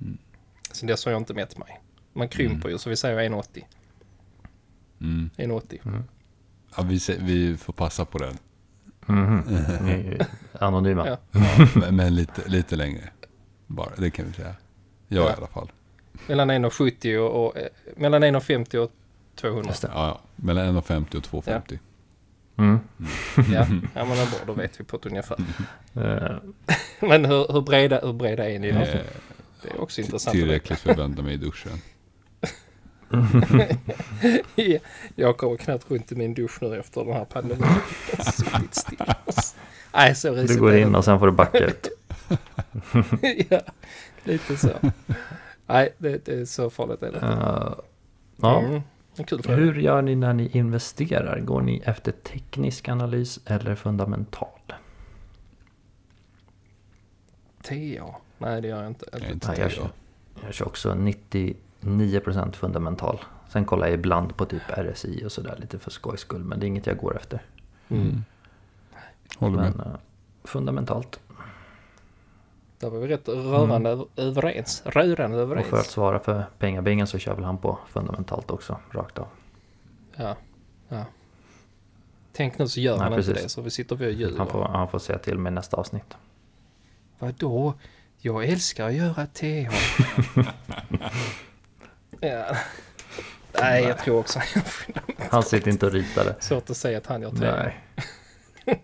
Mm. 0.00 0.18
Sen 0.72 0.86
dess 0.86 1.04
har 1.04 1.12
jag 1.12 1.20
inte 1.20 1.34
mätt 1.34 1.58
mig. 1.58 1.80
Man 2.12 2.28
krymper 2.28 2.68
ju 2.68 2.78
så 2.78 2.90
vi 2.90 2.96
säger 2.96 3.30
1,80. 3.30 3.64
Mm. 5.02 5.30
1,80. 5.36 6.02
Ja, 6.76 6.82
vi, 6.82 7.00
se- 7.00 7.18
vi 7.20 7.56
får 7.56 7.72
passa 7.72 8.04
på 8.04 8.18
den. 8.18 8.38
Är 9.88 10.26
Anonyma. 10.60 11.06
Ja. 11.08 11.16
Men, 11.74 11.96
men 11.96 12.14
lite, 12.14 12.48
lite 12.48 12.76
längre. 12.76 13.10
Bara, 13.66 13.90
det 13.96 14.10
kan 14.10 14.26
vi 14.26 14.32
säga. 14.32 14.54
Jag 15.08 15.24
Ja. 15.24 15.30
i 15.30 15.34
alla 15.36 15.46
fall. 15.46 15.70
Mellan 16.28 16.50
1,70 16.50 17.16
och, 17.18 17.46
och 17.46 17.56
eh, 17.56 17.66
mellan 17.96 18.24
1,50 18.24 18.76
och 18.76 18.92
200. 19.36 19.68
Just 19.70 19.82
det. 19.82 19.90
Ja, 19.94 20.06
ja. 20.06 20.20
Mellan 20.36 20.76
1,50 20.78 21.16
och 21.16 21.44
2,50. 21.44 21.78
Mm. 22.56 22.78
Ja, 23.36 23.44
ja 23.94 24.04
men 24.04 24.06
bra, 24.16 24.38
då 24.46 24.52
vet 24.52 24.80
vi 24.80 24.84
på 24.84 24.96
ett 24.96 25.06
ungefär. 25.06 25.36
Eh, 25.94 26.36
Men 27.08 27.24
hur, 27.24 27.52
hur, 27.52 27.60
breda, 27.60 28.00
hur 28.06 28.12
breda 28.12 28.50
är 28.50 28.58
ni 28.58 28.72
då? 28.72 28.78
Eh, 28.78 29.00
Det 29.62 29.68
är 29.70 29.80
också 29.80 30.00
intressant 30.00 30.34
tillräckligt 30.36 30.78
för 30.78 30.90
att 30.90 30.98
vända 30.98 31.22
mig 31.22 31.34
i 31.34 31.36
duschen. 31.36 31.72
Ja, 34.54 34.78
Jag 35.14 35.36
kommer 35.36 35.56
knappt 35.56 35.90
runt 35.90 36.12
i 36.12 36.14
min 36.14 36.34
dusch 36.34 36.62
nu 36.62 36.78
efter 36.80 37.04
den 37.04 37.12
här 37.12 37.24
pandemin. 37.24 37.66
Suttit 38.18 38.74
still. 38.74 38.98
Nej, 39.94 40.14
så 40.14 40.32
risigt 40.32 40.48
du 40.48 40.60
går 40.60 40.72
är 40.72 40.78
in 40.78 40.94
och 40.94 41.04
sen 41.04 41.18
får 41.18 41.26
du 41.26 41.32
backa 41.32 41.58
ut. 41.58 41.88
Ja, 43.48 43.60
lite 44.24 44.56
så. 44.56 44.70
Nej, 45.66 45.94
det, 45.98 46.24
det 46.24 46.40
är 46.40 46.44
så 46.44 46.70
farligt 46.70 47.02
är 47.02 47.12
det. 47.12 47.18
Eh, 47.18 47.74
ja. 48.36 48.60
Mm. 48.60 48.82
Hur 49.46 49.74
gör 49.74 50.02
ni 50.02 50.14
när 50.14 50.32
ni 50.32 50.48
investerar? 50.48 51.40
Går 51.40 51.60
ni 51.60 51.82
efter 51.84 52.12
teknisk 52.12 52.88
analys 52.88 53.40
eller 53.46 53.74
fundamental? 53.74 54.48
TA? 57.62 58.14
Nej, 58.38 58.62
det 58.62 58.68
gör 58.68 58.82
jag 58.82 58.86
inte. 58.86 59.06
Jag 59.12 59.22
är 59.22 59.32
inte 59.32 59.48
Nej, 59.48 59.60
jag, 59.60 59.90
jag 60.44 60.54
kör 60.54 60.66
också 60.66 60.94
99% 61.82 62.52
fundamental. 62.52 63.20
Sen 63.48 63.64
kollar 63.64 63.86
jag 63.86 63.94
ibland 63.94 64.36
på 64.36 64.44
typ 64.46 64.62
RSI 64.76 65.22
och 65.26 65.32
sådär 65.32 65.56
lite 65.60 65.78
för 65.78 65.90
skojs 65.90 66.20
skull. 66.20 66.44
Men 66.44 66.60
det 66.60 66.66
är 66.66 66.68
inget 66.68 66.86
jag 66.86 66.96
går 66.96 67.16
efter. 67.16 67.42
Mm. 67.88 68.24
Håller 69.36 69.56
med. 69.56 69.76
Men 69.76 69.86
eh, 69.86 69.92
fundamentalt. 70.44 71.20
Där 72.78 72.90
var 72.90 72.98
vi 72.98 73.06
rätt 73.08 73.28
rörande 73.28 73.90
över- 73.90 74.06
överens. 74.16 74.82
Rörande 74.86 75.24
Mm. 75.24 75.42
Och 75.42 75.48
för 75.48 75.56
att 75.56 75.66
överens. 75.66 75.86
svara 75.90 76.18
för 76.18 76.44
pengabingen 76.58 77.06
så 77.06 77.18
kör 77.18 77.34
väl 77.34 77.44
han 77.44 77.58
på 77.58 77.78
fundamentalt 77.88 78.50
också, 78.50 78.78
rakt 78.90 79.18
av. 79.18 79.26
Ja, 80.16 80.36
ja. 80.88 81.04
Tänk 82.32 82.58
nu 82.58 82.68
så 82.68 82.80
gör 82.80 82.92
Nej, 82.92 83.02
han 83.02 83.12
inte 83.12 83.28
precis. 83.28 83.42
det, 83.42 83.48
så 83.48 83.62
vi 83.62 83.70
sitter 83.70 83.96
vi 83.96 84.06
och 84.06 84.12
ljuger. 84.12 84.38
Han 84.38 84.46
får, 84.46 84.64
han 84.64 84.88
får 84.88 84.98
säga 84.98 85.18
till 85.18 85.38
med 85.38 85.52
nästa 85.52 85.76
avsnitt. 85.76 86.16
Vadå? 87.18 87.74
Jag 88.18 88.44
älskar 88.44 88.86
att 88.86 88.94
göra 88.94 89.26
TH. 89.26 89.70
ja. 92.22 92.56
Nej, 93.60 93.84
jag 93.84 93.98
tror 93.98 94.18
också 94.18 94.38
han 94.38 94.48
gör. 94.54 95.04
Han 95.30 95.42
sitter 95.42 95.70
inte 95.70 95.86
och 95.86 95.92
ritar 95.92 96.24
det. 96.24 96.36
Svårt 96.40 96.70
att 96.70 96.76
säga 96.76 96.98
att 96.98 97.06
han 97.06 97.22
gör. 97.22 97.32
Nej. 97.32 97.84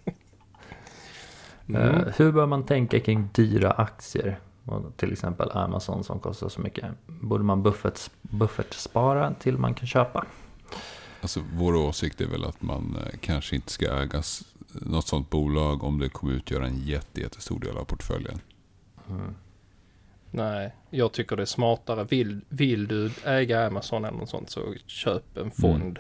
Mm. 1.69 1.95
Eh, 1.95 2.13
hur 2.17 2.33
bör 2.33 2.47
man 2.47 2.67
tänka 2.67 3.01
kring 3.01 3.29
dyra 3.33 3.71
aktier? 3.71 4.41
Och 4.65 4.97
Till 4.97 5.13
exempel 5.13 5.51
Amazon 5.51 6.05
som 6.05 6.21
kostar 6.21 6.49
så 6.49 6.61
mycket. 6.61 6.85
Borde 7.07 7.45
man 7.45 7.63
buffert, 7.63 8.11
buffertspara 8.23 9.35
till 9.35 9.59
man 9.59 9.75
kan 9.75 9.87
köpa? 9.87 10.25
Alltså, 11.21 11.41
vår 11.55 11.75
åsikt 11.77 12.21
är 12.21 12.27
väl 12.27 12.45
att 12.45 12.63
man 12.63 12.97
eh, 12.97 13.19
kanske 13.21 13.57
inte 13.57 13.73
ska 13.73 14.03
äga 14.03 14.23
något 14.73 15.07
sånt 15.07 15.31
bolag 15.31 15.85
om 15.85 15.99
det 15.99 16.09
kommer 16.09 16.33
utgöra 16.33 16.67
en 16.67 16.79
jätte, 16.79 17.21
jättestor 17.21 17.61
del 17.61 17.77
av 17.77 17.85
portföljen. 17.85 18.41
Mm. 19.09 19.35
Nej, 20.31 20.75
jag 20.91 21.13
tycker 21.13 21.37
det 21.37 21.43
är 21.43 21.47
smartare. 21.47 22.05
Vill, 22.05 22.41
vill 22.49 22.89
du 22.89 23.11
äga 23.25 23.67
Amazon 23.67 24.05
eller 24.05 24.19
något 24.19 24.29
sånt 24.31 24.51
så 24.51 24.75
köp 24.87 25.37
en 25.37 25.51
fond 25.51 25.99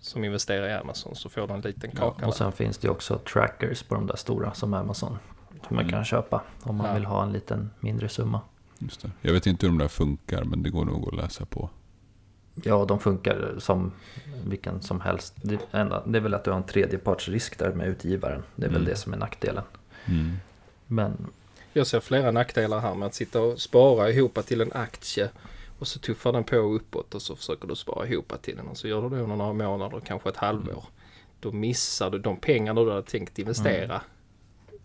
som 0.00 0.24
investerar 0.24 0.68
i 0.68 0.72
Amazon 0.72 1.14
så 1.16 1.28
får 1.28 1.46
du 1.48 1.54
en 1.54 1.60
liten 1.60 1.90
Ja, 1.94 1.98
kaka. 1.98 2.26
Och 2.26 2.32
där. 2.32 2.38
sen 2.38 2.52
finns 2.52 2.78
det 2.78 2.88
också 2.88 3.18
trackers 3.18 3.82
på 3.82 3.94
de 3.94 4.06
där 4.06 4.16
stora 4.16 4.54
som 4.54 4.74
Amazon. 4.74 5.18
Som 5.66 5.76
man 5.76 5.84
Mm. 5.84 5.92
kan 5.92 6.04
köpa 6.04 6.42
om 6.62 6.76
man 6.76 6.86
Ja. 6.86 6.94
vill 6.94 7.04
ha 7.04 7.22
en 7.22 7.32
liten 7.32 7.70
mindre 7.80 8.08
summa. 8.08 8.40
Just 8.78 9.02
det. 9.02 9.10
Jag 9.20 9.32
vet 9.32 9.46
inte 9.46 9.66
hur 9.66 9.72
de 9.72 9.78
där 9.78 9.88
funkar, 9.88 10.44
men 10.44 10.62
det 10.62 10.70
går 10.70 10.84
nog 10.84 11.08
att 11.08 11.14
läsa 11.16 11.44
på. 11.44 11.70
Ja, 12.64 12.84
de 12.84 12.98
funkar 13.00 13.54
som 13.58 13.92
vilken 14.44 14.80
som 14.82 15.00
helst. 15.00 15.34
Det, 15.42 15.58
enda, 15.72 16.06
det 16.06 16.18
är 16.18 16.22
väl 16.22 16.34
att 16.34 16.44
du 16.44 16.50
har 16.50 16.56
en 16.58 16.62
tredjepartsrisk 16.66 17.58
där 17.58 17.72
med 17.72 17.88
utgivaren. 17.88 18.42
Det 18.56 18.66
är 18.66 18.70
väl 18.70 18.76
Mm. 18.80 18.88
det 18.90 18.96
som 18.96 19.12
är 19.12 19.16
nackdelen. 19.16 19.64
Mm. 20.06 20.36
Men 20.86 21.26
Jag 21.72 21.86
ser 21.86 22.00
flera 22.00 22.30
nackdelar 22.30 22.80
här 22.80 22.94
med 22.94 23.06
att 23.06 23.14
sitta 23.14 23.40
och 23.42 23.60
spara 23.60 24.10
ihop 24.10 24.46
till 24.46 24.60
en 24.60 24.72
aktie 24.72 25.30
och 25.78 25.88
så 25.88 25.98
tuffar 25.98 26.32
den 26.32 26.44
på 26.44 26.56
uppåt 26.56 27.14
och 27.14 27.22
så 27.22 27.36
försöker 27.36 27.68
du 27.68 27.76
spara 27.76 28.06
ihop 28.06 28.32
till 28.42 28.56
den 28.56 28.68
och 28.68 28.76
så 28.76 28.88
gör 28.88 29.02
du 29.02 29.08
det 29.16 29.22
under 29.22 29.36
några 29.36 29.52
månader, 29.52 30.00
kanske 30.00 30.28
ett 30.28 30.36
halvår. 30.36 30.84
Då 31.40 31.52
missar 31.52 32.10
du 32.10 32.18
de 32.18 32.36
pengarna 32.36 32.84
du 32.84 32.90
hade 32.90 33.02
tänkt 33.02 33.38
investera. 33.38 34.00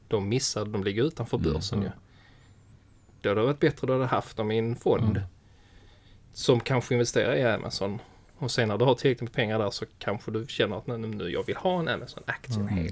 De 0.07 0.29
missar, 0.29 0.65
de 0.65 0.83
ligger 0.83 1.03
utanför 1.03 1.37
Mm. 1.37 1.53
börsen 1.53 1.81
ju. 1.81 1.89
Då 3.21 3.29
hade 3.29 3.41
det 3.41 3.45
varit 3.47 3.59
bättre 3.59 3.87
du 3.87 3.93
hade 3.93 4.05
haft 4.05 4.37
dem 4.37 4.51
i 4.51 4.57
en 4.57 4.75
fond. 4.75 5.17
Mm. 5.17 5.23
Som 6.33 6.59
kanske 6.59 6.93
investerar 6.93 7.35
i 7.35 7.43
Amazon. 7.43 7.99
Och 8.37 8.51
sen 8.51 8.67
när 8.67 8.77
du 8.77 8.85
har 8.85 8.95
tillräckligt 8.95 9.21
med 9.21 9.33
pengar 9.33 9.59
där 9.59 9.69
så 9.69 9.85
kanske 9.99 10.31
du 10.31 10.45
känner 10.47 10.77
att 10.77 10.87
nej, 10.87 10.97
nu 10.97 11.29
jag 11.29 11.45
vill 11.45 11.55
ha 11.55 11.79
en 11.79 11.87
Amazon-aktie 11.87 12.59
Mm. 12.59 12.87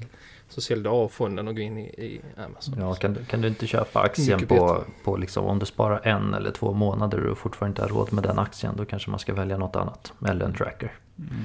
Så 0.51 0.61
säljer 0.61 0.83
du 0.83 0.89
av 0.89 1.07
fonden 1.09 1.47
och 1.47 1.55
går 1.55 1.63
in 1.63 1.77
i, 1.77 1.83
i 1.83 2.21
Amazon. 2.45 2.75
ja, 2.79 2.93
kan, 2.95 3.13
du- 3.13 3.25
kan 3.25 3.41
du 3.41 3.47
inte 3.47 3.67
köpa 3.67 3.99
aktien 4.01 4.47
på, 4.47 4.83
på 5.03 5.17
liksom, 5.17 5.45
om 5.45 5.59
du 5.59 5.65
sparar 5.65 6.01
en 6.07 6.33
eller 6.33 6.51
två 6.51 6.73
månader 6.73 7.25
och 7.27 7.37
fortfarande 7.37 7.71
inte 7.71 7.81
har 7.81 7.89
råd 7.99 8.13
med 8.13 8.23
den 8.23 8.39
aktien, 8.39 8.73
då 8.77 8.85
kanske 8.85 9.09
man 9.09 9.19
ska 9.19 9.33
välja 9.33 9.57
något 9.57 9.75
annat. 9.75 10.13
Eller 10.27 10.45
en 10.45 10.53
tracker. 10.53 10.91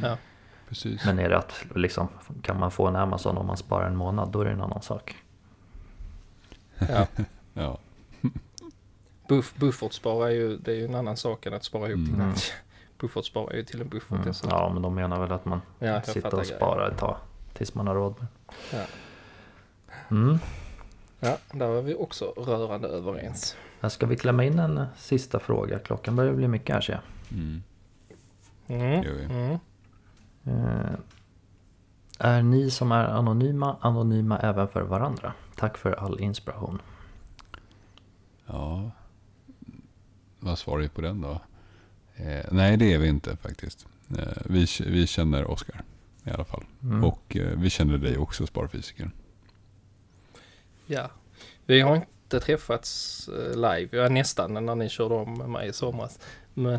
Ja. 0.02 0.16
Precis. 0.68 1.04
Men 1.06 1.18
är 1.18 1.28
det 1.28 1.38
att 1.38 1.64
liksom, 1.74 2.08
kan 2.42 2.58
man 2.60 2.70
få 2.70 2.86
en 2.86 2.96
Amazon 2.96 3.36
om 3.38 3.46
man 3.46 3.56
sparar 3.56 3.86
en 3.86 3.96
månad, 3.96 4.28
då 4.32 4.40
är 4.40 4.44
det 4.44 4.50
en 4.50 4.60
annan 4.60 4.82
sak. 4.82 5.16
Ja. 6.78 7.06
Ja. 7.54 7.78
Buff, 9.28 9.54
buffertspara 9.56 10.28
är 10.30 10.34
ju, 10.34 10.56
det 10.56 10.70
är 10.70 10.74
ju 10.76 10.84
en 10.84 10.94
annan 10.94 11.16
sak 11.16 11.46
än 11.46 11.54
att 11.54 11.64
spara 11.64 11.88
ihop 11.88 12.04
till 12.06 12.14
en 12.14 12.20
Mm. 12.20 12.30
aktie. 12.32 12.54
Buffertspara 12.98 13.52
är 13.52 13.56
ju 13.56 13.62
till 13.64 13.80
en 13.80 13.88
buffert. 13.88 14.18
Mm. 14.18 14.32
Ja, 14.50 14.70
men 14.72 14.82
de 14.82 14.94
menar 14.94 15.20
väl 15.20 15.32
att 15.32 15.44
man 15.44 15.60
ja, 15.78 16.02
sitter 16.02 16.34
och 16.34 16.46
sparar 16.46 16.90
ett 16.90 16.98
tag 16.98 17.16
tills 17.56 17.74
man 17.74 17.86
har 17.86 17.94
råd 17.94 18.14
med 18.18 18.28
Ja. 18.72 18.86
mm. 20.10 20.38
Ja, 21.20 21.38
där 21.52 21.68
var 21.68 21.82
vi 21.82 21.94
också 21.94 22.24
rörande 22.24 22.88
överens. 22.88 23.56
Här 23.80 23.88
ska 23.88 24.06
vi 24.06 24.16
klämma 24.16 24.44
in 24.44 24.58
en 24.58 24.86
sista 24.96 25.38
fråga. 25.38 25.78
Klockan 25.78 26.16
börjar 26.16 26.32
bli 26.32 26.48
mycket 26.48 26.74
här 26.74 26.80
ser 26.80 26.92
jag. 26.92 27.02
Mm. 27.38 27.62
Mm. 28.66 29.30
Mm. 29.30 29.58
Eh, 30.44 30.98
är 32.18 32.42
ni 32.42 32.70
som 32.70 32.92
är 32.92 33.04
anonyma 33.04 33.76
anonyma 33.80 34.38
även 34.38 34.68
för 34.68 34.82
varandra? 34.82 35.32
Tack 35.56 35.78
för 35.78 35.92
all 35.92 36.20
inspiration. 36.20 36.82
Ja, 38.46 38.90
vad 40.40 40.58
svarar 40.58 40.82
vi 40.82 40.88
på 40.88 41.00
den 41.00 41.20
då? 41.20 41.40
Eh, 42.16 42.44
nej, 42.50 42.76
det 42.76 42.94
är 42.94 42.98
vi 42.98 43.08
inte 43.08 43.36
faktiskt. 43.36 43.86
Eh, 44.18 44.42
vi, 44.44 44.66
vi 44.86 45.06
känner 45.06 45.50
Oskar 45.50 45.82
i 46.26 46.30
alla 46.30 46.44
fall. 46.44 46.64
Mm. 46.82 47.04
Och 47.04 47.36
eh, 47.36 47.58
vi 47.58 47.70
känner 47.70 47.98
dig 47.98 48.18
också, 48.18 48.46
Sparfysiker. 48.46 49.10
Ja, 50.86 51.10
vi 51.66 51.80
har 51.80 51.96
inte 51.96 52.40
träffats 52.40 53.28
eh, 53.28 53.54
live. 53.54 53.88
Ja, 54.02 54.08
nästan 54.08 54.66
när 54.66 54.74
ni 54.74 54.88
körde 54.88 55.14
om 55.14 55.52
mig 55.52 55.68
i 55.68 55.72
somras. 55.72 56.18
Men, 56.54 56.78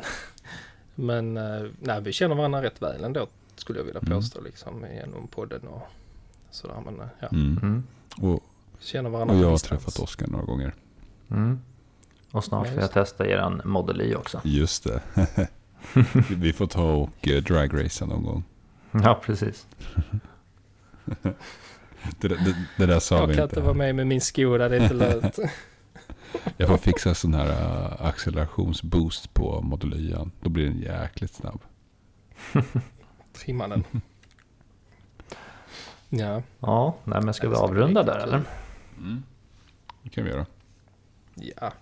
men 0.96 1.38
eh, 1.38 1.66
nej, 1.80 2.02
vi 2.02 2.14
känner 2.14 2.36
varandra 2.36 2.62
rätt 2.64 2.82
väl 2.82 3.04
ändå 3.04 3.28
skulle 3.56 3.80
jag 3.80 3.86
vilja 3.86 4.02
Mm. 4.02 4.14
påstå 4.18 4.42
liksom 4.42 4.86
genom 4.94 5.28
podden 5.28 5.68
och 5.68 5.82
sådär. 6.52 6.82
Men 6.86 7.02
eh, 7.02 7.08
ja, 7.20 7.28
Mm. 7.32 7.58
Mm. 7.62 7.84
Och, 8.34 8.44
känner 8.80 9.10
varandra 9.10 9.36
och 9.36 9.42
jag 9.42 9.46
har 9.48 9.54
distans. 9.54 9.84
träffat 9.84 10.00
Oskar 10.00 10.28
några 10.28 10.46
gånger. 10.46 10.74
Mm. 11.32 11.60
Och 12.32 12.44
snart 12.44 12.68
får 12.68 12.82
jag 12.82 12.92
testa 12.92 13.28
eran 13.28 13.62
Model 13.66 14.02
Y 14.02 14.16
också. 14.16 14.42
Just 14.44 14.84
det. 14.84 15.02
vi 16.38 16.54
får 16.54 16.68
ta 16.68 16.92
och 16.94 17.10
dragracea 17.44 18.08
någon 18.08 18.24
gång. 18.24 18.44
Ja, 19.04 19.20
precis. 19.24 19.68
Det, 22.20 22.28
det, 22.28 22.56
det 22.78 22.86
där 22.86 23.00
sa 23.00 23.16
Jag 23.20 23.28
vi 23.28 23.36
kan 23.36 23.44
inte. 23.44 23.56
inte 23.56 23.66
vara 23.66 23.74
med 23.78 23.96
med 23.96 24.08
min 24.08 24.22
Skoda, 24.22 24.70
det 24.70 24.76
är 24.78 24.82
inte 24.82 24.94
lönt. 24.94 25.40
Jag 26.58 26.70
får 26.70 26.78
fixa 26.78 27.16
sån 27.16 27.34
här 27.34 27.48
uh, 27.48 28.06
accelerationsboost 28.06 29.34
på 29.34 29.62
Model 29.62 29.94
Y. 29.94 30.16
Då 30.42 30.50
blir 30.50 30.66
den 30.66 30.78
jäkligt 30.82 31.34
snabb. 31.34 31.62
Trimma 33.34 33.68
den. 33.68 33.84
Ja, 36.10 36.42
Ja, 36.60 36.96
nej, 37.04 37.22
men 37.22 37.34
ska 37.34 37.50
vi 37.50 37.56
avrunda 37.56 38.04
där 38.04 38.18
eller? 38.20 38.42
Mm. 38.98 39.24
Det 40.04 40.10
kan 40.10 40.24
vi 40.24 40.30
göra. 40.30 40.46
ja. 41.36 41.74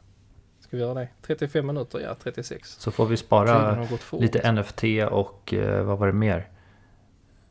Ska 0.59 0.77
vi 0.77 0.83
göra 0.83 0.93
det? 0.93 1.07
35 1.21 1.67
minuter, 1.67 1.99
ja 1.99 2.15
36. 2.23 2.69
Så 2.79 2.91
får 2.91 3.05
vi 3.05 3.17
spara 3.17 3.87
lite 4.11 4.51
NFT 4.51 4.83
och 5.11 5.53
eh, 5.53 5.83
vad 5.83 5.97
var 5.99 6.07
det 6.07 6.13
mer? 6.13 6.47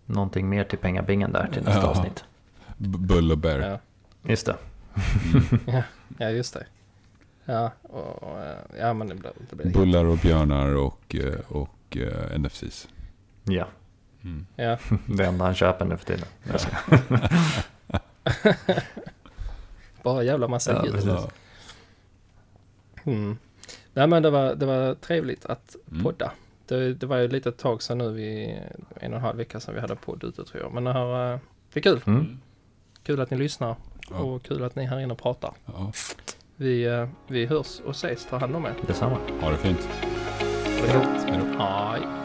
Någonting 0.07 0.49
mer 0.49 0.65
till 0.65 0.79
pengabingen 0.79 1.33
där 1.33 1.49
till 1.53 1.63
nästa 1.65 1.81
Ja. 1.81 1.87
avsnitt. 1.89 2.25
Bull 2.77 3.33
och 3.33 3.39
bär. 3.39 3.59
Ja, 3.59 3.79
Just 4.31 4.47
det. 4.47 4.57
Mm. 5.69 5.83
ja, 6.19 6.31
just 6.31 6.55
det. 6.55 6.67
Ja, 7.45 7.73
och, 7.83 8.39
eh, 8.41 8.57
ja 8.81 8.93
men 8.95 9.09
det 9.09 9.15
blir, 9.15 9.33
det 9.51 9.57
blir 9.57 9.73
Bullar 9.73 10.05
och 10.05 10.19
björnar 10.19 10.75
och, 10.75 11.15
eh, 11.15 11.41
och 11.49 11.97
uh, 11.97 12.39
NFCs. 12.39 12.89
Ja, 13.45 13.67
Mm. 14.25 14.47
Ja, 14.57 14.79
det 15.07 15.25
enda 15.27 15.45
han 15.45 15.55
köper 15.55 15.85
nu 15.85 15.97
för 15.97 16.05
tiden. 16.05 16.27
Jag 16.51 16.61
ska- 16.61 16.77
bara 20.03 20.23
jävla 20.23 20.49
massa 20.49 20.73
Ja, 20.73 20.85
ljud. 20.85 20.93
precis. 20.93 21.09
Ja. 21.11 21.29
Mm. 23.05 23.39
Nej 23.95 24.07
men 24.07 24.23
det 24.23 24.31
var, 24.31 24.55
det 24.55 24.67
var 24.67 24.95
trevligt 24.95 25.47
att 25.47 25.77
Mm. 25.91 26.03
Det, 26.67 26.95
det 26.95 27.07
var 27.07 27.17
ju 27.17 27.29
lite 27.29 27.53
tag 27.53 27.83
sedan 27.83 27.99
nu, 27.99 28.13
vi, 28.13 28.59
en 29.01 29.13
och 29.13 29.17
en 29.17 29.23
halv 29.25 29.37
vecka 29.37 29.61
sedan 29.61 29.75
vi 29.75 29.81
hade 29.81 29.97
podd 29.97 30.25
ute 30.25 30.45
tror 30.45 30.63
jag. 30.63 30.73
Men 30.73 30.85
det, 30.85 30.93
här, 30.93 31.33
eh, 31.35 31.39
det 31.73 31.81
är 31.81 31.83
kul. 31.83 32.01
Mm. 32.07 32.39
Kul 33.03 33.21
att 33.21 33.31
ni 33.31 33.37
lyssnar 33.37 33.77
Ja. 34.11 34.17
och 34.17 34.43
kul 34.43 34.65
att 34.65 34.77
ni 34.77 34.85
är 34.85 34.89
här 34.89 35.01
inne 35.01 35.13
och 35.13 35.19
pratar. 35.23 35.53
Ja. 35.67 35.93
Vi, 36.57 36.85
eh, 36.85 37.09
vi 37.27 37.47
hörs 37.47 37.81
och 37.85 37.91
ses. 37.91 38.27
Ta 38.27 38.39
hand 38.39 38.57
om 38.57 38.65
er. 38.67 38.75
Detsamma. 38.87 39.19
Ha 39.41 39.51
det 39.51 39.57
fint. 39.57 39.89
Ha 40.81 40.87
det 40.87 40.93
gott. 40.99 41.25
Hej 41.29 41.41
då. 41.59 42.24